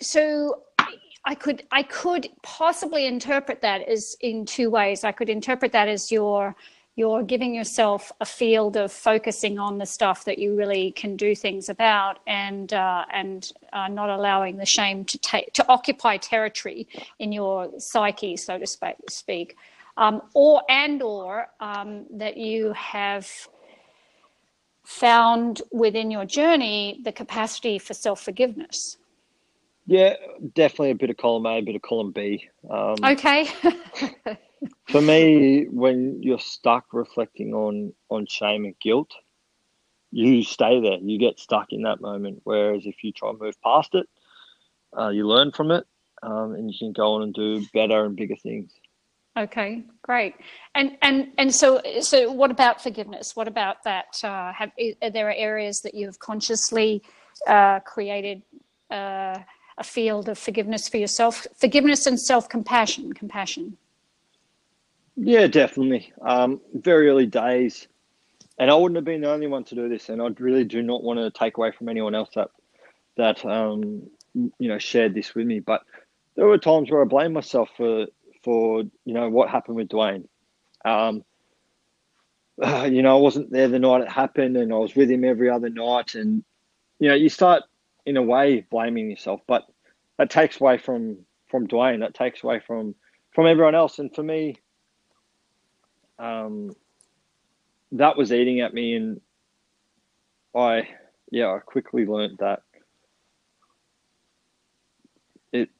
so 0.00 0.62
I 1.24 1.34
could 1.34 1.62
I 1.70 1.84
could 1.84 2.28
possibly 2.42 3.06
interpret 3.06 3.62
that 3.62 3.82
as 3.82 4.16
in 4.20 4.44
two 4.44 4.70
ways. 4.70 5.04
I 5.04 5.12
could 5.12 5.28
interpret 5.28 5.72
that 5.72 5.86
as 5.86 6.10
your 6.10 6.56
you're 6.98 7.22
giving 7.22 7.54
yourself 7.54 8.10
a 8.20 8.24
field 8.24 8.76
of 8.76 8.90
focusing 8.90 9.56
on 9.56 9.78
the 9.78 9.86
stuff 9.86 10.24
that 10.24 10.36
you 10.36 10.56
really 10.56 10.90
can 10.90 11.14
do 11.14 11.32
things 11.32 11.68
about 11.68 12.18
and 12.26 12.72
uh, 12.72 13.04
and 13.12 13.52
uh, 13.72 13.86
not 13.86 14.10
allowing 14.10 14.56
the 14.56 14.66
shame 14.66 15.04
to 15.04 15.16
take 15.18 15.52
to 15.52 15.64
occupy 15.68 16.16
territory 16.16 16.88
in 17.20 17.30
your 17.30 17.70
psyche 17.78 18.36
so 18.36 18.58
to 18.58 18.66
speak. 19.08 19.56
Um, 19.96 20.22
or 20.34 20.62
and 20.68 21.00
or 21.00 21.46
um, 21.60 22.06
that 22.10 22.36
you 22.36 22.72
have 22.72 23.28
found 24.82 25.62
within 25.70 26.10
your 26.10 26.24
journey 26.24 27.00
the 27.04 27.12
capacity 27.12 27.78
for 27.78 27.94
self-forgiveness. 27.94 28.96
Yeah 29.86 30.14
definitely 30.56 30.90
a 30.90 30.96
bit 30.96 31.10
of 31.10 31.16
column 31.16 31.46
a 31.46 31.58
a 31.58 31.60
bit 31.60 31.76
of 31.76 31.82
column 31.82 32.10
b. 32.10 32.48
Um, 32.68 32.96
okay 33.04 33.48
For 34.88 35.00
me, 35.00 35.66
when 35.70 36.22
you're 36.22 36.38
stuck 36.38 36.92
reflecting 36.92 37.54
on 37.54 37.92
on 38.10 38.26
shame 38.26 38.64
and 38.64 38.78
guilt, 38.80 39.12
you 40.10 40.42
stay 40.42 40.80
there. 40.80 40.98
You 40.98 41.18
get 41.18 41.38
stuck 41.38 41.72
in 41.72 41.82
that 41.82 42.00
moment. 42.00 42.40
Whereas 42.44 42.86
if 42.86 43.04
you 43.04 43.12
try 43.12 43.30
and 43.30 43.38
move 43.38 43.60
past 43.62 43.94
it, 43.94 44.08
uh, 44.98 45.08
you 45.08 45.26
learn 45.26 45.52
from 45.52 45.70
it, 45.70 45.86
um, 46.22 46.54
and 46.54 46.70
you 46.70 46.78
can 46.78 46.92
go 46.92 47.14
on 47.14 47.22
and 47.22 47.34
do 47.34 47.64
better 47.72 48.04
and 48.04 48.16
bigger 48.16 48.36
things. 48.36 48.72
Okay, 49.38 49.84
great. 50.02 50.34
And 50.74 50.96
and 51.02 51.28
and 51.38 51.54
so 51.54 51.80
so 52.00 52.32
what 52.32 52.50
about 52.50 52.82
forgiveness? 52.82 53.36
What 53.36 53.46
about 53.46 53.84
that? 53.84 54.18
Uh, 54.24 54.52
have 54.52 54.72
are 55.02 55.10
there 55.10 55.32
areas 55.32 55.80
that 55.82 55.94
you 55.94 56.06
have 56.06 56.18
consciously 56.18 57.02
uh, 57.46 57.80
created 57.80 58.42
uh, 58.90 59.38
a 59.76 59.84
field 59.84 60.28
of 60.28 60.38
forgiveness 60.38 60.88
for 60.88 60.96
yourself? 60.96 61.46
Forgiveness 61.54 62.06
and 62.06 62.18
self 62.18 62.48
compassion. 62.48 63.12
Compassion. 63.12 63.76
Yeah, 65.20 65.48
definitely. 65.48 66.12
Um, 66.22 66.60
very 66.72 67.08
early 67.08 67.26
days, 67.26 67.88
and 68.58 68.70
I 68.70 68.74
wouldn't 68.74 68.96
have 68.96 69.04
been 69.04 69.22
the 69.22 69.32
only 69.32 69.48
one 69.48 69.64
to 69.64 69.74
do 69.74 69.88
this. 69.88 70.08
And 70.08 70.22
I 70.22 70.28
really 70.38 70.64
do 70.64 70.80
not 70.80 71.02
want 71.02 71.18
to 71.18 71.30
take 71.30 71.56
away 71.58 71.72
from 71.72 71.88
anyone 71.88 72.14
else 72.14 72.30
that 72.36 72.50
that 73.16 73.44
um, 73.44 74.08
you 74.34 74.68
know 74.68 74.78
shared 74.78 75.14
this 75.14 75.34
with 75.34 75.46
me. 75.46 75.58
But 75.58 75.82
there 76.36 76.46
were 76.46 76.58
times 76.58 76.90
where 76.90 77.02
I 77.02 77.04
blamed 77.04 77.34
myself 77.34 77.68
for 77.76 78.06
for 78.44 78.82
you 79.04 79.14
know 79.14 79.28
what 79.28 79.50
happened 79.50 79.76
with 79.76 79.88
Dwayne. 79.88 80.26
Um, 80.84 81.24
uh, 82.62 82.88
you 82.90 83.02
know, 83.02 83.16
I 83.16 83.20
wasn't 83.20 83.50
there 83.50 83.68
the 83.68 83.80
night 83.80 84.02
it 84.02 84.08
happened, 84.12 84.56
and 84.56 84.72
I 84.72 84.76
was 84.76 84.94
with 84.94 85.10
him 85.10 85.24
every 85.24 85.50
other 85.50 85.68
night, 85.68 86.14
and 86.14 86.44
you 87.00 87.08
know, 87.08 87.16
you 87.16 87.28
start 87.28 87.64
in 88.06 88.16
a 88.16 88.22
way 88.22 88.64
blaming 88.70 89.10
yourself, 89.10 89.40
but 89.48 89.64
that 90.16 90.30
takes 90.30 90.60
away 90.60 90.78
from 90.78 91.18
from 91.48 91.66
Dwayne. 91.66 92.00
That 92.00 92.14
takes 92.14 92.44
away 92.44 92.60
from 92.64 92.94
from 93.32 93.48
everyone 93.48 93.74
else, 93.74 93.98
and 93.98 94.14
for 94.14 94.22
me, 94.22 94.56
um, 96.18 96.74
that 97.92 98.16
was 98.16 98.32
eating 98.32 98.60
at 98.60 98.74
me, 98.74 98.94
and 98.94 99.20
I 100.54 100.88
yeah, 101.30 101.48
I 101.48 101.58
quickly 101.58 102.06
learned 102.06 102.38
that 102.38 102.62
it 105.52 105.70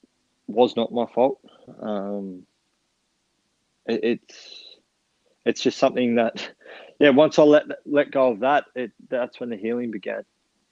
was 0.47 0.77
not 0.77 0.93
my 0.93 1.07
fault. 1.07 1.41
Um, 1.81 2.47
it, 3.87 4.05
it's 4.05 4.77
it's 5.45 5.61
just 5.61 5.79
something 5.79 6.17
that 6.17 6.53
yeah. 6.99 7.11
Once 7.11 7.39
I 7.39 7.43
let 7.43 7.65
let 7.87 8.11
go 8.11 8.33
of 8.33 8.41
that, 8.41 8.65
it 8.75 8.93
that's 9.09 9.41
when 9.41 9.51
the 9.51 9.57
healing 9.57 9.91
began. 9.91 10.25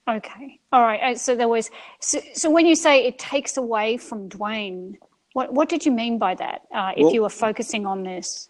Okay, 0.09 0.59
all 0.71 0.81
right. 0.81 1.11
Uh, 1.11 1.15
so 1.17 1.35
there 1.35 1.49
was 1.49 1.69
so, 1.99 2.19
so 2.33 2.49
when 2.49 2.65
you 2.65 2.75
say 2.75 3.05
it 3.05 3.19
takes 3.19 3.57
away 3.57 3.97
from 3.97 4.29
Dwayne, 4.29 4.95
what 5.33 5.53
what 5.53 5.69
did 5.69 5.85
you 5.85 5.91
mean 5.91 6.17
by 6.17 6.35
that? 6.35 6.61
Uh, 6.73 6.91
if 6.95 7.03
well, 7.03 7.13
you 7.13 7.21
were 7.23 7.29
focusing 7.29 7.85
on 7.85 8.03
this. 8.03 8.49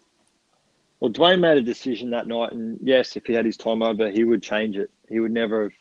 Well, 1.00 1.12
Dwayne 1.12 1.40
made 1.40 1.58
a 1.58 1.62
decision 1.62 2.10
that 2.10 2.26
night, 2.26 2.52
and 2.52 2.78
yes, 2.82 3.16
if 3.16 3.26
he 3.26 3.32
had 3.32 3.44
his 3.44 3.56
time 3.56 3.82
over, 3.82 4.10
he 4.10 4.24
would 4.24 4.42
change 4.42 4.76
it. 4.76 4.90
He 5.08 5.20
would 5.20 5.32
never 5.32 5.64
have 5.64 5.72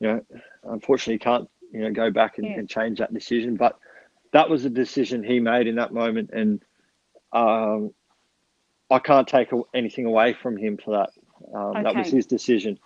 you 0.00 0.08
know, 0.08 0.24
unfortunately 0.64 1.18
can't, 1.18 1.48
you 1.72 1.80
know, 1.80 1.90
go 1.90 2.10
back 2.10 2.38
and, 2.38 2.46
yeah. 2.46 2.58
and, 2.58 2.68
change 2.68 2.98
that 2.98 3.12
decision. 3.12 3.56
But 3.56 3.78
that 4.32 4.50
was 4.50 4.64
a 4.64 4.70
decision 4.70 5.22
he 5.22 5.40
made 5.40 5.66
in 5.66 5.76
that 5.76 5.92
moment, 5.92 6.30
and 6.32 6.62
um, 7.32 7.92
I 8.90 8.98
can't 8.98 9.26
take 9.26 9.50
anything 9.74 10.06
away 10.06 10.34
from 10.34 10.56
him 10.56 10.76
for 10.76 10.92
that. 10.92 11.10
Um, 11.54 11.76
okay. 11.76 11.82
That 11.82 11.96
was 11.96 12.08
his 12.08 12.26
decision. 12.26 12.78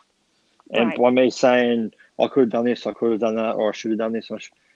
And 0.72 0.90
right. 0.90 0.98
by 0.98 1.10
me 1.10 1.30
saying 1.30 1.92
I 2.18 2.28
could 2.28 2.42
have 2.42 2.50
done 2.50 2.64
this, 2.64 2.86
I 2.86 2.92
could 2.92 3.12
have 3.12 3.20
done 3.20 3.36
that, 3.36 3.56
or 3.56 3.70
I 3.70 3.72
should 3.72 3.90
have 3.90 3.98
done 3.98 4.12
this, 4.12 4.30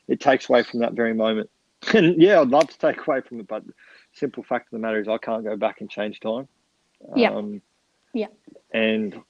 it 0.08 0.20
takes 0.20 0.48
away 0.48 0.64
from 0.64 0.80
that 0.80 0.94
very 0.94 1.14
moment. 1.14 1.50
and 1.94 2.20
yeah, 2.20 2.40
I'd 2.40 2.48
love 2.48 2.68
to 2.68 2.78
take 2.78 3.06
away 3.06 3.20
from 3.20 3.40
it, 3.40 3.46
but 3.46 3.62
simple 4.12 4.42
fact 4.42 4.66
of 4.66 4.70
the 4.72 4.78
matter 4.78 5.00
is 5.00 5.08
I 5.08 5.18
can't 5.18 5.44
go 5.44 5.56
back 5.56 5.80
and 5.80 5.88
change 5.88 6.20
time. 6.20 6.48
Yeah. 7.16 7.32
Um, 7.32 7.62
yeah. 8.12 8.28
And 8.72 9.20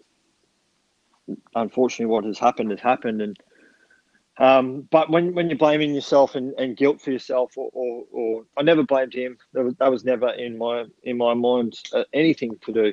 unfortunately, 1.54 2.12
what 2.12 2.24
has 2.24 2.38
happened 2.38 2.70
has 2.70 2.80
happened. 2.80 3.22
And 3.22 3.38
um, 4.38 4.88
but 4.90 5.10
when 5.10 5.34
when 5.34 5.48
you're 5.48 5.58
blaming 5.58 5.94
yourself 5.94 6.34
and, 6.34 6.52
and 6.58 6.76
guilt 6.76 7.00
for 7.00 7.10
yourself, 7.12 7.56
or, 7.56 7.70
or, 7.72 8.04
or 8.10 8.42
I 8.56 8.62
never 8.62 8.82
blamed 8.82 9.14
him. 9.14 9.38
That 9.52 9.64
was, 9.64 9.74
that 9.76 9.90
was 9.90 10.04
never 10.04 10.30
in 10.30 10.58
my 10.58 10.84
in 11.02 11.16
my 11.16 11.34
mind 11.34 11.78
uh, 11.92 12.04
anything 12.12 12.58
to 12.64 12.72
do. 12.72 12.92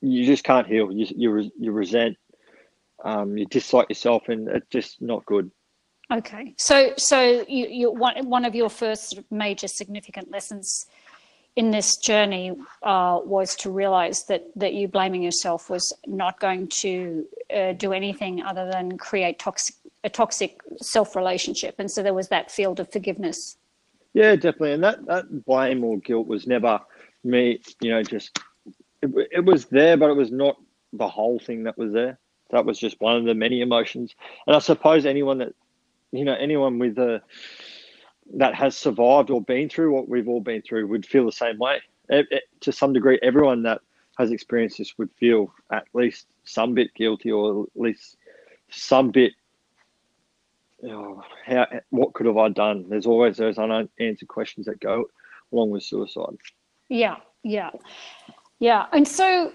You 0.00 0.26
just 0.26 0.44
can't 0.44 0.66
heal. 0.66 0.92
You 0.92 1.06
you, 1.16 1.50
you 1.58 1.72
resent. 1.72 2.16
Um, 3.04 3.36
you 3.36 3.46
dislike 3.46 3.88
yourself, 3.88 4.28
and 4.28 4.48
it's 4.48 4.68
just 4.70 5.02
not 5.02 5.26
good. 5.26 5.50
Okay, 6.12 6.54
so 6.58 6.92
so 6.96 7.44
you, 7.48 7.66
you 7.68 7.90
one 7.90 8.28
one 8.28 8.44
of 8.44 8.54
your 8.54 8.68
first 8.68 9.18
major 9.30 9.66
significant 9.66 10.30
lessons 10.30 10.86
in 11.56 11.70
this 11.70 11.96
journey 11.96 12.52
uh, 12.82 13.20
was 13.24 13.54
to 13.56 13.70
realize 13.70 14.24
that 14.24 14.44
that 14.56 14.74
you 14.74 14.88
blaming 14.88 15.22
yourself 15.22 15.68
was 15.68 15.92
not 16.06 16.40
going 16.40 16.66
to 16.68 17.26
uh, 17.54 17.72
do 17.72 17.92
anything 17.92 18.42
other 18.42 18.70
than 18.70 18.96
create 18.96 19.38
toxic 19.38 19.76
a 20.04 20.10
toxic 20.10 20.60
self 20.78 21.14
relationship, 21.14 21.76
and 21.78 21.90
so 21.90 22.02
there 22.02 22.14
was 22.14 22.28
that 22.28 22.50
field 22.50 22.80
of 22.80 22.90
forgiveness. 22.90 23.56
Yeah, 24.14 24.34
definitely, 24.34 24.72
and 24.72 24.84
that 24.84 25.04
that 25.06 25.44
blame 25.44 25.84
or 25.84 25.98
guilt 25.98 26.26
was 26.26 26.46
never 26.46 26.80
me. 27.22 27.60
You 27.80 27.90
know, 27.90 28.02
just 28.02 28.38
it, 29.02 29.28
it 29.30 29.44
was 29.44 29.66
there, 29.66 29.96
but 29.96 30.10
it 30.10 30.16
was 30.16 30.32
not 30.32 30.56
the 30.92 31.08
whole 31.08 31.38
thing 31.38 31.64
that 31.64 31.78
was 31.78 31.92
there. 31.92 32.18
That 32.50 32.64
was 32.66 32.78
just 32.78 33.00
one 33.00 33.16
of 33.16 33.24
the 33.24 33.34
many 33.34 33.60
emotions, 33.60 34.14
and 34.46 34.56
I 34.56 34.58
suppose 34.58 35.06
anyone 35.06 35.38
that 35.38 35.54
you 36.12 36.24
know 36.24 36.34
anyone 36.34 36.78
with 36.78 36.98
a 36.98 37.22
that 38.34 38.54
has 38.54 38.76
survived 38.76 39.30
or 39.30 39.42
been 39.42 39.68
through 39.68 39.92
what 39.92 40.08
we've 40.08 40.28
all 40.28 40.40
been 40.40 40.62
through 40.62 40.86
would 40.86 41.06
feel 41.06 41.26
the 41.26 41.32
same 41.32 41.58
way. 41.58 41.80
It, 42.08 42.26
it, 42.30 42.42
to 42.60 42.72
some 42.72 42.92
degree, 42.92 43.18
everyone 43.22 43.62
that 43.64 43.80
has 44.18 44.30
experienced 44.30 44.78
this 44.78 44.96
would 44.98 45.10
feel 45.12 45.52
at 45.70 45.84
least 45.94 46.26
some 46.44 46.74
bit 46.74 46.94
guilty 46.94 47.30
or 47.30 47.62
at 47.64 47.80
least 47.80 48.16
some 48.70 49.10
bit. 49.10 49.32
Oh, 50.84 51.22
how 51.46 51.66
what 51.90 52.12
could 52.12 52.26
have 52.26 52.36
I 52.36 52.48
done? 52.48 52.86
There's 52.88 53.06
always 53.06 53.36
those 53.36 53.56
unanswered 53.58 54.28
questions 54.28 54.66
that 54.66 54.80
go 54.80 55.04
along 55.52 55.70
with 55.70 55.84
suicide. 55.84 56.36
Yeah, 56.88 57.16
yeah, 57.44 57.70
yeah. 58.58 58.86
And 58.92 59.06
so, 59.06 59.52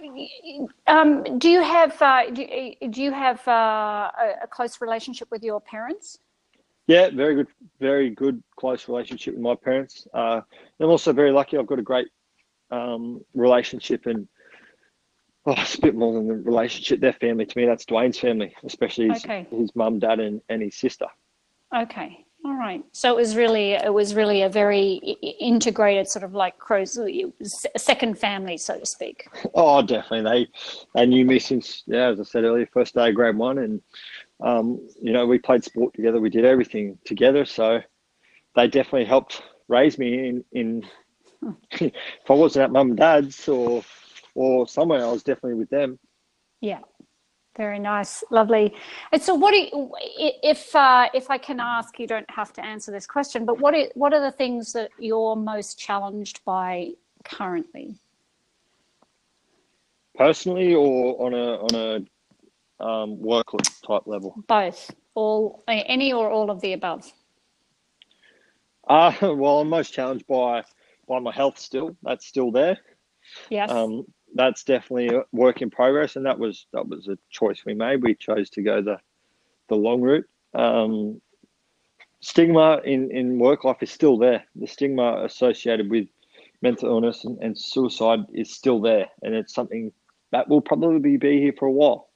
um, 0.88 1.38
do 1.38 1.50
you 1.50 1.62
have 1.62 2.02
uh, 2.02 2.30
do, 2.30 2.74
do, 2.90 3.04
you 3.04 3.12
have 3.12 3.46
uh, 3.46 4.10
a 4.42 4.48
close 4.50 4.80
relationship 4.80 5.28
with 5.30 5.44
your 5.44 5.60
parents? 5.60 6.20
Yeah, 6.88 7.10
very 7.10 7.36
good, 7.36 7.48
very 7.82 8.10
good, 8.10 8.42
close 8.56 8.88
relationship 8.88 9.34
with 9.34 9.44
my 9.44 9.56
parents. 9.56 10.08
Uh, 10.14 10.42
I'm 10.80 10.90
also 10.90 11.12
very 11.12 11.32
lucky. 11.32 11.58
I've 11.58 11.68
got 11.68 11.80
a 11.80 11.84
great 11.84 12.08
um, 12.72 13.22
relationship, 13.34 14.06
and 14.06 14.26
oh, 15.46 15.56
it's 15.58 15.76
a 15.76 15.82
bit 15.82 15.96
more 15.96 16.14
than 16.14 16.28
the 16.30 16.36
relationship. 16.36 17.02
Their 17.02 17.12
family 17.14 17.46
to 17.46 17.58
me, 17.58 17.66
that's 17.66 17.84
Dwayne's 17.84 18.18
family, 18.18 18.56
especially 18.64 19.10
his, 19.10 19.26
okay. 19.26 19.46
his 19.52 19.76
mum, 19.76 20.00
dad, 20.00 20.22
and, 20.22 20.42
and 20.48 20.62
his 20.62 20.76
sister. 20.76 21.08
Okay, 21.76 22.26
all 22.46 22.54
right. 22.54 22.82
So 22.94 23.12
it 23.12 23.18
was 23.18 23.36
really, 23.36 23.74
it 23.74 23.94
was 23.94 24.16
really 24.16 24.44
a 24.44 24.50
very 24.50 24.94
integrated 25.42 26.08
sort 26.08 26.24
of 26.24 26.34
like 26.34 26.58
crows, 26.58 26.98
second 27.76 28.18
family, 28.18 28.58
so 28.58 28.80
to 28.80 28.86
speak. 28.86 29.28
Oh, 29.54 29.82
definitely. 29.82 30.48
They 30.94 31.02
they 31.02 31.06
knew 31.06 31.26
me 31.26 31.40
since, 31.40 31.84
yeah, 31.86 32.12
as 32.12 32.22
I 32.22 32.24
said 32.24 32.46
earlier, 32.46 32.66
first 32.72 32.96
day 32.96 33.10
of 33.10 33.16
grade 33.16 33.36
one, 33.36 33.58
and 33.58 33.82
um, 34.40 34.88
you 35.02 35.14
know, 35.14 35.26
we 35.26 35.40
played 35.40 35.64
sport 35.64 35.94
together. 35.94 36.20
We 36.20 36.30
did 36.30 36.46
everything 36.46 36.98
together. 37.06 37.46
So 37.46 37.82
they 38.56 38.68
definitely 38.68 39.06
helped 39.06 39.42
raise 39.68 39.98
me 39.98 40.28
in, 40.28 40.46
in 40.52 40.86
if 41.72 41.92
I 42.30 42.34
wasn't 42.34 42.64
at 42.64 42.72
mum 42.72 42.90
and 42.90 42.98
dad's 42.98 43.48
or, 43.48 43.84
or 44.36 44.68
somewhere, 44.68 45.04
I 45.04 45.12
was 45.12 45.24
definitely 45.24 45.56
with 45.56 45.70
them. 45.70 46.00
Yeah. 46.62 46.80
Very 47.56 47.80
nice, 47.80 48.24
lovely. 48.30 48.76
And 49.12 49.20
so, 49.20 49.34
what 49.34 49.50
do 49.50 49.58
you, 49.58 49.92
if 50.44 50.76
uh, 50.76 51.10
if 51.16 51.32
I 51.32 51.40
can 51.40 51.60
ask? 51.60 51.98
You 51.98 52.06
don't 52.06 52.30
have 52.30 52.54
to 52.54 52.64
answer 52.64 52.92
this 52.92 53.08
question, 53.08 53.46
but 53.46 53.60
what 53.60 53.74
are, 53.74 53.88
what 53.96 54.14
are 54.14 54.22
the 54.22 54.32
things 54.32 54.74
that 54.74 54.92
you're 55.00 55.36
most 55.36 55.80
challenged 55.80 56.46
by 56.46 56.92
currently? 57.24 57.96
Personally, 60.14 60.76
or 60.76 61.26
on 61.26 61.34
a 61.34 61.56
on 61.56 61.74
a 61.74 62.06
um, 62.80 63.20
work 63.20 63.48
type 63.86 64.04
level? 64.06 64.36
Both, 64.48 64.92
all, 65.16 65.64
any 65.68 66.14
or 66.14 66.30
all 66.30 66.52
of 66.52 66.62
the 66.62 66.74
above. 66.74 67.12
Uh, 68.88 69.14
well, 69.22 69.60
I'm 69.60 69.70
most 69.70 69.94
challenged 69.94 70.28
by 70.28 70.64
by 71.08 71.20
my 71.20 71.32
health. 71.32 71.58
Still, 71.58 71.96
that's 72.04 72.26
still 72.26 72.52
there. 72.52 72.78
Yes. 73.50 73.70
Um, 73.70 74.06
that's 74.36 74.64
definitely 74.64 75.08
a 75.16 75.24
work 75.32 75.62
in 75.62 75.70
progress, 75.70 76.16
and 76.16 76.26
that 76.26 76.40
was 76.40 76.68
that 76.74 76.88
was 76.88 77.08
a 77.08 77.18
choice 77.30 77.64
we 77.66 77.74
made. 77.74 78.04
We 78.04 78.16
chose 78.16 78.50
to 78.52 78.62
go 78.62 78.82
the 78.82 78.98
the 79.70 79.76
long 79.76 80.02
route. 80.02 80.28
Um, 80.54 81.22
stigma 82.20 82.82
in 82.84 83.12
in 83.12 83.40
work 83.40 83.64
life 83.64 83.82
is 83.82 83.92
still 83.92 84.18
there. 84.18 84.44
The 84.56 84.68
stigma 84.68 85.24
associated 85.24 85.90
with 85.90 86.08
mental 86.62 86.90
illness 86.90 87.24
and, 87.24 87.38
and 87.40 87.58
suicide 87.58 88.20
is 88.34 88.54
still 88.54 88.82
there, 88.82 89.08
and 89.22 89.34
it's 89.34 89.54
something 89.54 89.92
that 90.32 90.50
will 90.50 90.62
probably 90.62 91.18
be 91.18 91.40
here 91.40 91.54
for 91.58 91.68
a 91.68 91.72
while 91.72 92.10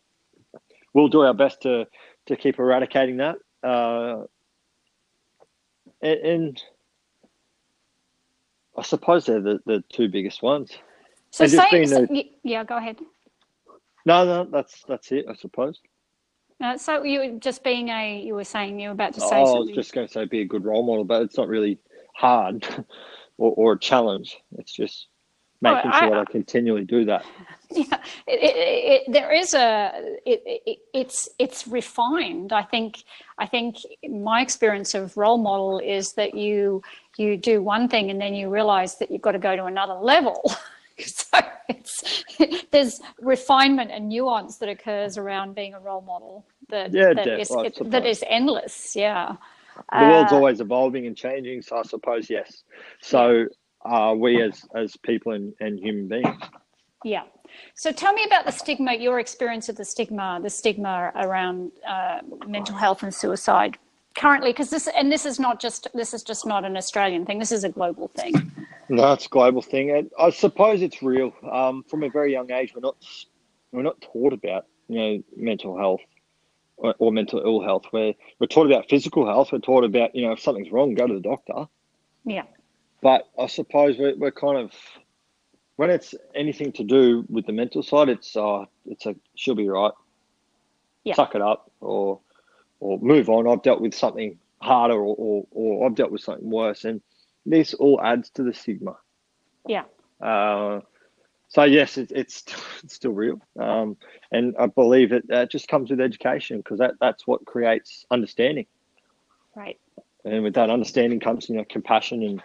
we'll 0.93 1.07
do 1.07 1.21
our 1.21 1.33
best 1.33 1.61
to 1.63 1.87
to 2.27 2.35
keep 2.35 2.59
eradicating 2.59 3.17
that. 3.17 3.37
Uh, 3.63 4.25
and, 6.01 6.19
and, 6.19 6.63
I 8.77 8.83
suppose 8.83 9.25
they're 9.25 9.41
the, 9.41 9.59
the 9.65 9.83
two 9.89 10.07
biggest 10.07 10.41
ones. 10.41 10.71
So, 11.29 11.45
say, 11.45 11.85
so 11.85 12.07
a, 12.09 12.29
yeah, 12.43 12.63
go 12.63 12.77
ahead. 12.77 12.97
No, 14.05 14.25
no, 14.25 14.45
that's 14.45 14.83
that's 14.87 15.11
it, 15.11 15.25
I 15.29 15.35
suppose. 15.35 15.79
Uh, 16.61 16.77
so 16.77 17.03
you 17.03 17.19
were 17.19 17.39
just 17.39 17.63
being 17.63 17.89
a, 17.89 18.21
you 18.21 18.35
were 18.35 18.43
saying 18.43 18.79
you 18.79 18.89
were 18.89 18.93
about 18.93 19.13
to 19.13 19.21
say 19.21 19.41
oh, 19.41 19.45
something. 19.45 19.55
I 19.55 19.59
was 19.59 19.71
just 19.71 19.93
going 19.93 20.07
to 20.07 20.13
say 20.13 20.25
be 20.25 20.41
a 20.41 20.45
good 20.45 20.63
role 20.63 20.83
model, 20.83 21.03
but 21.03 21.23
it's 21.23 21.37
not 21.37 21.47
really 21.47 21.79
hard 22.13 22.67
or, 23.37 23.53
or 23.57 23.73
a 23.73 23.79
challenge. 23.79 24.37
It's 24.57 24.71
just 24.71 25.07
making 25.61 25.91
oh, 25.93 25.99
sure 25.99 26.15
I, 26.15 26.21
I 26.21 26.25
continually 26.25 26.83
do 26.83 27.05
that. 27.05 27.25
Yeah, 27.73 28.01
it, 28.27 28.43
it, 28.43 29.07
it, 29.07 29.13
there 29.13 29.31
is 29.31 29.53
a 29.53 30.17
it's 30.25 31.29
it's 31.39 31.65
refined. 31.69 32.51
I 32.51 32.63
think 32.63 33.05
I 33.37 33.47
think 33.47 33.77
my 34.09 34.41
experience 34.41 34.93
of 34.93 35.15
role 35.15 35.37
model 35.37 35.79
is 35.79 36.11
that 36.15 36.35
you 36.35 36.81
you 37.15 37.37
do 37.37 37.63
one 37.63 37.87
thing 37.87 38.11
and 38.11 38.19
then 38.19 38.33
you 38.33 38.49
realize 38.49 38.97
that 38.97 39.09
you've 39.09 39.21
got 39.21 39.31
to 39.31 39.39
go 39.39 39.55
to 39.55 39.67
another 39.67 39.93
level. 39.93 40.51
so 40.97 41.39
it's 41.69 42.25
there's 42.71 42.99
refinement 43.21 43.89
and 43.89 44.09
nuance 44.09 44.57
that 44.57 44.67
occurs 44.67 45.17
around 45.17 45.55
being 45.55 45.73
a 45.73 45.79
role 45.79 46.01
model 46.01 46.45
that 46.67 46.91
yeah, 46.93 47.13
that 47.13 47.39
is, 47.39 47.49
that 47.85 48.05
is 48.05 48.21
endless. 48.27 48.97
Yeah. 48.97 49.37
the 49.93 50.05
world's 50.05 50.33
uh, 50.33 50.35
always 50.35 50.59
evolving 50.59 51.07
and 51.07 51.15
changing. 51.15 51.61
So 51.61 51.77
I 51.77 51.83
suppose 51.83 52.29
yes. 52.29 52.63
So 53.01 53.45
are 53.83 54.15
we 54.15 54.41
as 54.41 54.65
as 54.75 54.95
people 54.97 55.33
and, 55.33 55.53
and 55.59 55.79
human 55.79 56.07
beings. 56.07 56.41
Yeah. 57.03 57.23
So 57.73 57.91
tell 57.91 58.13
me 58.13 58.23
about 58.23 58.45
the 58.45 58.51
stigma, 58.51 58.93
your 58.93 59.19
experience 59.19 59.69
of 59.69 59.75
the 59.75 59.85
stigma, 59.85 60.39
the 60.41 60.49
stigma 60.49 61.11
around 61.15 61.71
uh, 61.87 62.19
mental 62.47 62.75
health 62.75 63.03
and 63.03 63.13
suicide 63.13 63.77
currently, 64.15 64.51
because 64.51 64.69
this 64.69 64.87
and 64.87 65.11
this 65.11 65.25
is 65.25 65.39
not 65.39 65.59
just 65.59 65.87
this 65.93 66.13
is 66.13 66.23
just 66.23 66.45
not 66.45 66.65
an 66.65 66.77
Australian 66.77 67.25
thing. 67.25 67.39
This 67.39 67.51
is 67.51 67.63
a 67.63 67.69
global 67.69 68.09
thing. 68.09 68.33
No, 68.89 69.13
it's 69.13 69.25
a 69.25 69.29
global 69.29 69.61
thing, 69.61 69.91
and 69.91 70.11
I 70.19 70.31
suppose 70.31 70.81
it's 70.81 71.01
real. 71.01 71.33
Um, 71.49 71.83
from 71.83 72.03
a 72.03 72.09
very 72.09 72.31
young 72.31 72.51
age, 72.51 72.73
we're 72.75 72.81
not 72.81 72.97
we're 73.71 73.83
not 73.83 74.01
taught 74.01 74.33
about 74.33 74.65
you 74.87 74.99
know 74.99 75.23
mental 75.35 75.77
health 75.77 76.01
or, 76.77 76.93
or 76.99 77.11
mental 77.11 77.39
ill 77.39 77.61
health. 77.61 77.85
We're 77.93 78.13
we're 78.39 78.47
taught 78.47 78.67
about 78.67 78.89
physical 78.89 79.25
health. 79.25 79.51
We're 79.51 79.59
taught 79.59 79.83
about 79.83 80.15
you 80.15 80.25
know 80.25 80.33
if 80.33 80.39
something's 80.39 80.71
wrong, 80.71 80.93
go 80.93 81.07
to 81.07 81.13
the 81.13 81.21
doctor. 81.21 81.67
Yeah. 82.25 82.43
But 83.01 83.27
I 83.37 83.47
suppose 83.47 83.97
we're, 83.97 84.15
we're 84.15 84.31
kind 84.31 84.57
of 84.57 84.71
when 85.75 85.89
it's 85.89 86.13
anything 86.35 86.71
to 86.73 86.83
do 86.83 87.25
with 87.29 87.47
the 87.47 87.53
mental 87.53 87.81
side, 87.81 88.09
it's 88.09 88.35
uh, 88.35 88.65
it's 88.85 89.05
a 89.05 89.15
she'll 89.35 89.55
be 89.55 89.67
right. 89.67 89.93
Yeah. 91.03 91.15
Suck 91.15 91.33
it 91.33 91.41
up, 91.41 91.71
or 91.79 92.19
or 92.79 92.99
move 92.99 93.29
on. 93.29 93.47
I've 93.47 93.63
dealt 93.63 93.81
with 93.81 93.95
something 93.95 94.37
harder, 94.61 94.93
or, 94.93 95.15
or, 95.17 95.47
or 95.51 95.87
I've 95.87 95.95
dealt 95.95 96.11
with 96.11 96.21
something 96.21 96.49
worse, 96.49 96.85
and 96.85 97.01
this 97.45 97.73
all 97.73 97.99
adds 97.99 98.29
to 98.31 98.43
the 98.43 98.53
stigma. 98.53 98.95
Yeah. 99.65 99.85
Uh, 100.21 100.81
so 101.47 101.63
yes, 101.63 101.97
it, 101.97 102.11
it's 102.13 102.43
it's 102.83 102.93
still 102.93 103.13
real, 103.13 103.41
um, 103.59 103.97
and 104.31 104.55
I 104.59 104.67
believe 104.67 105.11
it 105.11 105.23
uh, 105.31 105.47
just 105.47 105.67
comes 105.67 105.89
with 105.89 105.99
education 105.99 106.57
because 106.57 106.77
that 106.77 106.95
that's 107.01 107.25
what 107.25 107.45
creates 107.45 108.05
understanding. 108.11 108.67
Right. 109.55 109.79
And 110.23 110.43
with 110.43 110.53
that 110.53 110.69
understanding 110.69 111.19
comes 111.19 111.49
you 111.49 111.55
know 111.55 111.65
compassion 111.67 112.21
and 112.21 112.43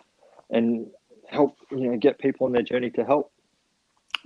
and 0.50 0.86
help 1.28 1.56
you 1.70 1.90
know 1.90 1.96
get 1.96 2.18
people 2.18 2.46
on 2.46 2.52
their 2.52 2.62
journey 2.62 2.90
to 2.90 3.04
help. 3.04 3.32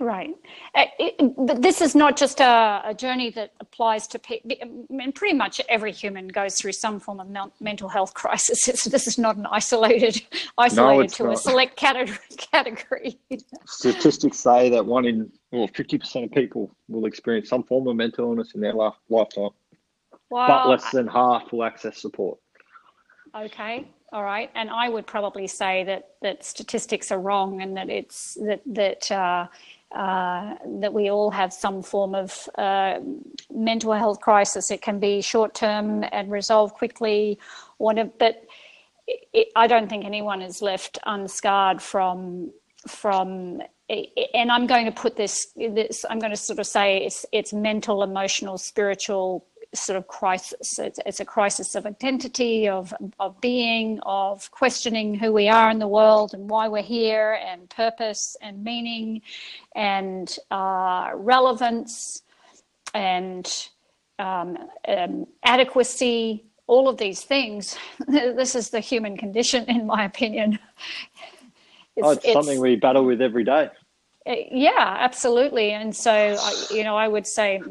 Right. 0.01 0.33
Uh, 0.73 0.85
it, 0.97 1.61
this 1.61 1.79
is 1.79 1.93
not 1.93 2.17
just 2.17 2.39
a, 2.39 2.81
a, 2.85 2.93
journey 2.93 3.29
that 3.31 3.53
applies 3.59 4.07
to 4.07 4.17
people. 4.17 4.51
I 4.59 4.65
mean, 4.89 5.11
pretty 5.11 5.35
much 5.35 5.61
every 5.69 5.91
human 5.91 6.27
goes 6.27 6.55
through 6.55 6.71
some 6.71 6.99
form 6.99 7.19
of 7.19 7.27
mental 7.59 7.87
health 7.87 8.13
crisis. 8.15 8.67
It's, 8.67 8.85
this 8.85 9.05
is 9.05 9.19
not 9.19 9.37
an 9.37 9.45
isolated, 9.45 10.23
isolated 10.57 11.11
no, 11.11 11.17
to 11.17 11.23
not. 11.25 11.33
a 11.33 11.37
select 11.37 11.75
category. 11.75 12.17
category. 12.51 13.19
Statistics 13.67 14.39
say 14.39 14.71
that 14.71 14.83
one 14.83 15.05
in, 15.05 15.31
well, 15.51 15.67
50% 15.67 16.23
of 16.23 16.31
people 16.31 16.75
will 16.87 17.05
experience 17.05 17.49
some 17.49 17.61
form 17.61 17.87
of 17.87 17.95
mental 17.95 18.25
illness 18.25 18.53
in 18.55 18.61
their 18.61 18.73
life, 18.73 18.95
lifetime. 19.09 19.51
Wow. 20.31 20.47
But 20.47 20.69
less 20.69 20.89
than 20.89 21.07
half 21.07 21.51
will 21.51 21.63
access 21.63 22.01
support. 22.01 22.39
Okay. 23.35 23.87
All 24.13 24.23
right, 24.23 24.51
and 24.55 24.69
I 24.69 24.89
would 24.89 25.07
probably 25.07 25.47
say 25.47 25.85
that 25.85 26.15
that 26.21 26.43
statistics 26.43 27.11
are 27.13 27.19
wrong, 27.19 27.61
and 27.61 27.77
that 27.77 27.89
it's 27.89 28.37
that 28.41 28.61
that 28.65 29.09
uh, 29.09 29.47
uh, 29.95 30.55
that 30.81 30.93
we 30.93 31.09
all 31.09 31.31
have 31.31 31.53
some 31.53 31.81
form 31.81 32.13
of 32.13 32.49
uh, 32.57 32.99
mental 33.53 33.93
health 33.93 34.19
crisis. 34.19 34.69
It 34.69 34.81
can 34.81 34.99
be 34.99 35.21
short 35.21 35.53
term 35.53 36.03
and 36.11 36.29
resolve 36.29 36.73
quickly. 36.73 37.39
But 37.79 38.45
it, 39.07 39.47
I 39.55 39.67
don't 39.67 39.89
think 39.89 40.03
anyone 40.03 40.41
is 40.41 40.61
left 40.61 40.99
unscarred 41.05 41.81
from 41.81 42.51
from. 42.89 43.61
And 44.33 44.51
I'm 44.51 44.67
going 44.67 44.85
to 44.85 44.91
put 44.91 45.15
this. 45.15 45.47
This 45.55 46.05
I'm 46.09 46.19
going 46.19 46.31
to 46.31 46.37
sort 46.37 46.59
of 46.59 46.67
say 46.67 47.05
it's 47.05 47.25
it's 47.31 47.53
mental, 47.53 48.03
emotional, 48.03 48.57
spiritual 48.57 49.45
sort 49.73 49.97
of 49.97 50.07
crisis. 50.07 50.79
It's, 50.79 50.99
it's, 51.05 51.19
a 51.19 51.25
crisis 51.25 51.75
of 51.75 51.85
identity, 51.85 52.67
of, 52.67 52.93
of 53.19 53.39
being, 53.41 53.99
of 54.03 54.49
questioning 54.51 55.15
who 55.15 55.31
we 55.31 55.47
are 55.47 55.69
in 55.69 55.79
the 55.79 55.87
world 55.87 56.33
and 56.33 56.49
why 56.49 56.67
we're 56.67 56.81
here, 56.81 57.39
and 57.45 57.69
purpose 57.69 58.35
and 58.41 58.63
meaning, 58.63 59.21
and 59.75 60.35
uh, 60.49 61.11
relevance, 61.15 62.23
and 62.93 63.69
um, 64.19 64.57
um, 64.87 65.27
adequacy. 65.43 66.45
All 66.67 66.87
of 66.87 66.97
these 66.97 67.21
things. 67.21 67.77
this 68.07 68.55
is 68.55 68.69
the 68.69 68.79
human 68.79 69.17
condition, 69.17 69.65
in 69.67 69.85
my 69.85 70.05
opinion. 70.05 70.59
It's, 71.97 72.07
oh, 72.07 72.11
it's, 72.11 72.23
it's 72.23 72.33
something 72.33 72.61
we 72.61 72.77
battle 72.77 73.03
with 73.03 73.21
every 73.21 73.43
day. 73.43 73.69
Uh, 74.25 74.35
yeah, 74.49 74.95
absolutely. 74.99 75.71
And 75.71 75.93
so, 75.93 76.37
you 76.71 76.85
know, 76.85 76.95
I 76.95 77.09
would 77.09 77.27
say. 77.27 77.61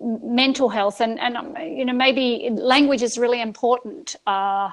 Mental 0.00 0.68
health 0.68 1.00
and 1.00 1.18
and 1.20 1.36
um, 1.36 1.56
you 1.56 1.84
know 1.84 1.92
maybe 1.92 2.48
language 2.52 3.02
is 3.02 3.16
really 3.16 3.40
important 3.40 4.16
uh, 4.26 4.70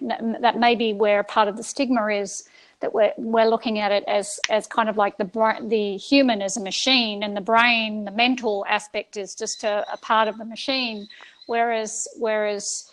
that 0.00 0.58
may 0.58 0.76
be 0.76 0.92
where 0.92 1.24
part 1.24 1.48
of 1.48 1.56
the 1.56 1.62
stigma 1.64 2.06
is 2.06 2.44
that 2.80 2.92
we're 2.92 3.12
we're 3.16 3.48
looking 3.48 3.80
at 3.80 3.90
it 3.90 4.04
as 4.06 4.38
as 4.48 4.68
kind 4.68 4.88
of 4.88 4.96
like 4.96 5.16
the 5.16 5.24
the 5.68 5.96
human 5.96 6.40
as 6.40 6.56
a 6.56 6.60
machine 6.60 7.24
and 7.24 7.36
the 7.36 7.40
brain 7.40 8.04
the 8.04 8.12
mental 8.12 8.64
aspect 8.68 9.16
is 9.16 9.34
just 9.34 9.64
a, 9.64 9.84
a 9.92 9.96
part 9.96 10.28
of 10.28 10.38
the 10.38 10.44
machine. 10.44 11.08
Whereas 11.46 12.06
whereas 12.16 12.91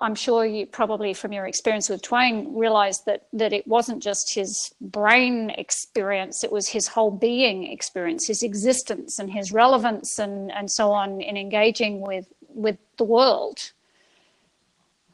I'm 0.00 0.14
sure 0.14 0.46
you 0.46 0.64
probably, 0.66 1.12
from 1.12 1.32
your 1.32 1.46
experience 1.46 1.90
with 1.90 2.02
Dwayne, 2.02 2.48
realized 2.54 3.04
that 3.04 3.26
that 3.34 3.52
it 3.52 3.66
wasn't 3.66 4.02
just 4.02 4.34
his 4.34 4.74
brain 4.80 5.50
experience; 5.50 6.42
it 6.42 6.50
was 6.50 6.68
his 6.68 6.88
whole 6.88 7.10
being 7.10 7.70
experience, 7.70 8.26
his 8.26 8.42
existence, 8.42 9.18
and 9.18 9.30
his 9.30 9.52
relevance, 9.52 10.18
and 10.18 10.50
and 10.52 10.70
so 10.70 10.90
on 10.90 11.20
in 11.20 11.36
engaging 11.36 12.00
with 12.00 12.26
with 12.48 12.78
the 12.96 13.04
world. 13.04 13.72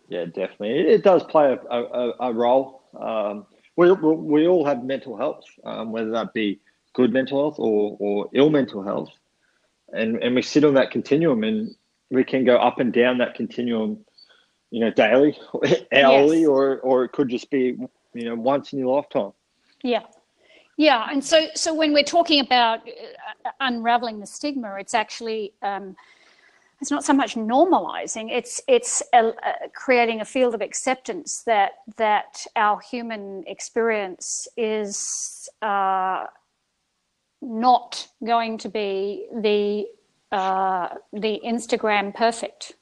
Yeah, 0.08 0.26
definitely, 0.26 0.78
it, 0.78 1.02
does 1.02 1.24
play 1.24 1.58
a, 1.68 1.76
a, 1.76 2.12
a 2.20 2.32
role. 2.32 2.82
Um, 2.98 3.44
we, 3.74 3.90
we 3.90 4.46
all 4.46 4.64
have 4.64 4.84
mental 4.84 5.16
health, 5.16 5.42
um, 5.64 5.90
whether 5.90 6.10
that 6.10 6.32
be 6.32 6.60
good 6.92 7.12
mental 7.12 7.40
health 7.40 7.58
or, 7.58 7.96
or 7.98 8.30
ill 8.32 8.50
mental 8.50 8.84
health, 8.84 9.10
and 9.92 10.22
and 10.22 10.36
we 10.36 10.42
sit 10.42 10.62
on 10.62 10.74
that 10.74 10.92
continuum, 10.92 11.42
and 11.42 11.74
we 12.10 12.22
can 12.22 12.44
go 12.44 12.56
up 12.56 12.78
and 12.78 12.92
down 12.92 13.18
that 13.18 13.34
continuum 13.34 14.05
you 14.76 14.80
know, 14.80 14.90
daily, 14.90 15.34
hourly, 15.94 16.40
yes. 16.40 16.48
or 16.48 16.80
or 16.80 17.04
it 17.04 17.12
could 17.12 17.30
just 17.30 17.50
be, 17.50 17.78
you 18.12 18.24
know, 18.26 18.34
once 18.34 18.74
in 18.74 18.78
your 18.78 18.94
lifetime. 18.94 19.32
Yeah. 19.82 20.02
Yeah, 20.76 21.08
and 21.10 21.24
so 21.24 21.46
so 21.54 21.72
when 21.72 21.94
we're 21.94 22.02
talking 22.02 22.40
about 22.40 22.80
uh, 22.86 23.50
unraveling 23.60 24.20
the 24.20 24.26
stigma, 24.26 24.76
it's 24.78 24.92
actually 24.92 25.54
um, 25.62 25.96
it's 26.82 26.90
not 26.90 27.04
so 27.04 27.14
much 27.14 27.36
normalizing; 27.36 28.30
it's 28.30 28.60
it's 28.68 29.02
uh, 29.14 29.32
creating 29.74 30.20
a 30.20 30.26
field 30.26 30.54
of 30.54 30.60
acceptance 30.60 31.42
that 31.46 31.70
that 31.96 32.44
our 32.54 32.78
human 32.78 33.44
experience 33.46 34.46
is 34.58 35.48
uh, 35.62 36.26
not 37.40 38.08
going 38.22 38.58
to 38.58 38.68
be 38.68 39.26
the 39.40 39.86
uh, 40.36 40.96
the 41.14 41.40
Instagram 41.46 42.14
perfect. 42.14 42.74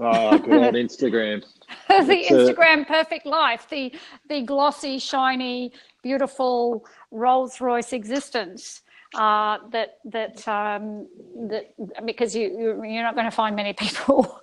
Oh, 0.00 0.38
good 0.38 0.64
old 0.64 0.74
Instagram. 0.74 1.44
the 1.88 2.12
it's 2.12 2.30
Instagram 2.30 2.82
a... 2.82 2.84
perfect 2.84 3.26
life, 3.26 3.66
the 3.68 3.92
the 4.28 4.42
glossy, 4.42 4.98
shiny, 4.98 5.72
beautiful 6.02 6.86
Rolls 7.10 7.60
Royce 7.60 7.92
existence. 7.92 8.82
Uh, 9.14 9.58
that 9.70 9.98
that 10.04 10.46
um, 10.46 11.08
that 11.48 11.74
because 12.04 12.36
you 12.36 12.50
you're 12.84 13.02
not 13.02 13.14
going 13.14 13.24
to 13.24 13.30
find 13.30 13.56
many 13.56 13.72
people 13.72 14.40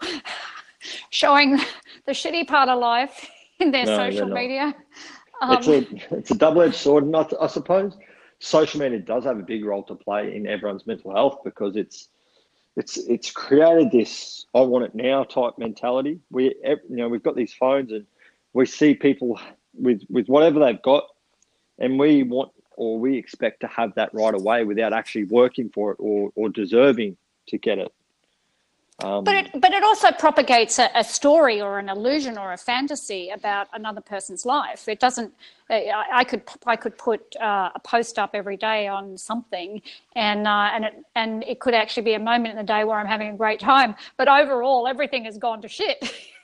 showing 1.09 1.57
the 2.05 2.11
shitty 2.11 2.47
part 2.47 2.67
of 2.67 2.79
life 2.79 3.29
in 3.59 3.71
their 3.71 3.85
no, 3.85 3.95
social 3.95 4.27
media. 4.27 4.75
Um, 5.41 5.57
it's 5.57 5.67
a 5.67 6.15
it's 6.15 6.31
a 6.31 6.35
double 6.35 6.63
edged 6.63 6.75
sword, 6.75 7.07
not 7.07 7.33
I 7.39 7.47
suppose. 7.47 7.95
Social 8.39 8.81
media 8.81 8.99
does 8.99 9.23
have 9.23 9.39
a 9.39 9.43
big 9.43 9.63
role 9.63 9.83
to 9.83 9.95
play 9.95 10.35
in 10.35 10.45
everyone's 10.45 10.85
mental 10.85 11.13
health 11.13 11.39
because 11.45 11.77
it's 11.77 12.09
it's 12.75 12.97
it's 12.97 13.31
created 13.31 13.91
this 13.91 14.45
I 14.53 14.61
want 14.61 14.85
it 14.85 14.95
now 14.95 15.23
type 15.23 15.53
mentality. 15.57 16.19
We 16.31 16.55
you 16.63 16.77
know 16.89 17.07
we've 17.07 17.23
got 17.23 17.35
these 17.35 17.53
phones 17.53 17.91
and 17.91 18.05
we 18.53 18.65
see 18.65 18.93
people 18.93 19.39
with 19.73 20.01
with 20.09 20.27
whatever 20.27 20.59
they've 20.59 20.81
got, 20.81 21.05
and 21.79 21.99
we 21.99 22.23
want 22.23 22.51
or 22.77 22.99
we 22.99 23.17
expect 23.17 23.61
to 23.61 23.67
have 23.67 23.95
that 23.95 24.13
right 24.13 24.33
away 24.33 24.63
without 24.65 24.93
actually 24.93 25.25
working 25.25 25.69
for 25.69 25.91
it 25.91 25.97
or 25.99 26.31
or 26.35 26.49
deserving 26.49 27.17
to 27.47 27.57
get 27.57 27.79
it. 27.79 27.93
Um, 29.03 29.25
but 29.25 29.35
it 29.35 29.61
but 29.61 29.73
it 29.73 29.83
also 29.83 30.09
propagates 30.11 30.79
a, 30.79 30.89
a, 30.95 31.03
story 31.03 31.61
or 31.61 31.79
an 31.79 31.89
illusion 31.89 32.37
or 32.37 32.53
a 32.53 32.57
fantasy 32.57 33.29
about 33.29 33.67
another 33.73 33.99
person's 33.99 34.45
life. 34.45 34.87
It 34.87 35.01
doesn't 35.01 35.33
I, 35.69 36.05
I 36.13 36.23
could 36.23 36.43
I 36.65 36.77
could 36.77 36.97
put 36.97 37.35
uh, 37.35 37.71
a 37.75 37.79
post 37.79 38.17
up 38.17 38.31
every 38.33 38.55
day 38.55 38.87
on 38.87 39.17
something, 39.17 39.81
and 40.15 40.47
uh, 40.47 40.69
and 40.73 40.85
it 40.85 40.93
and 41.15 41.43
it 41.43 41.59
could 41.59 41.73
actually 41.73 42.03
be 42.03 42.13
a 42.13 42.19
moment 42.19 42.51
in 42.51 42.55
the 42.57 42.63
day 42.63 42.85
where 42.85 42.97
I'm 42.97 43.05
having 43.05 43.29
a 43.29 43.35
great 43.35 43.59
time. 43.59 43.95
But 44.15 44.29
overall, 44.29 44.87
everything 44.87 45.25
has 45.25 45.37
gone 45.37 45.61
to 45.61 45.67
shit. 45.67 46.13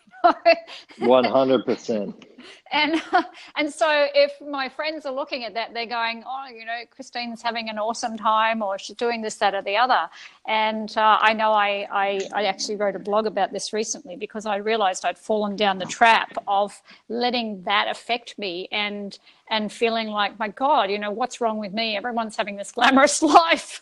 One 1.00 1.24
hundred 1.38 1.66
percent. 1.66 2.26
And 2.72 3.02
and 3.56 3.72
so 3.72 3.88
if 4.14 4.32
my 4.42 4.70
friends 4.70 5.06
are 5.06 5.14
looking 5.14 5.44
at 5.44 5.54
that, 5.54 5.74
they're 5.74 5.86
going, 5.86 6.24
oh, 6.26 6.46
you 6.48 6.66
know, 6.66 6.82
Christine's 6.90 7.42
having 7.42 7.70
an 7.70 7.78
awesome 7.78 8.18
time, 8.18 8.62
or 8.62 8.78
she's 8.78 8.96
doing 8.96 9.22
this, 9.22 9.36
that, 9.36 9.54
or 9.54 9.62
the 9.62 9.78
other. 9.78 10.10
And 10.48 10.96
uh, 10.98 11.18
I 11.22 11.34
know 11.34 11.52
I, 11.52 11.88
I 11.92 12.22
I 12.34 12.44
actually 12.46 12.76
wrote 12.78 12.96
a 12.96 13.00
blog 13.00 13.26
about 13.26 13.52
this 13.52 13.74
recently 13.74 14.16
because 14.16 14.46
I 14.46 14.58
realised 14.58 15.06
I'd 15.06 15.18
fallen 15.18 15.56
down 15.56 15.78
the 15.78 15.86
trap 15.86 16.32
of 16.48 16.82
letting 17.10 17.64
that 17.64 17.88
affect 17.90 18.38
me 18.38 18.68
and 18.72 19.18
and 19.50 19.72
feeling 19.72 20.08
like, 20.08 20.40
my 20.40 20.48
God, 20.48 20.90
you 20.90 20.98
know, 21.00 21.12
what's 21.12 21.42
wrong 21.42 21.58
with 21.58 21.74
me? 21.74 21.98
Everyone's 21.98 22.38
having 22.38 22.56
this 22.56 22.72
glamorous 22.72 23.22
life. 23.22 23.82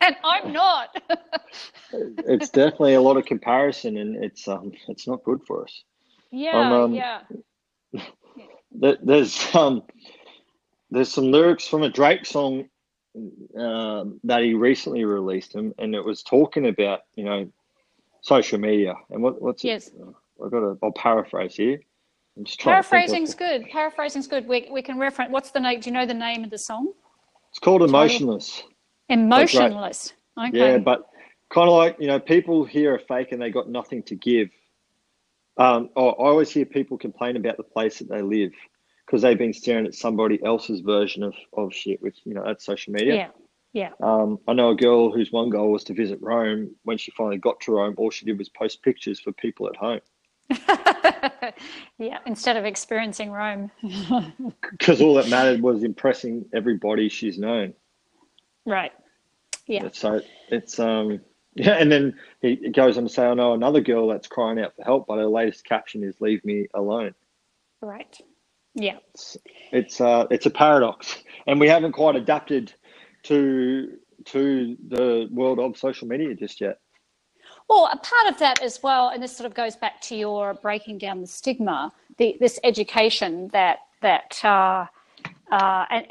and 0.06 0.16
I'm 0.24 0.52
not. 0.52 1.02
it's 1.92 2.48
definitely 2.48 2.94
a 2.94 3.00
lot 3.00 3.16
of 3.16 3.26
comparison, 3.26 3.98
and 3.98 4.22
it's 4.24 4.48
um, 4.48 4.72
it's 4.88 5.06
not 5.06 5.22
good 5.24 5.40
for 5.46 5.64
us. 5.64 5.82
Yeah, 6.30 6.52
um, 6.52 6.72
um, 6.72 6.94
yeah. 6.94 7.20
There's 8.72 9.54
um, 9.54 9.82
there's 10.92 11.12
some 11.12 11.32
lyrics 11.32 11.66
from 11.66 11.82
a 11.82 11.88
Drake 11.88 12.24
song 12.24 12.68
uh, 13.58 14.04
that 14.22 14.42
he 14.42 14.54
recently 14.54 15.04
released, 15.04 15.56
and, 15.56 15.74
and 15.78 15.92
it 15.94 16.04
was 16.04 16.22
talking 16.22 16.68
about 16.68 17.00
you 17.16 17.24
know 17.24 17.50
social 18.20 18.58
media 18.58 18.94
and 19.10 19.22
what 19.22 19.42
what's 19.42 19.64
yes. 19.64 19.88
it? 19.88 19.94
I've 20.42 20.50
got 20.52 20.60
to. 20.60 20.78
I'll 20.82 20.92
paraphrase 20.92 21.56
here. 21.56 21.80
I'm 22.36 22.44
just 22.44 22.60
Paraphrasing's 22.60 23.34
good. 23.34 23.68
Paraphrasing's 23.70 24.28
good. 24.28 24.46
We 24.46 24.68
we 24.70 24.82
can 24.82 24.98
reference. 24.98 25.32
What's 25.32 25.50
the 25.50 25.60
name? 25.60 25.80
Do 25.80 25.90
you 25.90 25.94
know 25.94 26.06
the 26.06 26.14
name 26.14 26.44
of 26.44 26.50
the 26.50 26.58
song? 26.58 26.92
It's 27.50 27.58
called 27.58 27.82
Emotionless. 27.82 28.62
Emotionless. 29.10 30.12
Okay. 30.38 30.58
Yeah, 30.58 30.78
but 30.78 31.10
kind 31.50 31.68
of 31.68 31.76
like 31.76 31.96
you 31.98 32.06
know, 32.06 32.18
people 32.20 32.64
here 32.64 32.94
are 32.94 32.98
fake 32.98 33.32
and 33.32 33.42
they 33.42 33.50
got 33.50 33.68
nothing 33.68 34.02
to 34.04 34.14
give. 34.14 34.48
Um, 35.56 35.90
oh, 35.96 36.10
I 36.10 36.28
always 36.28 36.50
hear 36.50 36.64
people 36.64 36.96
complain 36.96 37.36
about 37.36 37.56
the 37.56 37.64
place 37.64 37.98
that 37.98 38.08
they 38.08 38.22
live 38.22 38.52
because 39.04 39.22
they've 39.22 39.36
been 39.36 39.52
staring 39.52 39.86
at 39.86 39.94
somebody 39.94 40.42
else's 40.44 40.80
version 40.80 41.22
of, 41.22 41.34
of 41.52 41.74
shit 41.74 42.00
with 42.00 42.14
you 42.24 42.34
know 42.34 42.46
at 42.46 42.62
social 42.62 42.92
media. 42.92 43.14
Yeah. 43.14 43.28
Yeah. 43.72 43.90
Um, 44.02 44.38
I 44.48 44.52
know 44.52 44.70
a 44.70 44.74
girl 44.74 45.12
whose 45.12 45.30
one 45.30 45.48
goal 45.50 45.70
was 45.70 45.84
to 45.84 45.94
visit 45.94 46.18
Rome. 46.20 46.74
When 46.82 46.98
she 46.98 47.12
finally 47.12 47.38
got 47.38 47.60
to 47.60 47.72
Rome, 47.72 47.94
all 47.98 48.10
she 48.10 48.26
did 48.26 48.36
was 48.38 48.48
post 48.48 48.82
pictures 48.82 49.20
for 49.20 49.32
people 49.32 49.68
at 49.68 49.76
home. 49.76 50.00
yeah, 51.98 52.18
instead 52.26 52.56
of 52.56 52.64
experiencing 52.64 53.30
Rome. 53.30 53.70
Because 54.72 55.00
all 55.00 55.14
that 55.14 55.28
mattered 55.28 55.60
was 55.60 55.84
impressing 55.84 56.46
everybody 56.54 57.08
she's 57.08 57.38
known. 57.38 57.74
Right. 58.66 58.92
Yeah. 59.70 59.88
So 59.92 60.20
it's 60.48 60.78
um 60.78 61.20
yeah, 61.54 61.74
and 61.74 61.90
then 61.90 62.18
he 62.40 62.70
goes 62.70 62.98
on 62.98 63.04
to 63.04 63.08
say, 63.08 63.24
"I 63.24 63.34
know 63.34 63.54
another 63.54 63.80
girl 63.80 64.08
that's 64.08 64.26
crying 64.26 64.60
out 64.60 64.74
for 64.76 64.84
help, 64.84 65.06
but 65.06 65.18
her 65.18 65.26
latest 65.26 65.64
caption 65.64 66.02
is 66.02 66.20
leave 66.20 66.44
me 66.44 66.66
alone." 66.74 67.14
Right. 67.80 68.16
Yeah. 68.74 68.98
It's 69.14 69.36
it's, 69.72 70.00
uh, 70.00 70.26
it's 70.30 70.46
a 70.46 70.50
paradox, 70.50 71.22
and 71.46 71.58
we 71.58 71.68
haven't 71.68 71.92
quite 71.92 72.16
adapted 72.16 72.72
to 73.24 73.96
to 74.26 74.76
the 74.88 75.28
world 75.32 75.58
of 75.58 75.76
social 75.76 76.06
media 76.06 76.34
just 76.34 76.60
yet. 76.60 76.78
Well, 77.68 77.86
a 77.86 77.96
part 77.96 78.32
of 78.32 78.38
that 78.40 78.62
as 78.62 78.82
well, 78.82 79.08
and 79.08 79.22
this 79.22 79.36
sort 79.36 79.46
of 79.46 79.54
goes 79.54 79.76
back 79.76 80.00
to 80.02 80.16
your 80.16 80.54
breaking 80.54 80.98
down 80.98 81.20
the 81.20 81.26
stigma, 81.26 81.92
the, 82.16 82.36
this 82.40 82.58
education 82.64 83.48
that 83.52 83.78
that 84.02 84.40
uh, 84.44 84.86
uh, 85.50 85.84
and 85.90 86.06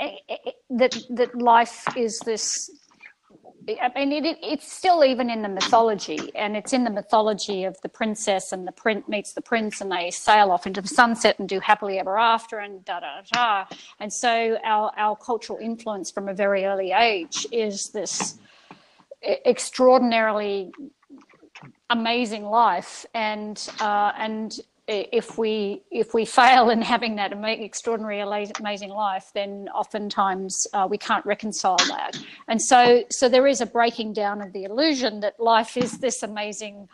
that 0.70 0.98
that 1.10 1.36
life 1.36 1.86
is 1.96 2.20
this 2.20 2.70
I 3.82 4.06
mean, 4.06 4.26
it, 4.26 4.38
it's 4.42 4.72
still 4.72 5.04
even 5.04 5.30
in 5.30 5.42
the 5.42 5.50
mythology, 5.50 6.32
and 6.36 6.56
it's 6.56 6.74
in 6.74 6.84
the 6.84 6.90
mythology 6.90 7.64
of 7.66 7.80
the 7.82 7.90
princess 7.90 8.52
and 8.52 8.68
the 8.68 8.72
prince 8.72 9.08
meets 9.08 9.34
the 9.34 9.42
prince, 9.42 9.82
and 9.82 9.92
they 9.92 10.12
sail 10.12 10.52
off 10.52 10.66
into 10.66 10.82
the 10.82 10.88
sunset 10.88 11.38
and 11.40 11.48
do 11.48 11.60
happily 11.60 12.00
ever 12.00 12.18
after, 12.18 12.60
and 12.60 12.84
da 12.86 13.00
da 13.00 13.22
da. 13.32 13.66
And 14.00 14.12
so, 14.12 14.58
our 14.64 14.92
our 14.98 15.16
cultural 15.16 15.60
influence 15.60 16.10
from 16.10 16.30
a 16.30 16.34
very 16.34 16.66
early 16.66 16.92
age 16.92 17.46
is 17.52 17.90
this 17.90 18.38
extraordinarily 19.24 20.72
amazing 21.90 22.46
life, 22.46 23.06
and 23.14 23.70
uh, 23.80 24.14
and 24.18 24.60
if 24.90 25.38
we 25.38 25.84
if 25.92 26.14
we 26.16 26.26
fail 26.26 26.72
in 26.72 26.82
having 26.82 27.16
that 27.16 27.32
extraordinary 27.32 28.22
amazing 28.60 28.90
life 28.90 29.30
then 29.36 29.70
oftentimes 29.74 30.66
uh, 30.74 30.88
we 30.90 30.98
can't 30.98 31.26
reconcile 31.26 31.78
that. 31.78 32.20
And 32.48 32.60
so 32.62 33.04
so 33.12 33.30
there 33.30 33.46
is 33.46 33.62
a 33.62 33.66
breaking 33.66 34.14
down 34.14 34.42
of 34.42 34.52
the 34.52 34.64
illusion 34.64 35.20
that 35.20 35.40
life 35.40 35.78
is 35.78 36.00
this 36.00 36.24
amazing 36.24 36.90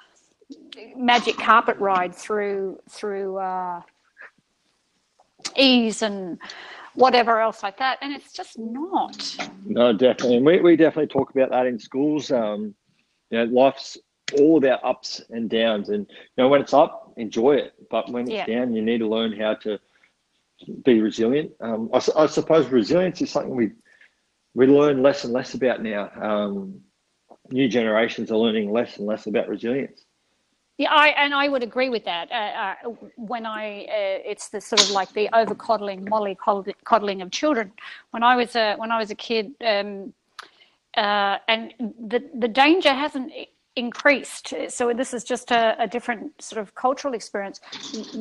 magic 0.98 1.38
carpet 1.38 1.78
ride 1.78 2.14
through 2.14 2.80
through 2.89 3.38
uh, 3.38 3.82
ease 5.56 6.02
and 6.02 6.38
whatever 6.96 7.39
else 7.39 7.64
like 7.64 7.78
that 7.78 7.98
and 8.02 8.14
it's 8.14 8.34
just 8.34 8.60
not. 8.60 9.38
No 9.66 9.93
definitely. 9.93 10.38
And 10.38 10.46
we, 10.46 10.60
we 10.60 10.76
definitely 10.76 11.08
talk 11.08 11.30
about 11.30 11.50
that 11.52 11.66
in 11.66 11.80
schools. 11.80 12.30
Um 12.30 12.76
you 13.30 13.38
know 13.38 13.46
life's 13.46 13.98
all 14.34 14.57
about 14.57 14.84
ups 14.84 15.21
and 15.30 15.49
downs 15.49 15.89
and 15.89 16.07
you 16.09 16.43
know 16.43 16.47
when 16.47 16.61
it's 16.61 16.73
up 16.73 17.13
enjoy 17.17 17.53
it 17.53 17.73
but 17.89 18.09
when 18.09 18.23
it's 18.23 18.32
yeah. 18.32 18.45
down 18.45 18.73
you 18.73 18.82
need 18.82 18.97
to 18.97 19.07
learn 19.07 19.32
how 19.39 19.53
to 19.53 19.80
be 20.84 20.99
resilient 20.99 21.51
um, 21.61 21.89
I, 21.93 22.01
I, 22.15 22.26
suppose 22.26 22.67
resilience 22.67 23.21
is 23.21 23.30
something 23.30 23.55
we 23.55 23.71
we 24.55 24.67
learn 24.67 25.03
less 25.03 25.23
and 25.26 25.34
less 25.34 25.53
about 25.53 25.84
now 25.84 26.09
um, 26.19 26.82
new 27.51 27.67
generations 27.67 28.32
are 28.32 28.38
learning 28.38 28.71
less 28.71 28.97
and 28.97 29.05
less 29.05 29.28
about 29.28 29.47
resilience 29.47 30.05
yeah, 30.78 30.91
I, 30.91 31.07
and 31.09 31.34
I 31.34 31.47
would 31.47 31.63
agree 31.63 31.88
with 31.88 32.03
that. 32.03 32.30
Uh, 32.30 32.89
uh, 32.89 32.89
when 33.15 33.45
I, 33.45 33.84
uh, 33.84 34.30
it's 34.30 34.49
the 34.49 34.59
sort 34.59 34.84
of 34.84 34.91
like 34.91 35.13
the 35.13 35.30
over 35.34 35.55
coddling, 35.55 36.03
molly 36.09 36.38
coddling 36.84 37.21
of 37.21 37.32
children. 37.32 37.71
When 38.11 38.23
I 38.23 38.36
was 38.36 38.57
a 38.57 38.76
when 38.76 38.91
I 38.91 38.99
was 38.99 39.09
a 39.09 39.15
kid, 39.15 39.53
um, 39.65 40.13
uh, 40.97 41.38
and 41.47 41.73
the 41.80 42.30
the 42.34 42.49
danger 42.49 42.93
hasn't 42.93 43.32
increased. 43.76 44.53
So 44.69 44.93
this 44.93 45.13
is 45.13 45.23
just 45.23 45.51
a, 45.51 45.76
a, 45.80 45.88
different 45.88 46.41
sort 46.41 46.61
of 46.61 46.76
cultural 46.76 47.13
experience. 47.13 47.59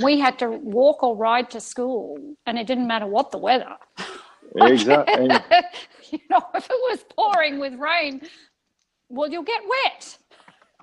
We 0.03 0.19
had 0.19 0.39
to 0.41 0.51
walk 0.51 1.03
or 1.03 1.17
ride 1.17 1.51
to 1.51 1.61
school, 1.61 2.19
and 2.47 2.59
it 2.59 2.67
didn't 2.67 2.87
matter 2.87 3.07
what 3.07 3.31
the 3.31 3.39
weather. 3.39 3.77
Exactly. 4.57 5.25
you 6.11 6.21
know, 6.31 6.41
if 6.55 6.67
it 6.67 6.81
was 6.91 7.05
pouring 7.17 7.59
with 7.59 7.75
rain, 7.75 8.21
well, 9.09 9.29
you'll 9.29 9.43
get 9.43 9.63
wet. 9.69 10.19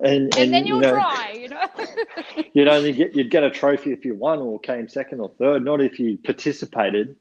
And, 0.00 0.34
and, 0.34 0.36
and 0.36 0.52
then 0.52 0.66
you'll 0.66 0.78
you 0.78 0.82
know, 0.82 0.92
dry, 0.92 1.32
you 1.38 1.48
know. 1.48 1.66
you'd 2.54 2.68
only 2.68 2.92
get 2.92 3.14
you'd 3.14 3.30
get 3.30 3.44
a 3.44 3.50
trophy 3.50 3.92
if 3.92 4.04
you 4.04 4.14
won 4.14 4.40
or 4.40 4.58
came 4.58 4.88
second 4.88 5.20
or 5.20 5.30
third, 5.38 5.64
not 5.64 5.80
if 5.80 5.98
you 5.98 6.18
participated. 6.18 7.16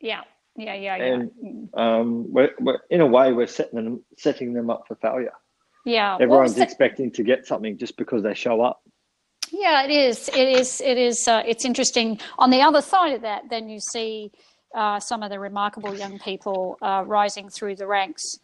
Yeah, 0.00 0.22
yeah, 0.56 0.74
yeah, 0.74 0.96
yeah. 0.96 1.04
And 1.04 1.68
um, 1.74 2.32
we're, 2.32 2.50
we're, 2.58 2.78
in 2.90 3.00
a 3.00 3.06
way, 3.06 3.32
we're 3.32 3.46
setting 3.46 3.76
them 3.76 4.02
setting 4.16 4.54
them 4.54 4.70
up 4.70 4.84
for 4.88 4.94
failure. 4.96 5.32
Yeah. 5.84 6.16
Everyone's 6.20 6.58
expecting 6.58 7.10
to 7.12 7.22
get 7.22 7.46
something 7.46 7.76
just 7.76 7.96
because 7.96 8.22
they 8.22 8.34
show 8.34 8.62
up. 8.62 8.82
Yeah, 9.50 9.84
it 9.84 9.90
is. 9.90 10.28
It 10.28 10.48
is. 10.48 10.80
It 10.80 10.96
is. 10.96 11.28
Uh, 11.28 11.42
it's 11.46 11.64
interesting. 11.64 12.18
On 12.38 12.50
the 12.50 12.62
other 12.62 12.80
side 12.80 13.12
of 13.14 13.22
that, 13.22 13.42
then 13.50 13.68
you 13.68 13.80
see 13.80 14.32
uh, 14.74 14.98
some 14.98 15.22
of 15.22 15.30
the 15.30 15.38
remarkable 15.38 15.94
young 15.94 16.18
people 16.18 16.78
uh, 16.80 17.04
rising 17.06 17.48
through 17.48 17.76
the 17.76 17.86
ranks. 17.86 18.38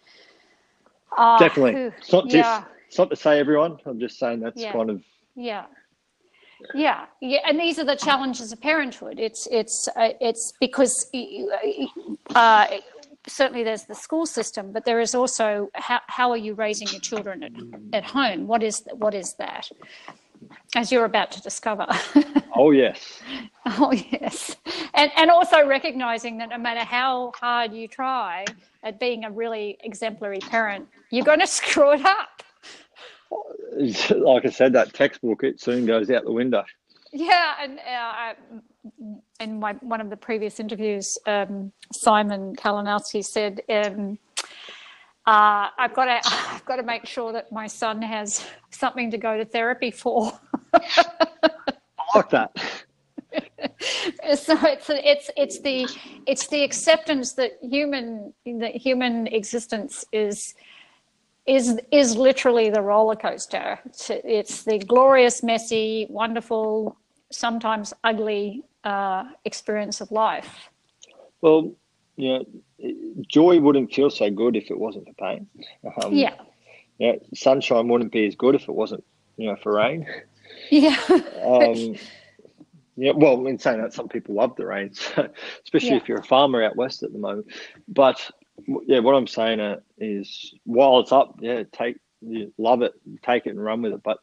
Uh, 1.16 1.38
Definitely. 1.38 1.72
Who, 1.72 1.92
it's 1.96 2.12
not 2.12 2.26
yeah. 2.30 2.42
just. 2.42 2.64
It's 2.88 2.98
not 2.98 3.10
to 3.10 3.16
say 3.16 3.38
everyone. 3.38 3.78
I'm 3.86 4.00
just 4.00 4.18
saying 4.18 4.40
that's 4.40 4.60
yeah. 4.60 4.72
kind 4.72 4.90
of. 4.90 5.02
Yeah. 5.34 5.64
Yeah, 6.74 7.06
yeah, 7.20 7.38
and 7.46 7.58
these 7.58 7.78
are 7.78 7.84
the 7.84 7.94
challenges 7.94 8.50
of 8.50 8.60
parenthood. 8.60 9.20
It's 9.20 9.46
it's 9.48 9.88
uh, 9.94 10.10
it's 10.20 10.52
because 10.58 11.08
uh, 12.34 12.66
certainly 13.28 13.62
there's 13.62 13.84
the 13.84 13.94
school 13.94 14.26
system, 14.26 14.72
but 14.72 14.84
there 14.84 15.00
is 15.00 15.14
also 15.14 15.70
how, 15.74 16.00
how 16.06 16.30
are 16.30 16.36
you 16.36 16.54
raising 16.54 16.88
your 16.88 17.00
children 17.00 17.42
at, 17.42 17.52
at 17.92 18.04
home? 18.04 18.46
What 18.46 18.62
is 18.62 18.82
what 18.94 19.14
is 19.14 19.34
that? 19.34 19.70
As 20.74 20.90
you're 20.92 21.04
about 21.04 21.30
to 21.32 21.42
discover. 21.42 21.86
oh 22.56 22.70
yes. 22.70 23.20
Oh 23.66 23.92
yes, 23.92 24.56
and 24.94 25.10
and 25.16 25.30
also 25.30 25.66
recognizing 25.66 26.38
that 26.38 26.48
no 26.48 26.58
matter 26.58 26.84
how 26.84 27.32
hard 27.38 27.72
you 27.72 27.88
try 27.88 28.44
at 28.82 28.98
being 28.98 29.24
a 29.24 29.30
really 29.30 29.78
exemplary 29.82 30.38
parent, 30.38 30.88
you're 31.10 31.24
going 31.24 31.40
to 31.40 31.46
screw 31.46 31.92
it 31.92 32.04
up. 32.04 32.42
Like 34.10 34.46
I 34.46 34.48
said, 34.48 34.72
that 34.72 34.94
textbook 34.94 35.44
it 35.44 35.60
soon 35.60 35.84
goes 35.86 36.10
out 36.10 36.24
the 36.24 36.32
window. 36.32 36.64
Yeah, 37.12 37.54
and 37.60 37.78
uh, 37.78 38.34
in 39.40 39.58
my, 39.60 39.72
one 39.74 40.00
of 40.00 40.10
the 40.10 40.16
previous 40.16 40.60
interviews, 40.60 41.18
um, 41.26 41.72
Simon 41.92 42.54
Kalinowski 42.54 43.24
said, 43.24 43.62
um, 43.68 44.18
uh, 45.26 45.68
"I've 45.78 45.94
got 45.94 46.04
to, 46.04 46.20
I've 46.54 46.64
got 46.64 46.76
to 46.76 46.82
make 46.82 47.06
sure 47.06 47.32
that 47.32 47.50
my 47.50 47.66
son 47.66 48.02
has 48.02 48.46
something 48.70 49.10
to 49.10 49.18
go 49.18 49.36
to 49.36 49.44
therapy 49.44 49.90
for." 49.90 50.38
I 50.74 52.14
like 52.14 52.30
that. 52.30 52.56
so 54.36 54.56
it's 54.62 54.88
it's 54.88 55.30
it's 55.36 55.60
the 55.60 55.86
it's 56.26 56.46
the 56.48 56.62
acceptance 56.64 57.34
that 57.34 57.58
human 57.62 58.32
that 58.46 58.74
human 58.74 59.26
existence 59.28 60.04
is 60.12 60.54
is 61.48 61.80
is 61.90 62.16
literally 62.16 62.70
the 62.70 62.82
roller 62.82 63.16
coaster. 63.16 63.80
It's, 63.86 64.10
it's 64.10 64.62
the 64.64 64.78
glorious, 64.78 65.42
messy, 65.42 66.06
wonderful, 66.10 66.96
sometimes 67.30 67.94
ugly 68.04 68.62
uh, 68.84 69.24
experience 69.44 70.00
of 70.00 70.12
life. 70.12 70.68
Well, 71.40 71.72
you 72.16 72.28
know, 72.80 72.92
joy 73.26 73.60
wouldn't 73.60 73.92
feel 73.94 74.10
so 74.10 74.30
good 74.30 74.56
if 74.56 74.70
it 74.70 74.78
wasn't 74.78 75.06
for 75.06 75.14
pain. 75.14 75.46
Um, 76.02 76.12
yeah. 76.12 76.34
Yeah, 76.98 77.14
sunshine 77.32 77.88
wouldn't 77.88 78.12
be 78.12 78.26
as 78.26 78.34
good 78.34 78.54
if 78.56 78.62
it 78.62 78.74
wasn't, 78.74 79.04
you 79.36 79.46
know, 79.46 79.56
for 79.56 79.74
rain. 79.74 80.06
Yeah. 80.70 80.96
um, 81.44 81.94
yeah, 82.96 83.12
well, 83.14 83.46
in 83.46 83.58
saying 83.58 83.80
that, 83.80 83.92
some 83.92 84.08
people 84.08 84.34
love 84.34 84.56
the 84.56 84.66
rain, 84.66 84.92
so, 84.92 85.28
especially 85.62 85.90
yeah. 85.90 85.96
if 85.96 86.08
you're 86.08 86.18
a 86.18 86.24
farmer 86.24 86.62
out 86.62 86.74
west 86.74 87.04
at 87.04 87.12
the 87.12 87.18
moment. 87.18 87.46
But 87.86 88.28
yeah, 88.86 89.00
what 89.00 89.14
I'm 89.14 89.26
saying 89.26 89.60
uh, 89.60 89.80
is, 89.98 90.54
while 90.64 91.00
it's 91.00 91.12
up, 91.12 91.36
yeah, 91.40 91.62
take 91.72 91.96
you 92.20 92.52
love 92.58 92.82
it, 92.82 92.92
take 93.22 93.46
it 93.46 93.50
and 93.50 93.62
run 93.62 93.82
with 93.82 93.92
it. 93.92 94.02
But 94.02 94.18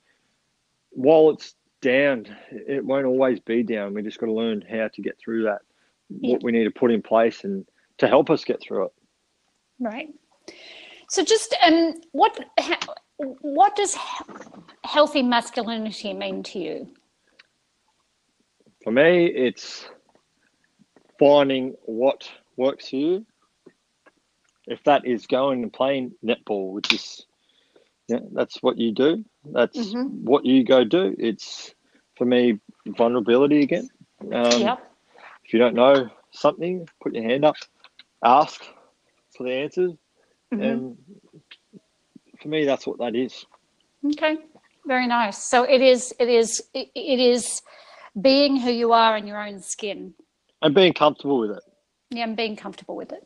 while 0.92 1.30
it's 1.32 1.56
down, 1.82 2.26
it 2.52 2.84
won't 2.84 3.06
always 3.06 3.40
be 3.40 3.64
down. 3.64 3.94
We 3.94 4.02
just 4.02 4.20
got 4.20 4.28
to 4.28 4.34
learn 4.34 4.62
how 4.62 4.90
to 4.90 5.02
get 5.02 5.18
through 5.20 5.44
that. 5.44 5.62
Yeah. 6.10 6.34
What 6.34 6.44
we 6.44 6.52
need 6.52 6.66
to 6.66 6.72
put 6.72 6.92
in 6.92 7.02
place 7.02 7.44
and 7.44 7.66
to 7.98 8.08
help 8.08 8.30
us 8.30 8.44
get 8.44 8.62
through 8.62 8.86
it. 8.86 8.94
Right. 9.80 10.10
So, 11.10 11.24
just 11.24 11.56
um, 11.66 11.94
what 12.12 12.40
what 13.18 13.76
does 13.76 13.96
healthy 14.84 15.24
masculinity 15.24 16.14
mean 16.14 16.44
to 16.44 16.60
you? 16.60 16.88
For 18.84 18.92
me, 18.92 19.26
it's 19.28 19.86
finding 21.20 21.76
what 21.86 22.30
works 22.58 22.90
for 22.90 22.98
you. 22.98 23.26
If 24.68 24.84
that 24.86 25.06
is 25.06 25.28
going 25.28 25.64
and 25.64 25.72
playing 25.72 26.14
netball, 26.24 26.72
which 26.72 26.94
is 26.94 27.26
yeah, 28.08 28.20
that's 28.34 28.62
what 28.62 28.78
you 28.78 28.92
do. 28.92 29.26
That's 29.46 29.78
mm-hmm. 29.78 30.26
what 30.26 30.46
you 30.46 30.64
go 30.64 30.84
do. 30.84 31.16
It's 31.18 31.74
for 32.18 32.26
me 32.26 32.60
vulnerability 32.86 33.62
again. 33.62 33.90
Um, 34.22 34.62
yep. 34.62 34.92
If 35.44 35.54
you 35.54 35.60
don't 35.60 35.76
know 35.76 36.10
something, 36.32 36.88
put 37.02 37.14
your 37.14 37.24
hand 37.24 37.46
up, 37.46 37.56
ask 38.24 38.64
for 39.36 39.44
the 39.44 39.54
answers, 39.54 39.92
mm-hmm. 40.54 40.64
and 40.64 40.98
for 42.42 42.48
me, 42.48 42.66
that's 42.66 42.88
what 42.88 43.00
that 43.00 43.16
is. 43.16 43.46
Okay, 44.06 44.38
very 44.86 45.08
nice. 45.08 45.44
So 45.44 45.64
it 45.64 45.82
is. 45.82 46.14
It 46.20 46.30
is. 46.30 46.64
it, 46.74 46.90
it 46.96 47.20
is 47.20 47.62
being 48.20 48.56
who 48.56 48.72
you 48.72 48.94
are 48.94 49.18
in 49.18 49.28
your 49.28 49.46
own 49.46 49.62
skin 49.62 50.14
and 50.62 50.74
being 50.74 50.94
comfortable 50.94 51.40
with 51.40 51.52
it. 51.52 51.64
Yeah, 52.12 52.24
and 52.24 52.38
being 52.38 52.56
comfortable 52.56 52.96
with 52.96 53.12
it. 53.12 53.26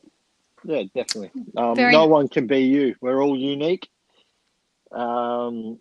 Yeah, 0.63 0.83
definitely. 0.95 1.31
Um, 1.55 1.73
no 1.75 2.05
one 2.05 2.27
can 2.27 2.47
be 2.47 2.59
you. 2.59 2.95
We're 3.01 3.21
all 3.23 3.37
unique, 3.37 3.89
um, 4.91 5.79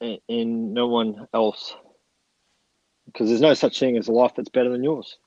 and, 0.00 0.18
and 0.28 0.74
no 0.74 0.88
one 0.88 1.28
else. 1.32 1.74
Because 3.06 3.28
there's 3.28 3.40
no 3.40 3.54
such 3.54 3.78
thing 3.78 3.96
as 3.96 4.08
a 4.08 4.12
life 4.12 4.32
that's 4.36 4.48
better 4.48 4.70
than 4.70 4.84
yours, 4.84 5.18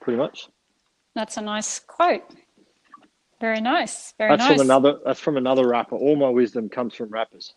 pretty 0.00 0.18
much. 0.18 0.48
That's 1.14 1.36
a 1.36 1.40
nice 1.40 1.78
quote. 1.80 2.24
Very 3.40 3.60
nice. 3.60 4.14
Very 4.18 4.30
that's 4.30 4.48
nice. 4.48 4.58
from 4.58 4.60
another. 4.60 4.98
That's 5.04 5.20
from 5.20 5.36
another 5.36 5.68
rapper. 5.68 5.96
All 5.96 6.16
my 6.16 6.28
wisdom 6.28 6.68
comes 6.68 6.94
from 6.94 7.10
rappers. 7.10 7.54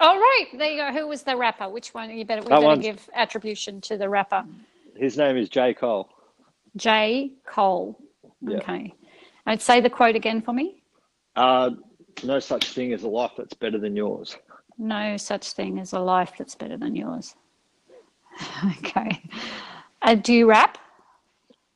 All 0.00 0.16
right, 0.16 0.46
there 0.58 0.70
you 0.70 0.76
go. 0.78 0.92
Who 0.92 1.06
was 1.06 1.22
the 1.22 1.36
rapper? 1.36 1.68
Which 1.68 1.94
one? 1.94 2.10
You 2.10 2.24
better 2.24 2.42
we 2.42 2.48
that 2.48 2.60
better 2.60 2.80
give 2.80 3.08
attribution 3.14 3.80
to 3.82 3.96
the 3.96 4.08
rapper. 4.08 4.44
His 4.96 5.16
name 5.16 5.36
is 5.36 5.48
J 5.48 5.74
Cole. 5.74 6.08
J 6.76 7.32
Cole. 7.46 7.96
Yeah. 8.40 8.58
Okay. 8.58 8.92
I'd 9.46 9.62
say 9.62 9.80
the 9.80 9.90
quote 9.90 10.16
again 10.16 10.42
for 10.42 10.52
me. 10.52 10.82
Uh, 11.36 11.70
no 12.22 12.38
such 12.40 12.72
thing 12.72 12.92
as 12.92 13.02
a 13.02 13.08
life 13.08 13.32
that's 13.36 13.54
better 13.54 13.78
than 13.78 13.96
yours. 13.96 14.36
No 14.78 15.16
such 15.16 15.52
thing 15.52 15.78
as 15.78 15.92
a 15.92 15.98
life 15.98 16.32
that's 16.38 16.54
better 16.54 16.76
than 16.76 16.94
yours. 16.94 17.34
okay. 18.78 19.22
Uh, 20.02 20.14
do 20.14 20.32
you 20.32 20.48
rap? 20.48 20.78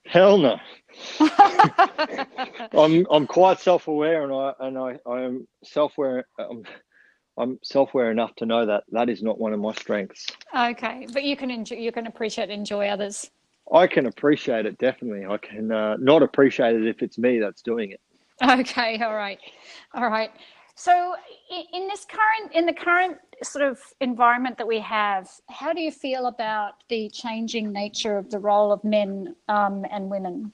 Hell 0.07 0.39
no. 0.39 0.59
I'm 2.73 3.07
I'm 3.11 3.27
quite 3.27 3.61
self 3.61 3.87
aware 3.87 4.25
and 4.25 4.33
I 4.33 4.53
and 4.61 4.79
I, 4.79 4.99
I 5.07 5.23
am 5.23 5.47
self 5.63 5.97
aware. 5.99 6.27
Um, 6.39 6.65
I'm 7.39 7.59
self-aware 7.63 8.11
enough 8.11 8.35
to 8.37 8.47
know 8.47 8.67
that 8.67 8.83
that 8.91 9.09
is 9.09 9.23
not 9.23 9.39
one 9.39 9.53
of 9.53 9.61
my 9.61 9.73
strengths. 9.75 10.27
Okay, 10.57 11.07
but 11.13 11.23
you 11.23 11.37
can 11.37 11.51
enjoy, 11.51 11.77
you 11.77 11.93
can 11.93 12.09
appreciate, 12.09 12.51
enjoy 12.51 12.89
others. 12.89 13.31
I 13.73 13.87
can 13.87 14.07
appreciate 14.07 14.67
it 14.67 14.79
definitely. 14.79 15.27
I 15.27 15.37
can 15.37 15.71
uh, 15.71 15.97
not 15.99 16.23
appreciate 16.23 16.77
it 16.77 16.87
if 16.87 17.03
it's 17.03 17.19
me 17.19 17.39
that's 17.39 17.63
doing 17.63 17.91
it. 17.91 18.01
Okay, 18.43 19.03
all 19.03 19.15
right, 19.15 19.41
all 19.95 20.09
right. 20.09 20.31
So, 20.77 21.17
in 21.75 21.89
this 21.89 22.05
current, 22.05 22.55
in 22.55 22.65
the 22.65 22.73
current 22.73 23.19
sort 23.43 23.65
of 23.65 23.81
environment 24.01 24.57
that 24.59 24.67
we 24.67 24.79
have, 24.79 25.29
how 25.51 25.73
do 25.73 25.81
you 25.81 25.91
feel 25.91 26.27
about 26.27 26.75
the 26.89 27.11
changing 27.11 27.73
nature 27.73 28.17
of 28.17 28.31
the 28.31 28.39
role 28.39 28.71
of 28.71 28.85
men 28.85 29.35
um, 29.49 29.85
and 29.91 30.09
women? 30.09 30.53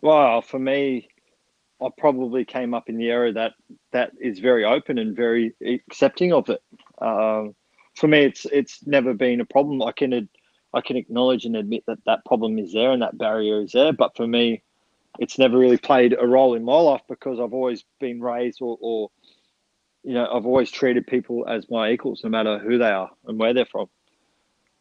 Well, 0.00 0.42
for 0.42 0.58
me, 0.58 1.06
I 1.80 1.88
probably 1.96 2.44
came 2.44 2.74
up 2.74 2.88
in 2.88 2.96
the 2.96 3.10
era 3.10 3.32
that 3.32 3.52
that 3.92 4.10
is 4.20 4.40
very 4.40 4.64
open 4.64 4.98
and 4.98 5.14
very 5.14 5.54
accepting 5.64 6.32
of 6.32 6.48
it. 6.48 6.62
Um, 7.00 7.54
for 7.94 8.08
me, 8.08 8.24
it's 8.24 8.44
it's 8.46 8.84
never 8.86 9.14
been 9.14 9.40
a 9.40 9.44
problem. 9.44 9.82
I 9.82 9.92
can 9.92 10.28
I 10.74 10.80
can 10.80 10.96
acknowledge 10.96 11.44
and 11.44 11.56
admit 11.56 11.84
that 11.86 11.98
that 12.06 12.24
problem 12.24 12.58
is 12.58 12.72
there 12.72 12.92
and 12.92 13.02
that 13.02 13.18
barrier 13.18 13.60
is 13.60 13.72
there. 13.72 13.92
But 13.92 14.16
for 14.16 14.26
me, 14.26 14.62
it's 15.18 15.38
never 15.38 15.58
really 15.58 15.76
played 15.76 16.16
a 16.18 16.26
role 16.26 16.54
in 16.54 16.64
my 16.64 16.78
life 16.78 17.02
because 17.08 17.38
I've 17.38 17.52
always 17.52 17.84
been 18.00 18.20
raised 18.20 18.60
or, 18.62 18.78
or 18.80 19.10
you 20.02 20.14
know 20.14 20.26
I've 20.32 20.46
always 20.46 20.70
treated 20.70 21.06
people 21.06 21.46
as 21.46 21.70
my 21.70 21.90
equals, 21.90 22.22
no 22.24 22.30
matter 22.30 22.58
who 22.58 22.78
they 22.78 22.90
are 22.90 23.10
and 23.26 23.38
where 23.38 23.52
they're 23.52 23.66
from. 23.66 23.88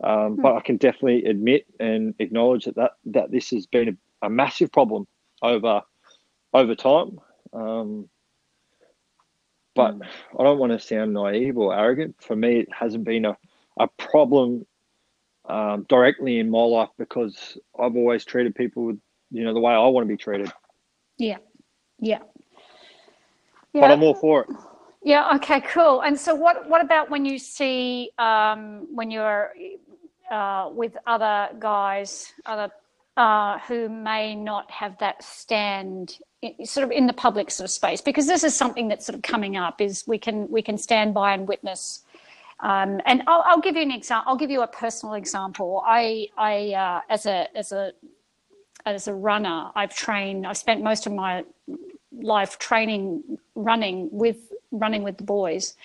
Um, 0.03 0.35
hmm. 0.35 0.41
But 0.41 0.55
I 0.55 0.61
can 0.61 0.77
definitely 0.77 1.25
admit 1.25 1.65
and 1.79 2.15
acknowledge 2.19 2.65
that 2.65 2.75
that, 2.75 2.91
that 3.05 3.31
this 3.31 3.49
has 3.51 3.67
been 3.67 3.89
a, 3.89 4.27
a 4.27 4.29
massive 4.29 4.71
problem 4.71 5.07
over 5.41 5.81
over 6.53 6.75
time. 6.75 7.19
Um, 7.53 8.09
but 9.75 9.97
mm. 9.97 10.05
I 10.37 10.43
don't 10.43 10.59
want 10.59 10.73
to 10.73 10.79
sound 10.79 11.13
naive 11.13 11.57
or 11.57 11.77
arrogant. 11.77 12.15
For 12.19 12.35
me, 12.35 12.59
it 12.59 12.69
hasn't 12.73 13.05
been 13.05 13.25
a, 13.25 13.37
a 13.79 13.87
problem 13.87 14.65
um, 15.51 15.85
directly 15.89 16.39
in 16.39 16.49
my 16.49 16.63
life 16.63 16.89
because 16.97 17.57
I've 17.77 17.95
always 17.95 18.23
treated 18.23 18.55
people 18.55 18.85
with, 18.85 18.99
you 19.31 19.43
know, 19.43 19.53
the 19.53 19.59
way 19.59 19.73
I 19.73 19.85
want 19.87 20.05
to 20.05 20.07
be 20.07 20.17
treated. 20.17 20.51
Yeah. 21.17 21.37
Yeah. 21.99 22.19
yeah. 23.73 23.81
But 23.81 23.91
I'm 23.91 24.01
all 24.01 24.15
for 24.15 24.41
it. 24.41 24.47
Yeah. 25.03 25.35
Okay. 25.35 25.61
Cool. 25.61 26.01
And 26.01 26.17
so, 26.17 26.33
what 26.35 26.69
what 26.69 26.81
about 26.81 27.09
when 27.09 27.25
you 27.25 27.37
see 27.37 28.11
um, 28.17 28.87
when 28.93 29.11
you're 29.11 29.51
uh, 30.31 30.69
with 30.71 30.95
other 31.05 31.49
guys, 31.59 32.33
other 32.45 32.71
uh, 33.17 33.59
who 33.59 33.89
may 33.89 34.35
not 34.35 34.69
have 34.71 34.97
that 34.99 35.23
stand 35.23 36.19
sort 36.63 36.85
of 36.85 36.91
in 36.91 37.07
the 37.07 37.13
public 37.13 37.51
sort 37.51 37.65
of 37.65 37.71
space 37.71 38.01
because 38.01 38.25
this 38.25 38.43
is 38.43 38.55
something 38.55 38.87
that's 38.87 39.05
sort 39.05 39.15
of 39.15 39.21
coming 39.21 39.57
up 39.57 39.81
is 39.81 40.05
we 40.07 40.17
can 40.17 40.49
we 40.49 40.61
can 40.61 40.77
stand 40.77 41.13
by 41.13 41.33
and 41.33 41.47
witness 41.47 42.03
um, 42.61 43.01
and 43.05 43.23
I'll, 43.27 43.43
I'll, 43.45 43.61
give 43.61 43.75
you 43.75 43.81
an 43.81 43.91
example 43.91 44.31
I'll 44.31 44.37
give 44.37 44.51
you 44.51 44.61
a 44.61 44.67
personal 44.67 45.15
example 45.15 45.83
I 45.85 46.27
I 46.37 46.73
uh, 46.73 47.01
as 47.09 47.25
a 47.25 47.47
as 47.57 47.71
a 47.71 47.93
as 48.85 49.07
a 49.07 49.13
runner 49.13 49.71
I've 49.75 49.95
trained 49.95 50.47
I've 50.47 50.57
spent 50.57 50.83
most 50.83 51.05
of 51.05 51.13
my 51.13 51.43
life 52.11 52.59
training 52.59 53.37
running 53.55 54.09
with 54.11 54.37
running 54.71 55.03
with 55.03 55.17
the 55.17 55.23
boys 55.23 55.75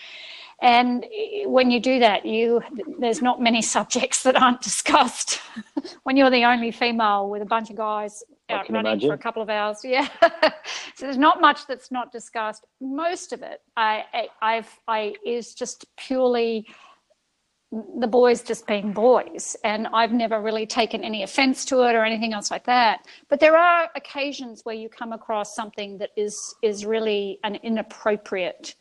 and 0.62 1.04
when 1.44 1.70
you 1.70 1.80
do 1.80 1.98
that, 1.98 2.24
you 2.24 2.62
there's 2.98 3.20
not 3.20 3.40
many 3.40 3.60
subjects 3.76 4.22
that 4.22 4.40
aren't 4.40 4.62
discussed. 4.62 5.40
when 6.04 6.16
you're 6.16 6.30
the 6.30 6.44
only 6.44 6.70
female 6.70 7.28
with 7.28 7.42
a 7.42 7.46
bunch 7.46 7.70
of 7.70 7.76
guys 7.76 8.24
out 8.50 8.70
running 8.70 8.92
imagine. 8.92 9.10
for 9.10 9.14
a 9.14 9.18
couple 9.18 9.42
of 9.42 9.50
hours, 9.50 9.80
yeah. 9.84 10.08
so 10.94 11.06
there's 11.06 11.18
not 11.18 11.40
much 11.40 11.66
that's 11.66 11.90
not 11.90 12.12
discussed. 12.12 12.66
Most 12.80 13.32
of 13.32 13.42
it, 13.42 13.60
I, 13.76 14.04
I 14.12 14.28
I've 14.42 14.80
I 14.88 15.14
is 15.24 15.54
just 15.54 15.84
purely 15.96 16.66
the 17.98 18.06
boys 18.06 18.42
just 18.44 18.64
being 18.68 18.92
boys 18.92 19.56
and 19.64 19.88
i've 19.88 20.12
never 20.12 20.40
really 20.40 20.64
taken 20.64 21.02
any 21.02 21.24
offense 21.24 21.64
to 21.64 21.82
it 21.82 21.96
or 21.96 22.04
anything 22.04 22.32
else 22.32 22.48
like 22.48 22.64
that 22.64 23.04
but 23.28 23.40
there 23.40 23.56
are 23.56 23.90
occasions 23.96 24.60
where 24.62 24.74
you 24.76 24.88
come 24.88 25.12
across 25.12 25.56
something 25.56 25.98
that 25.98 26.10
is 26.16 26.54
is 26.62 26.86
really 26.86 27.40
an 27.42 27.56
inappropriate 27.56 28.76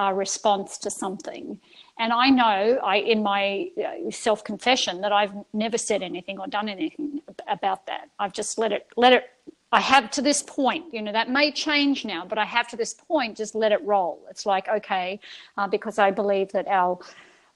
uh, 0.00 0.12
response 0.12 0.78
to 0.78 0.90
something. 0.90 1.60
And 2.00 2.14
I 2.14 2.30
know, 2.30 2.80
I 2.82 2.96
in 2.96 3.22
my 3.22 3.68
uh, 3.76 4.10
self 4.10 4.42
confession, 4.42 5.02
that 5.02 5.12
I've 5.12 5.34
never 5.52 5.76
said 5.76 6.02
anything 6.02 6.38
or 6.38 6.46
done 6.46 6.70
anything 6.70 7.20
about 7.46 7.84
that. 7.86 8.08
I've 8.18 8.32
just 8.32 8.56
let 8.56 8.72
it 8.72 8.86
let 8.96 9.12
it. 9.12 9.24
I 9.70 9.80
have 9.80 10.10
to 10.12 10.22
this 10.22 10.42
point, 10.42 10.94
you 10.94 11.02
know, 11.02 11.12
that 11.12 11.28
may 11.28 11.52
change 11.52 12.06
now, 12.06 12.24
but 12.24 12.38
I 12.38 12.46
have 12.46 12.66
to 12.68 12.76
this 12.76 12.94
point 12.94 13.36
just 13.36 13.54
let 13.54 13.70
it 13.70 13.82
roll. 13.84 14.18
It's 14.30 14.46
like 14.46 14.66
okay, 14.68 15.20
uh, 15.58 15.68
because 15.68 15.98
I 15.98 16.10
believe 16.10 16.50
that 16.52 16.66
our 16.68 16.98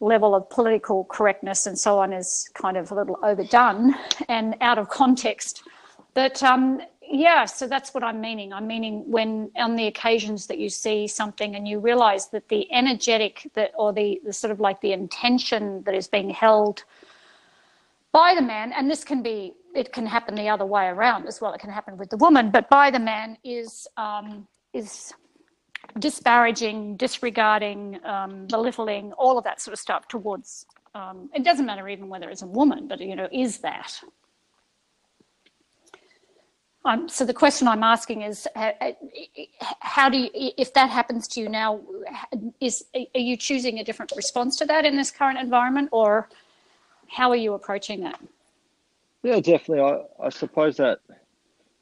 level 0.01 0.35
of 0.35 0.51
political 0.51 1.05
correctness 1.05 1.65
and 1.65 1.79
so 1.79 1.99
on 1.99 2.13
is 2.13 2.51
kind 2.53 2.77
of 2.77 2.93
a 2.93 2.95
little 2.95 3.19
overdone 3.23 3.95
and 4.29 4.57
out 4.61 4.77
of 4.77 4.91
context. 4.91 5.63
But 6.13 6.43
um, 6.43 6.83
yeah, 7.11 7.45
so 7.45 7.67
that's 7.67 7.95
what 7.95 8.03
I'm 8.03 8.21
meaning. 8.21 8.53
I'm 8.53 8.67
meaning 8.67 9.09
when 9.11 9.51
on 9.57 9.77
the 9.77 9.87
occasions 9.87 10.47
that 10.47 10.59
you 10.59 10.69
see 10.69 11.07
something 11.07 11.55
and 11.57 11.67
you 11.67 11.79
realize 11.79 12.29
that 12.29 12.49
the 12.49 12.71
energetic 12.73 13.51
that 13.55 13.73
or 13.77 13.93
the, 13.93 14.21
the 14.25 14.33
sort 14.33 14.51
of 14.51 14.61
like 14.61 14.81
the 14.81 14.93
intention 14.93 15.83
that 15.85 15.95
is 15.95 16.09
being 16.09 16.31
held 16.31 16.85
by 18.13 18.35
the 18.35 18.43
man, 18.43 18.73
and 18.73 18.91
this 18.91 19.05
can 19.05 19.23
be 19.23 19.55
it 19.75 19.93
can 19.93 20.07
happen 20.07 20.35
the 20.35 20.49
other 20.49 20.65
way 20.65 20.87
around 20.87 21.27
as 21.27 21.41
well. 21.41 21.53
It 21.53 21.61
can 21.61 21.71
happen 21.71 21.97
with 21.97 22.11
the 22.11 22.17
woman, 22.17 22.51
but 22.51 22.71
by 22.71 22.91
the 22.91 23.01
man 23.01 23.37
is 23.45 23.89
um, 23.97 24.47
is 24.73 25.13
disparaging, 25.99 26.97
disregarding, 26.97 28.01
um, 28.05 28.47
belittling, 28.47 29.13
all 29.13 29.37
of 29.37 29.45
that 29.45 29.61
sort 29.61 29.73
of 29.73 29.79
stuff 29.79 30.09
towards. 30.09 30.67
Um, 30.95 31.29
it 31.35 31.43
doesn't 31.43 31.67
matter 31.67 31.89
even 31.89 32.09
whether 32.09 32.31
it's 32.31 32.43
a 32.43 32.47
woman, 32.47 32.87
but 32.87 33.01
you 33.01 33.17
know, 33.17 33.29
is 33.33 33.59
that? 33.59 34.01
Um, 36.87 37.09
so 37.09 37.25
the 37.25 37.33
question 37.33 37.67
I'm 37.67 37.83
asking 37.83 38.23
is, 38.23 38.47
uh, 38.55 38.73
uh, 38.81 38.93
how 39.81 40.11
do 40.11 40.19
you, 40.19 40.31
if 40.59 40.75
that 40.75 40.91
happens 40.91 41.27
to 41.29 41.41
you 41.41 41.49
now, 41.49 41.81
is 42.61 42.85
are 42.95 43.21
you 43.21 43.37
choosing 43.37 43.79
a 43.79 43.85
different 43.85 44.13
response 44.15 44.57
to 44.57 44.67
that 44.67 44.85
in 44.85 44.97
this 44.97 45.11
current 45.11 45.39
environment, 45.39 45.89
or 45.93 46.29
how 47.09 47.31
are 47.31 47.37
you 47.37 47.55
approaching 47.55 48.03
that? 48.03 48.21
Yeah, 49.23 49.41
definitely. 49.41 49.81
I, 49.81 50.27
I 50.27 50.29
suppose 50.29 50.77
that 50.77 50.99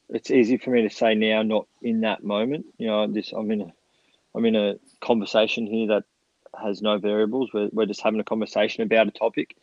it's 0.09 0.30
easy 0.30 0.57
for 0.57 0.70
me 0.70 0.82
to 0.82 0.90
say 0.90 1.14
now, 1.16 1.42
not 1.42 1.66
in 1.82 2.03
that 2.03 2.22
moment. 2.22 2.66
You 2.78 2.86
know, 2.86 3.07
this 3.09 3.32
I'm 3.32 3.50
in 3.50 3.62
a 3.62 3.72
I'm 4.36 4.44
in 4.44 4.55
a 4.55 4.76
conversation 5.00 5.66
here 5.66 5.88
that 5.88 6.05
has 6.62 6.80
no 6.80 6.98
variables. 6.98 7.50
We're, 7.53 7.70
we're 7.72 7.86
just 7.86 8.03
having 8.03 8.20
a 8.20 8.24
conversation 8.24 8.84
about 8.84 9.09
a 9.09 9.11
topic. 9.11 9.57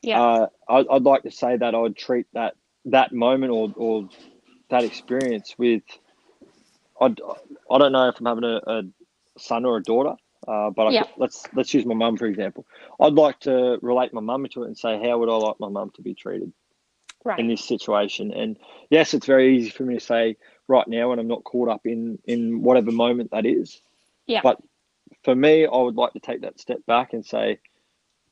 Yeah. 0.00 0.22
Uh, 0.22 0.46
I, 0.68 0.84
I'd 0.90 1.02
like 1.02 1.24
to 1.24 1.30
say 1.30 1.56
that 1.56 1.74
I 1.74 1.78
would 1.78 1.96
treat 1.96 2.26
that 2.32 2.54
that 2.86 3.12
moment 3.12 3.52
or, 3.52 3.72
or 3.76 4.08
that 4.70 4.84
experience 4.84 5.54
with. 5.58 5.82
I, 7.00 7.14
I 7.70 7.78
don't 7.78 7.92
know 7.92 8.08
if 8.08 8.18
I'm 8.18 8.26
having 8.26 8.44
a, 8.44 8.60
a 8.66 8.82
son 9.36 9.64
or 9.64 9.76
a 9.76 9.82
daughter, 9.82 10.14
uh, 10.48 10.70
but 10.70 10.92
yeah. 10.92 11.02
could, 11.02 11.12
let's 11.18 11.44
let's 11.54 11.74
use 11.74 11.84
my 11.84 11.94
mum 11.94 12.16
for 12.16 12.26
example. 12.26 12.66
I'd 13.00 13.12
like 13.12 13.40
to 13.40 13.78
relate 13.82 14.14
my 14.14 14.20
mum 14.22 14.46
to 14.52 14.62
it 14.62 14.66
and 14.66 14.78
say, 14.78 14.98
how 15.02 15.18
would 15.18 15.28
I 15.28 15.36
like 15.36 15.60
my 15.60 15.68
mum 15.68 15.90
to 15.96 16.02
be 16.02 16.14
treated 16.14 16.52
right. 17.24 17.38
in 17.38 17.48
this 17.48 17.64
situation? 17.64 18.32
And 18.32 18.56
yes, 18.88 19.12
it's 19.14 19.26
very 19.26 19.58
easy 19.58 19.70
for 19.70 19.82
me 19.82 19.94
to 19.94 20.00
say 20.00 20.36
right 20.68 20.88
now 20.88 21.10
when 21.10 21.18
I'm 21.18 21.28
not 21.28 21.44
caught 21.44 21.68
up 21.68 21.84
in 21.84 22.18
in 22.24 22.62
whatever 22.62 22.92
moment 22.92 23.32
that 23.32 23.44
is. 23.46 23.80
Yeah. 24.26 24.40
But 24.42 24.58
for 25.22 25.34
me, 25.34 25.66
I 25.66 25.76
would 25.76 25.96
like 25.96 26.12
to 26.14 26.20
take 26.20 26.42
that 26.42 26.60
step 26.60 26.84
back 26.86 27.12
and 27.12 27.24
say, 27.24 27.58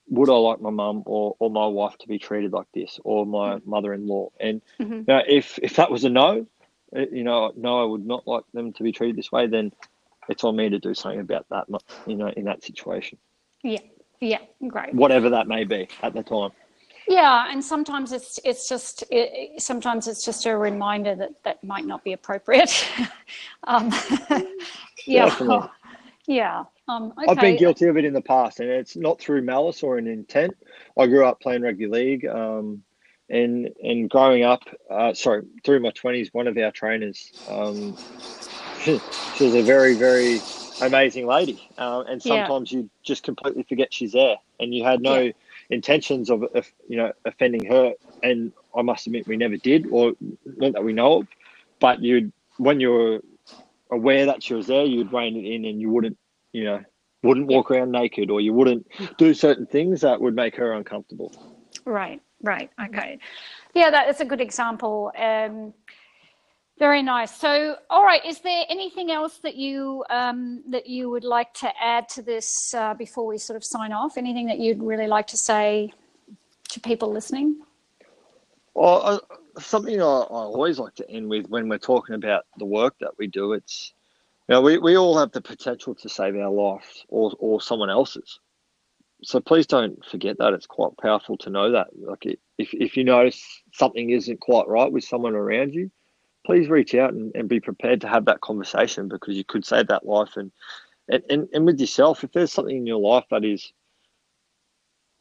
would 0.09 0.29
I 0.29 0.35
like 0.35 0.61
my 0.61 0.71
mum 0.71 1.03
or, 1.07 1.37
or 1.39 1.51
my 1.51 1.67
wife 1.67 1.97
to 1.99 2.09
be 2.09 2.19
treated 2.19 2.53
like 2.53 2.67
this 2.75 3.01
or 3.05 3.25
my 3.27 3.59
mother-in-law? 3.65 4.31
And 4.41 4.61
mm-hmm. 4.79 4.93
you 4.93 5.05
know, 5.09 5.23
if 5.27 5.59
if 5.63 5.77
that 5.77 5.91
was 5.91 6.05
a 6.05 6.11
no, 6.11 6.47
eh, 6.95 7.07
you 7.11 7.25
know, 7.25 7.53
no, 7.57 7.81
I 7.81 7.85
would 7.85 8.07
not 8.07 8.27
like 8.27 8.45
them 8.53 8.73
to 8.75 8.83
be 8.83 8.93
treated 8.93 9.17
this 9.17 9.33
way. 9.33 9.47
Then 9.47 9.73
it's 10.29 10.45
on 10.45 10.57
me 10.57 10.69
to 10.69 10.79
do 10.79 10.95
something 10.95 11.21
about 11.21 11.47
that. 11.51 11.67
You 12.07 12.17
know, 12.17 12.29
in 12.29 12.45
that 12.45 12.63
situation. 12.63 13.19
Yeah. 13.63 13.81
Yeah. 14.21 14.39
Great. 14.69 14.95
Whatever 14.95 15.31
that 15.31 15.49
may 15.49 15.65
be 15.65 15.89
at 16.03 16.15
the 16.15 16.23
time. 16.23 16.51
Yeah, 17.07 17.49
and 17.51 17.63
sometimes 17.63 18.13
it's 18.13 18.41
it's 18.45 18.69
just 18.69 19.05
it, 19.11 19.61
sometimes 19.61 20.09
it's 20.09 20.25
just 20.25 20.47
a 20.47 20.57
reminder 20.57 21.15
that 21.17 21.33
that 21.45 21.63
might 21.63 21.85
not 21.85 22.03
be 22.03 22.15
appropriate. 22.15 22.87
um, 23.65 23.93
yeah. 25.07 25.69
Yeah. 26.27 26.65
Um, 26.89 27.13
okay. 27.19 27.27
I've 27.29 27.41
been 27.41 27.57
guilty 27.57 27.87
of 27.87 27.97
it 27.97 28.05
in 28.05 28.13
the 28.13 28.21
past, 28.21 28.61
and 28.61 28.69
it's 28.69 28.97
not 28.97 29.21
through 29.21 29.43
malice 29.43 29.83
or 29.83 29.99
an 29.99 30.07
intent. 30.07 30.57
I 30.99 31.07
grew 31.07 31.27
up 31.27 31.41
playing 31.41 31.63
rugby 31.63 31.87
league, 31.87 32.27
um, 32.27 32.83
and 33.29 33.71
and 33.83 34.09
growing 34.09 34.43
up, 34.43 34.63
uh, 34.91 35.15
sorry, 35.15 35.45
through 35.65 35.81
my 35.81 35.91
twenties, 35.91 36.33
one 36.33 36.47
of 36.47 36.57
our 36.57 36.71
trainers, 36.71 37.33
um, 37.49 37.97
she, 38.83 39.01
she, 39.37 39.45
was 39.45 39.55
a 39.55 39.63
very 39.63 39.95
very 39.95 40.41
amazing 40.83 41.27
lady, 41.27 41.67
uh, 41.79 42.05
and 42.07 42.23
sometimes 42.23 42.73
yeah. 42.73 42.81
you 42.81 42.91
just 43.03 43.23
completely 43.23 43.63
forget 43.63 43.93
she's 43.93 44.13
there, 44.13 44.37
and 44.61 44.75
you 44.75 44.85
had 44.85 45.01
no 45.01 45.21
yeah. 45.21 45.33
intentions 45.71 46.31
of, 46.31 46.43
of 46.55 46.71
you 46.89 46.97
know 46.97 47.13
offending 47.25 47.65
her, 47.67 47.95
and 48.23 48.53
I 48.77 48.83
must 48.83 49.07
admit 49.07 49.27
we 49.27 49.37
never 49.37 49.57
did, 49.57 49.87
or 49.91 50.13
not 50.45 50.75
that 50.75 50.85
we 50.85 50.93
know 50.93 51.21
of, 51.21 51.29
but 51.81 52.03
you 52.03 52.33
when 52.59 52.79
you 52.81 52.91
were 52.91 53.21
aware 53.91 54.27
that 54.27 54.43
she 54.43 54.55
was 54.55 54.67
there, 54.67 54.85
you'd 54.85 55.13
rein 55.13 55.37
it 55.37 55.45
in 55.45 55.65
and 55.65 55.81
you 55.81 55.91
wouldn't, 55.91 56.19
you 56.53 56.65
know, 56.65 56.81
wouldn't 57.23 57.47
walk 57.47 57.71
around 57.71 57.91
naked 57.91 58.31
or 58.31 58.41
you 58.41 58.53
wouldn't 58.53 58.87
do 59.17 59.33
certain 59.35 59.67
things 59.67 60.01
that 60.03 60.21
would 60.21 60.35
make 60.35 60.55
her 60.57 60.73
uncomfortable. 60.73 61.33
Right, 61.85 62.21
right. 62.43 62.71
Okay. 62.87 63.19
Yeah, 63.75 63.91
that 63.91 64.09
is 64.09 64.21
a 64.21 64.25
good 64.25 64.41
example. 64.41 65.11
Um, 65.19 65.73
very 66.79 67.03
nice. 67.03 67.35
So, 67.35 67.77
all 67.89 68.05
right, 68.05 68.25
is 68.25 68.41
there 68.41 68.65
anything 68.69 69.11
else 69.11 69.39
that 69.39 69.55
you 69.55 70.05
um, 70.11 70.65
that 70.69 70.87
you 70.89 71.09
would 71.09 71.25
like 71.25 71.55
to 71.55 71.71
add 71.81 72.09
to 72.11 72.23
this 72.23 72.75
uh, 72.75 72.95
before 72.95 73.27
we 73.27 73.39
sort 73.39 73.57
of 73.57 73.65
sign 73.65 73.93
off? 73.93 74.19
Anything 74.19 74.47
that 74.47 74.59
you'd 74.59 74.83
really 74.83 75.07
like 75.07 75.29
to 75.29 75.37
say 75.37 75.93
to 76.71 76.81
people 76.81 77.13
listening? 77.13 77.61
Well, 78.75 79.21
something 79.59 80.01
I, 80.01 80.05
I 80.05 80.09
always 80.09 80.79
like 80.79 80.95
to 80.97 81.11
end 81.11 81.29
with 81.29 81.49
when 81.49 81.69
we're 81.69 81.79
talking 81.79 82.15
about 82.15 82.45
the 82.59 82.65
work 82.65 82.95
that 83.01 83.13
we 83.19 83.27
do. 83.27 83.53
It's 83.53 83.93
you 84.49 84.55
know 84.55 84.61
we, 84.61 84.79
we 84.79 84.97
all 84.97 85.19
have 85.19 85.33
the 85.33 85.41
potential 85.41 85.95
to 85.97 86.09
save 86.09 86.37
our 86.37 86.51
life 86.51 87.05
or 87.09 87.33
or 87.39 87.61
someone 87.61 87.91
else's. 87.91 88.41
So 89.23 89.41
please 89.41 89.67
don't 89.67 90.05
forget 90.05 90.39
that. 90.39 90.53
It's 90.53 90.67
quite 90.67 90.97
powerful 91.01 91.37
to 91.39 91.51
know 91.51 91.73
that. 91.73 91.89
Like 91.97 92.27
if 92.59 92.73
if 92.75 92.97
you 92.97 93.05
notice 93.05 93.63
something 93.73 94.11
isn't 94.11 94.41
quite 94.41 94.69
right 94.69 94.91
with 94.91 95.05
someone 95.05 95.35
around 95.35 95.75
you, 95.75 95.91
please 96.45 96.69
reach 96.69 96.95
out 96.95 97.15
and, 97.15 97.35
and 97.35 97.49
be 97.49 97.61
prepared 97.61 98.01
to 98.03 98.09
have 98.09 98.27
that 98.27 98.41
conversation 98.41 99.09
because 99.09 99.37
you 99.37 99.45
could 99.45 99.65
save 99.65 99.89
that 99.89 100.07
life 100.07 100.37
and 100.37 100.53
and, 101.09 101.23
and, 101.29 101.49
and 101.53 101.67
with 101.67 101.79
yourself, 101.79 102.25
if 102.25 102.33
there's 102.33 102.53
something 102.53 102.79
in 102.79 102.87
your 102.87 102.99
life 102.99 103.25
that 103.31 103.45
is 103.45 103.73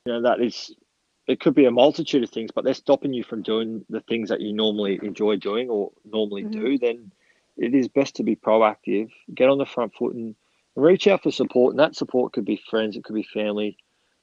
you 0.05 0.13
know 0.13 0.21
that 0.21 0.41
is 0.41 0.75
it 1.27 1.39
could 1.39 1.55
be 1.55 1.65
a 1.65 1.71
multitude 1.71 2.23
of 2.23 2.29
things, 2.29 2.51
but 2.53 2.65
they're 2.65 2.73
stopping 2.73 3.13
you 3.13 3.23
from 3.23 3.41
doing 3.41 3.85
the 3.89 4.01
things 4.01 4.29
that 4.29 4.41
you 4.41 4.53
normally 4.53 4.99
enjoy 5.01 5.37
doing 5.37 5.69
or 5.69 5.91
normally 6.05 6.43
mm-hmm. 6.43 6.61
do, 6.61 6.77
then 6.77 7.11
it 7.57 7.73
is 7.73 7.87
best 7.87 8.15
to 8.15 8.23
be 8.23 8.35
proactive, 8.35 9.09
get 9.33 9.49
on 9.49 9.57
the 9.57 9.65
front 9.65 9.93
foot 9.93 10.15
and 10.15 10.35
reach 10.75 11.07
out 11.07 11.23
for 11.23 11.31
support. 11.31 11.73
And 11.73 11.79
that 11.79 11.95
support 11.95 12.33
could 12.33 12.45
be 12.45 12.61
friends, 12.69 12.97
it 12.97 13.03
could 13.03 13.15
be 13.15 13.23
family, 13.23 13.77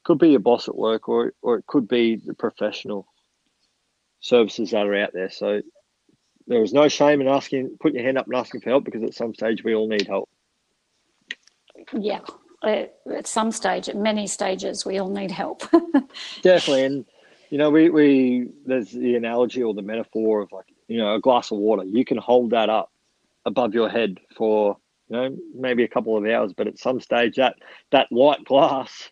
could 0.04 0.18
be 0.18 0.30
your 0.30 0.40
boss 0.40 0.68
at 0.68 0.76
work, 0.76 1.08
or 1.08 1.32
or 1.42 1.56
it 1.56 1.66
could 1.66 1.88
be 1.88 2.16
the 2.16 2.34
professional 2.34 3.06
services 4.20 4.72
that 4.72 4.86
are 4.86 4.96
out 4.96 5.12
there. 5.12 5.30
So 5.30 5.62
there 6.46 6.62
is 6.62 6.72
no 6.72 6.88
shame 6.88 7.20
in 7.20 7.28
asking, 7.28 7.78
putting 7.80 7.96
your 7.96 8.04
hand 8.04 8.18
up 8.18 8.26
and 8.26 8.34
asking 8.34 8.60
for 8.60 8.70
help 8.70 8.84
because 8.84 9.02
at 9.02 9.14
some 9.14 9.34
stage 9.34 9.62
we 9.64 9.74
all 9.74 9.88
need 9.88 10.06
help. 10.06 10.28
Yeah, 11.92 12.20
at 12.62 13.26
some 13.26 13.52
stage, 13.52 13.88
at 13.88 13.96
many 13.96 14.26
stages, 14.26 14.84
we 14.84 14.98
all 14.98 15.10
need 15.10 15.30
help. 15.30 15.62
Definitely, 16.42 16.84
and 16.84 17.04
you 17.50 17.58
know, 17.58 17.70
we 17.70 17.90
we 17.90 18.48
there's 18.66 18.90
the 18.90 19.16
analogy 19.16 19.62
or 19.62 19.74
the 19.74 19.82
metaphor 19.82 20.42
of 20.42 20.52
like 20.52 20.66
you 20.88 20.98
know 20.98 21.14
a 21.14 21.20
glass 21.20 21.50
of 21.50 21.58
water. 21.58 21.84
You 21.84 22.04
can 22.04 22.18
hold 22.18 22.50
that 22.50 22.68
up 22.68 22.90
above 23.46 23.74
your 23.74 23.88
head 23.88 24.18
for 24.36 24.76
you 25.08 25.16
know 25.16 25.36
maybe 25.54 25.84
a 25.84 25.88
couple 25.88 26.16
of 26.16 26.24
hours, 26.26 26.52
but 26.56 26.66
at 26.66 26.78
some 26.78 27.00
stage 27.00 27.36
that 27.36 27.56
that 27.92 28.06
white 28.10 28.44
glass, 28.44 29.10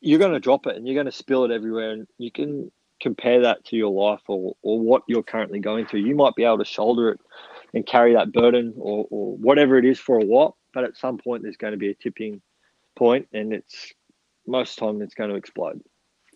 you're 0.00 0.18
going 0.18 0.32
to 0.32 0.40
drop 0.40 0.66
it 0.66 0.76
and 0.76 0.86
you're 0.86 0.94
going 0.94 1.06
to 1.06 1.12
spill 1.12 1.44
it 1.44 1.50
everywhere, 1.50 1.92
and 1.92 2.06
you 2.18 2.30
can 2.30 2.70
compare 3.00 3.40
that 3.42 3.64
to 3.64 3.76
your 3.76 3.92
life 3.92 4.22
or 4.26 4.56
or 4.62 4.80
what 4.80 5.02
you're 5.06 5.22
currently 5.22 5.60
going 5.60 5.86
through. 5.86 6.00
You 6.00 6.16
might 6.16 6.34
be 6.34 6.44
able 6.44 6.58
to 6.58 6.64
shoulder 6.64 7.10
it 7.10 7.20
and 7.74 7.86
carry 7.86 8.14
that 8.14 8.32
burden 8.32 8.74
or, 8.78 9.06
or 9.10 9.36
whatever 9.36 9.76
it 9.76 9.84
is 9.84 9.98
for 9.98 10.18
a 10.18 10.24
while, 10.24 10.56
but 10.72 10.84
at 10.84 10.96
some 10.96 11.18
point 11.18 11.42
there's 11.42 11.56
going 11.56 11.72
to 11.72 11.78
be 11.78 11.90
a 11.90 11.94
tipping 11.94 12.40
point 12.98 13.28
and 13.32 13.52
it's 13.52 13.92
most 14.46 14.78
time 14.78 15.00
it's 15.02 15.14
going 15.14 15.30
to 15.30 15.36
explode. 15.36 15.80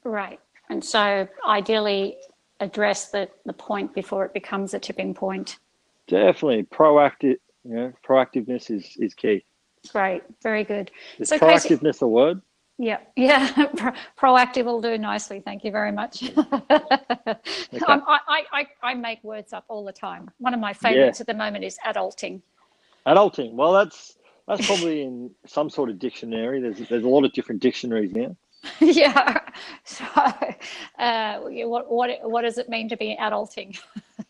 Right. 0.05 0.41
And 0.71 0.85
so 0.85 1.29
ideally 1.47 2.19
address 2.61 3.11
the, 3.11 3.29
the 3.45 3.53
point 3.53 3.95
before 3.95 4.25
it 4.25 4.33
becomes 4.33 4.75
a 4.75 4.79
tipping 4.79 5.15
point. 5.15 5.59
Definitely. 6.07 6.65
Proactive 6.65 7.37
you 7.65 7.75
know, 7.75 7.93
proactiveness 8.07 8.71
is, 8.71 8.97
is 8.99 9.15
key. 9.15 9.45
Great. 9.91 10.23
Very 10.43 10.65
good. 10.65 10.91
Is 11.19 11.29
so 11.29 11.39
proactiveness 11.39 11.95
Casey, 11.95 12.05
a 12.05 12.09
word? 12.09 12.41
Yeah, 12.79 12.99
yeah. 13.17 13.49
proactive 14.19 14.65
will 14.65 14.81
do 14.81 14.97
nicely. 14.99 15.41
Thank 15.41 15.65
you 15.65 15.71
very 15.71 15.93
much. 15.93 16.23
okay. 16.39 16.47
I, 16.71 18.19
I, 18.29 18.43
I, 18.53 18.67
I 18.83 18.95
make 18.95 19.23
words 19.23 19.53
up 19.53 19.65
all 19.69 19.85
the 19.85 19.93
time. 19.93 20.31
One 20.39 20.55
of 20.55 20.61
my 20.61 20.73
favorites 20.73 21.19
yeah. 21.19 21.23
at 21.23 21.27
the 21.27 21.35
moment 21.35 21.65
is 21.65 21.79
adulting. 21.87 22.43
Adulting. 23.07 23.53
Well, 23.53 23.73
that's 23.73 24.17
that's 24.47 24.67
probably 24.67 25.03
in 25.03 25.31
some 25.47 25.71
sort 25.71 25.91
of 25.91 25.99
dictionary. 25.99 26.61
There's 26.61 26.89
there's 26.89 27.05
a 27.05 27.09
lot 27.09 27.25
of 27.25 27.33
different 27.33 27.63
dictionaries 27.63 28.13
now. 28.13 28.37
yeah. 28.81 29.39
So, 29.85 30.05
uh, 30.99 31.39
what 31.41 31.91
what 31.91 32.11
what 32.23 32.43
does 32.43 32.59
it 32.59 32.69
mean 32.69 32.89
to 32.89 32.97
be 32.97 33.17
adulting? 33.21 33.79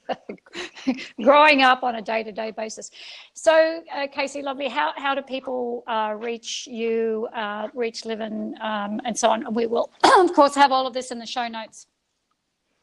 growing 1.22 1.62
up 1.62 1.82
on 1.82 1.96
a 1.96 2.02
day 2.02 2.22
to 2.22 2.32
day 2.32 2.50
basis. 2.50 2.90
So, 3.34 3.82
uh, 3.94 4.06
Casey, 4.08 4.42
lovely. 4.42 4.68
How, 4.68 4.92
how 4.96 5.14
do 5.14 5.22
people 5.22 5.84
uh, 5.86 6.14
reach 6.16 6.66
you, 6.66 7.28
uh, 7.34 7.68
reach 7.74 8.04
Livin, 8.04 8.54
um, 8.60 9.00
and 9.04 9.16
so 9.16 9.28
on? 9.30 9.46
And 9.46 9.54
We 9.54 9.66
will, 9.66 9.90
of 10.04 10.32
course, 10.32 10.54
have 10.54 10.72
all 10.72 10.86
of 10.86 10.94
this 10.94 11.10
in 11.10 11.18
the 11.18 11.26
show 11.26 11.48
notes. 11.48 11.86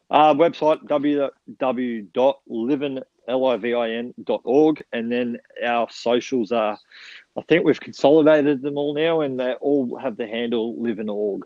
Uh, 0.10 0.34
website 0.34 0.88
www.livin.org, 3.30 4.84
and 4.94 5.12
then 5.12 5.38
our 5.66 5.88
socials 5.90 6.52
are, 6.52 6.78
I 7.38 7.42
think 7.44 7.66
we've 7.66 7.80
consolidated 7.80 8.62
them 8.62 8.78
all 8.78 8.94
now, 8.94 9.22
and 9.22 9.40
they 9.40 9.54
all 9.54 9.98
have 9.98 10.18
the 10.18 10.28
handle 10.28 10.82
Livin.org. 10.82 11.44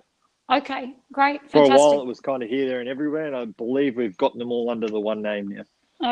Okay, 0.51 0.93
great. 1.11 1.49
For 1.49 1.63
a 1.63 1.69
while, 1.69 2.01
it 2.01 2.05
was 2.05 2.19
kind 2.19 2.43
of 2.43 2.49
here, 2.49 2.67
there, 2.67 2.79
and 2.79 2.89
everywhere, 2.89 3.27
and 3.27 3.35
I 3.35 3.45
believe 3.45 3.95
we've 3.95 4.17
gotten 4.17 4.39
them 4.39 4.51
all 4.51 4.69
under 4.69 4.87
the 4.87 4.99
one 4.99 5.21
name 5.21 5.47
now. 5.47 5.63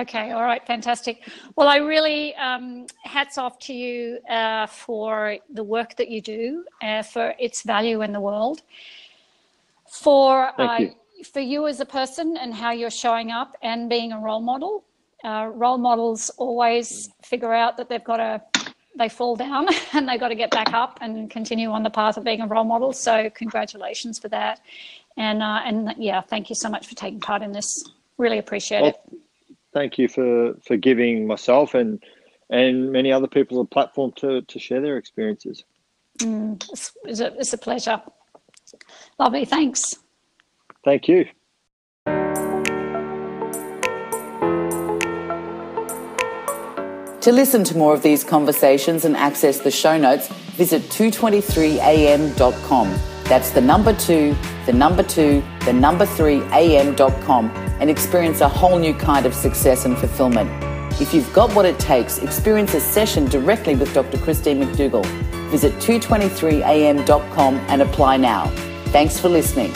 Okay, 0.02 0.32
all 0.32 0.44
right, 0.44 0.66
fantastic. 0.66 1.28
Well, 1.58 1.68
I 1.68 1.78
really 1.78 2.34
um, 2.36 2.86
hats 3.04 3.38
off 3.38 3.60
to 3.60 3.74
you 3.74 4.20
uh, 4.30 4.68
for 4.68 5.38
the 5.54 5.64
work 5.64 5.98
that 5.98 6.10
you 6.10 6.22
do, 6.22 6.64
uh, 6.82 7.04
for 7.04 7.34
its 7.40 7.64
value 7.64 8.02
in 8.02 8.14
the 8.14 8.22
world, 8.22 8.62
for 9.90 10.60
uh, 10.60 10.80
you. 10.80 10.96
for 11.34 11.42
you 11.42 11.68
as 11.68 11.82
a 11.82 11.86
person 11.86 12.38
and 12.38 12.54
how 12.54 12.72
you're 12.72 12.90
showing 12.90 13.32
up 13.32 13.58
and 13.64 13.90
being 13.90 14.14
a 14.14 14.20
role 14.20 14.40
model. 14.40 14.86
Uh, 15.24 15.50
role 15.54 15.78
models 15.78 16.30
always 16.38 17.10
figure 17.24 17.54
out 17.54 17.78
that 17.78 17.90
they've 17.90 18.04
got 18.04 18.18
to 18.18 18.42
they 18.98 19.08
fall 19.08 19.36
down 19.36 19.68
and 19.94 20.08
they 20.08 20.18
got 20.18 20.30
to 20.30 20.36
get 20.36 20.52
back 20.52 20.74
up 20.74 21.00
and 21.02 21.30
continue 21.30 21.70
on 21.70 21.84
the 21.84 21.90
path 21.90 22.18
of 22.18 22.24
being 22.24 22.42
a 22.42 22.48
role 22.48 22.64
model. 22.64 22.92
So 22.94 23.30
congratulations 23.30 24.20
for 24.20 24.28
that, 24.30 24.62
and 25.18 25.42
uh, 25.42 25.62
and 25.66 25.94
yeah, 25.98 26.22
thank 26.22 26.50
you 26.50 26.56
so 26.56 26.70
much 26.70 26.88
for 26.88 26.96
taking 26.96 27.20
part 27.20 27.42
in 27.42 27.52
this. 27.52 27.84
Really 28.18 28.38
appreciate 28.38 28.84
it. 28.84 28.96
Thank 29.74 29.98
you 29.98 30.08
for 30.08 30.56
for 30.66 30.78
giving 30.78 31.28
myself 31.28 31.74
and 31.74 32.04
and 32.50 32.92
many 32.92 33.12
other 33.12 33.28
people 33.28 33.62
a 33.62 33.66
platform 33.66 34.12
to 34.18 34.42
to 34.42 34.60
share 34.60 34.82
their 34.82 34.98
experiences. 34.98 35.64
It's, 36.20 36.92
it's, 37.06 37.20
a, 37.20 37.34
it's 37.40 37.54
a 37.54 37.58
pleasure. 37.58 38.02
Lovely, 39.18 39.46
thanks. 39.46 39.96
Thank 40.84 41.08
you. 41.08 41.26
To 47.22 47.32
listen 47.32 47.64
to 47.66 47.78
more 47.78 47.94
of 47.94 48.02
these 48.02 48.24
conversations 48.24 49.06
and 49.06 49.16
access 49.16 49.60
the 49.60 49.70
show 49.70 49.96
notes, 49.96 50.28
visit 50.58 50.82
223am.com. 50.90 53.00
That's 53.26 53.52
the 53.52 53.62
number 53.62 53.94
two, 53.94 54.36
the 54.66 54.74
number 54.74 55.04
two, 55.04 55.44
the 55.66 55.72
number 55.72 56.08
three 56.08 56.42
am.com 56.46 57.52
and 57.80 57.92
experience 57.92 58.42
a 58.42 58.50
whole 58.50 58.80
new 58.80 58.96
kind 58.96 59.28
of 59.28 59.36
success 59.36 59.86
and 59.86 59.96
fulfillment. 59.96 60.50
If 61.00 61.14
you've 61.14 61.32
got 61.32 61.56
what 61.56 61.68
it 61.68 61.78
takes, 61.78 62.18
experience 62.18 62.74
a 62.74 62.80
session 62.80 63.26
directly 63.26 63.76
with 63.76 63.94
Dr. 63.94 64.18
Christine 64.18 64.60
McDougall. 64.60 65.06
Visit 65.52 65.76
223am.com 65.76 67.56
and 67.68 67.84
apply 67.84 68.18
now. 68.18 68.48
Thanks 68.86 69.20
for 69.20 69.30
listening. 69.30 69.72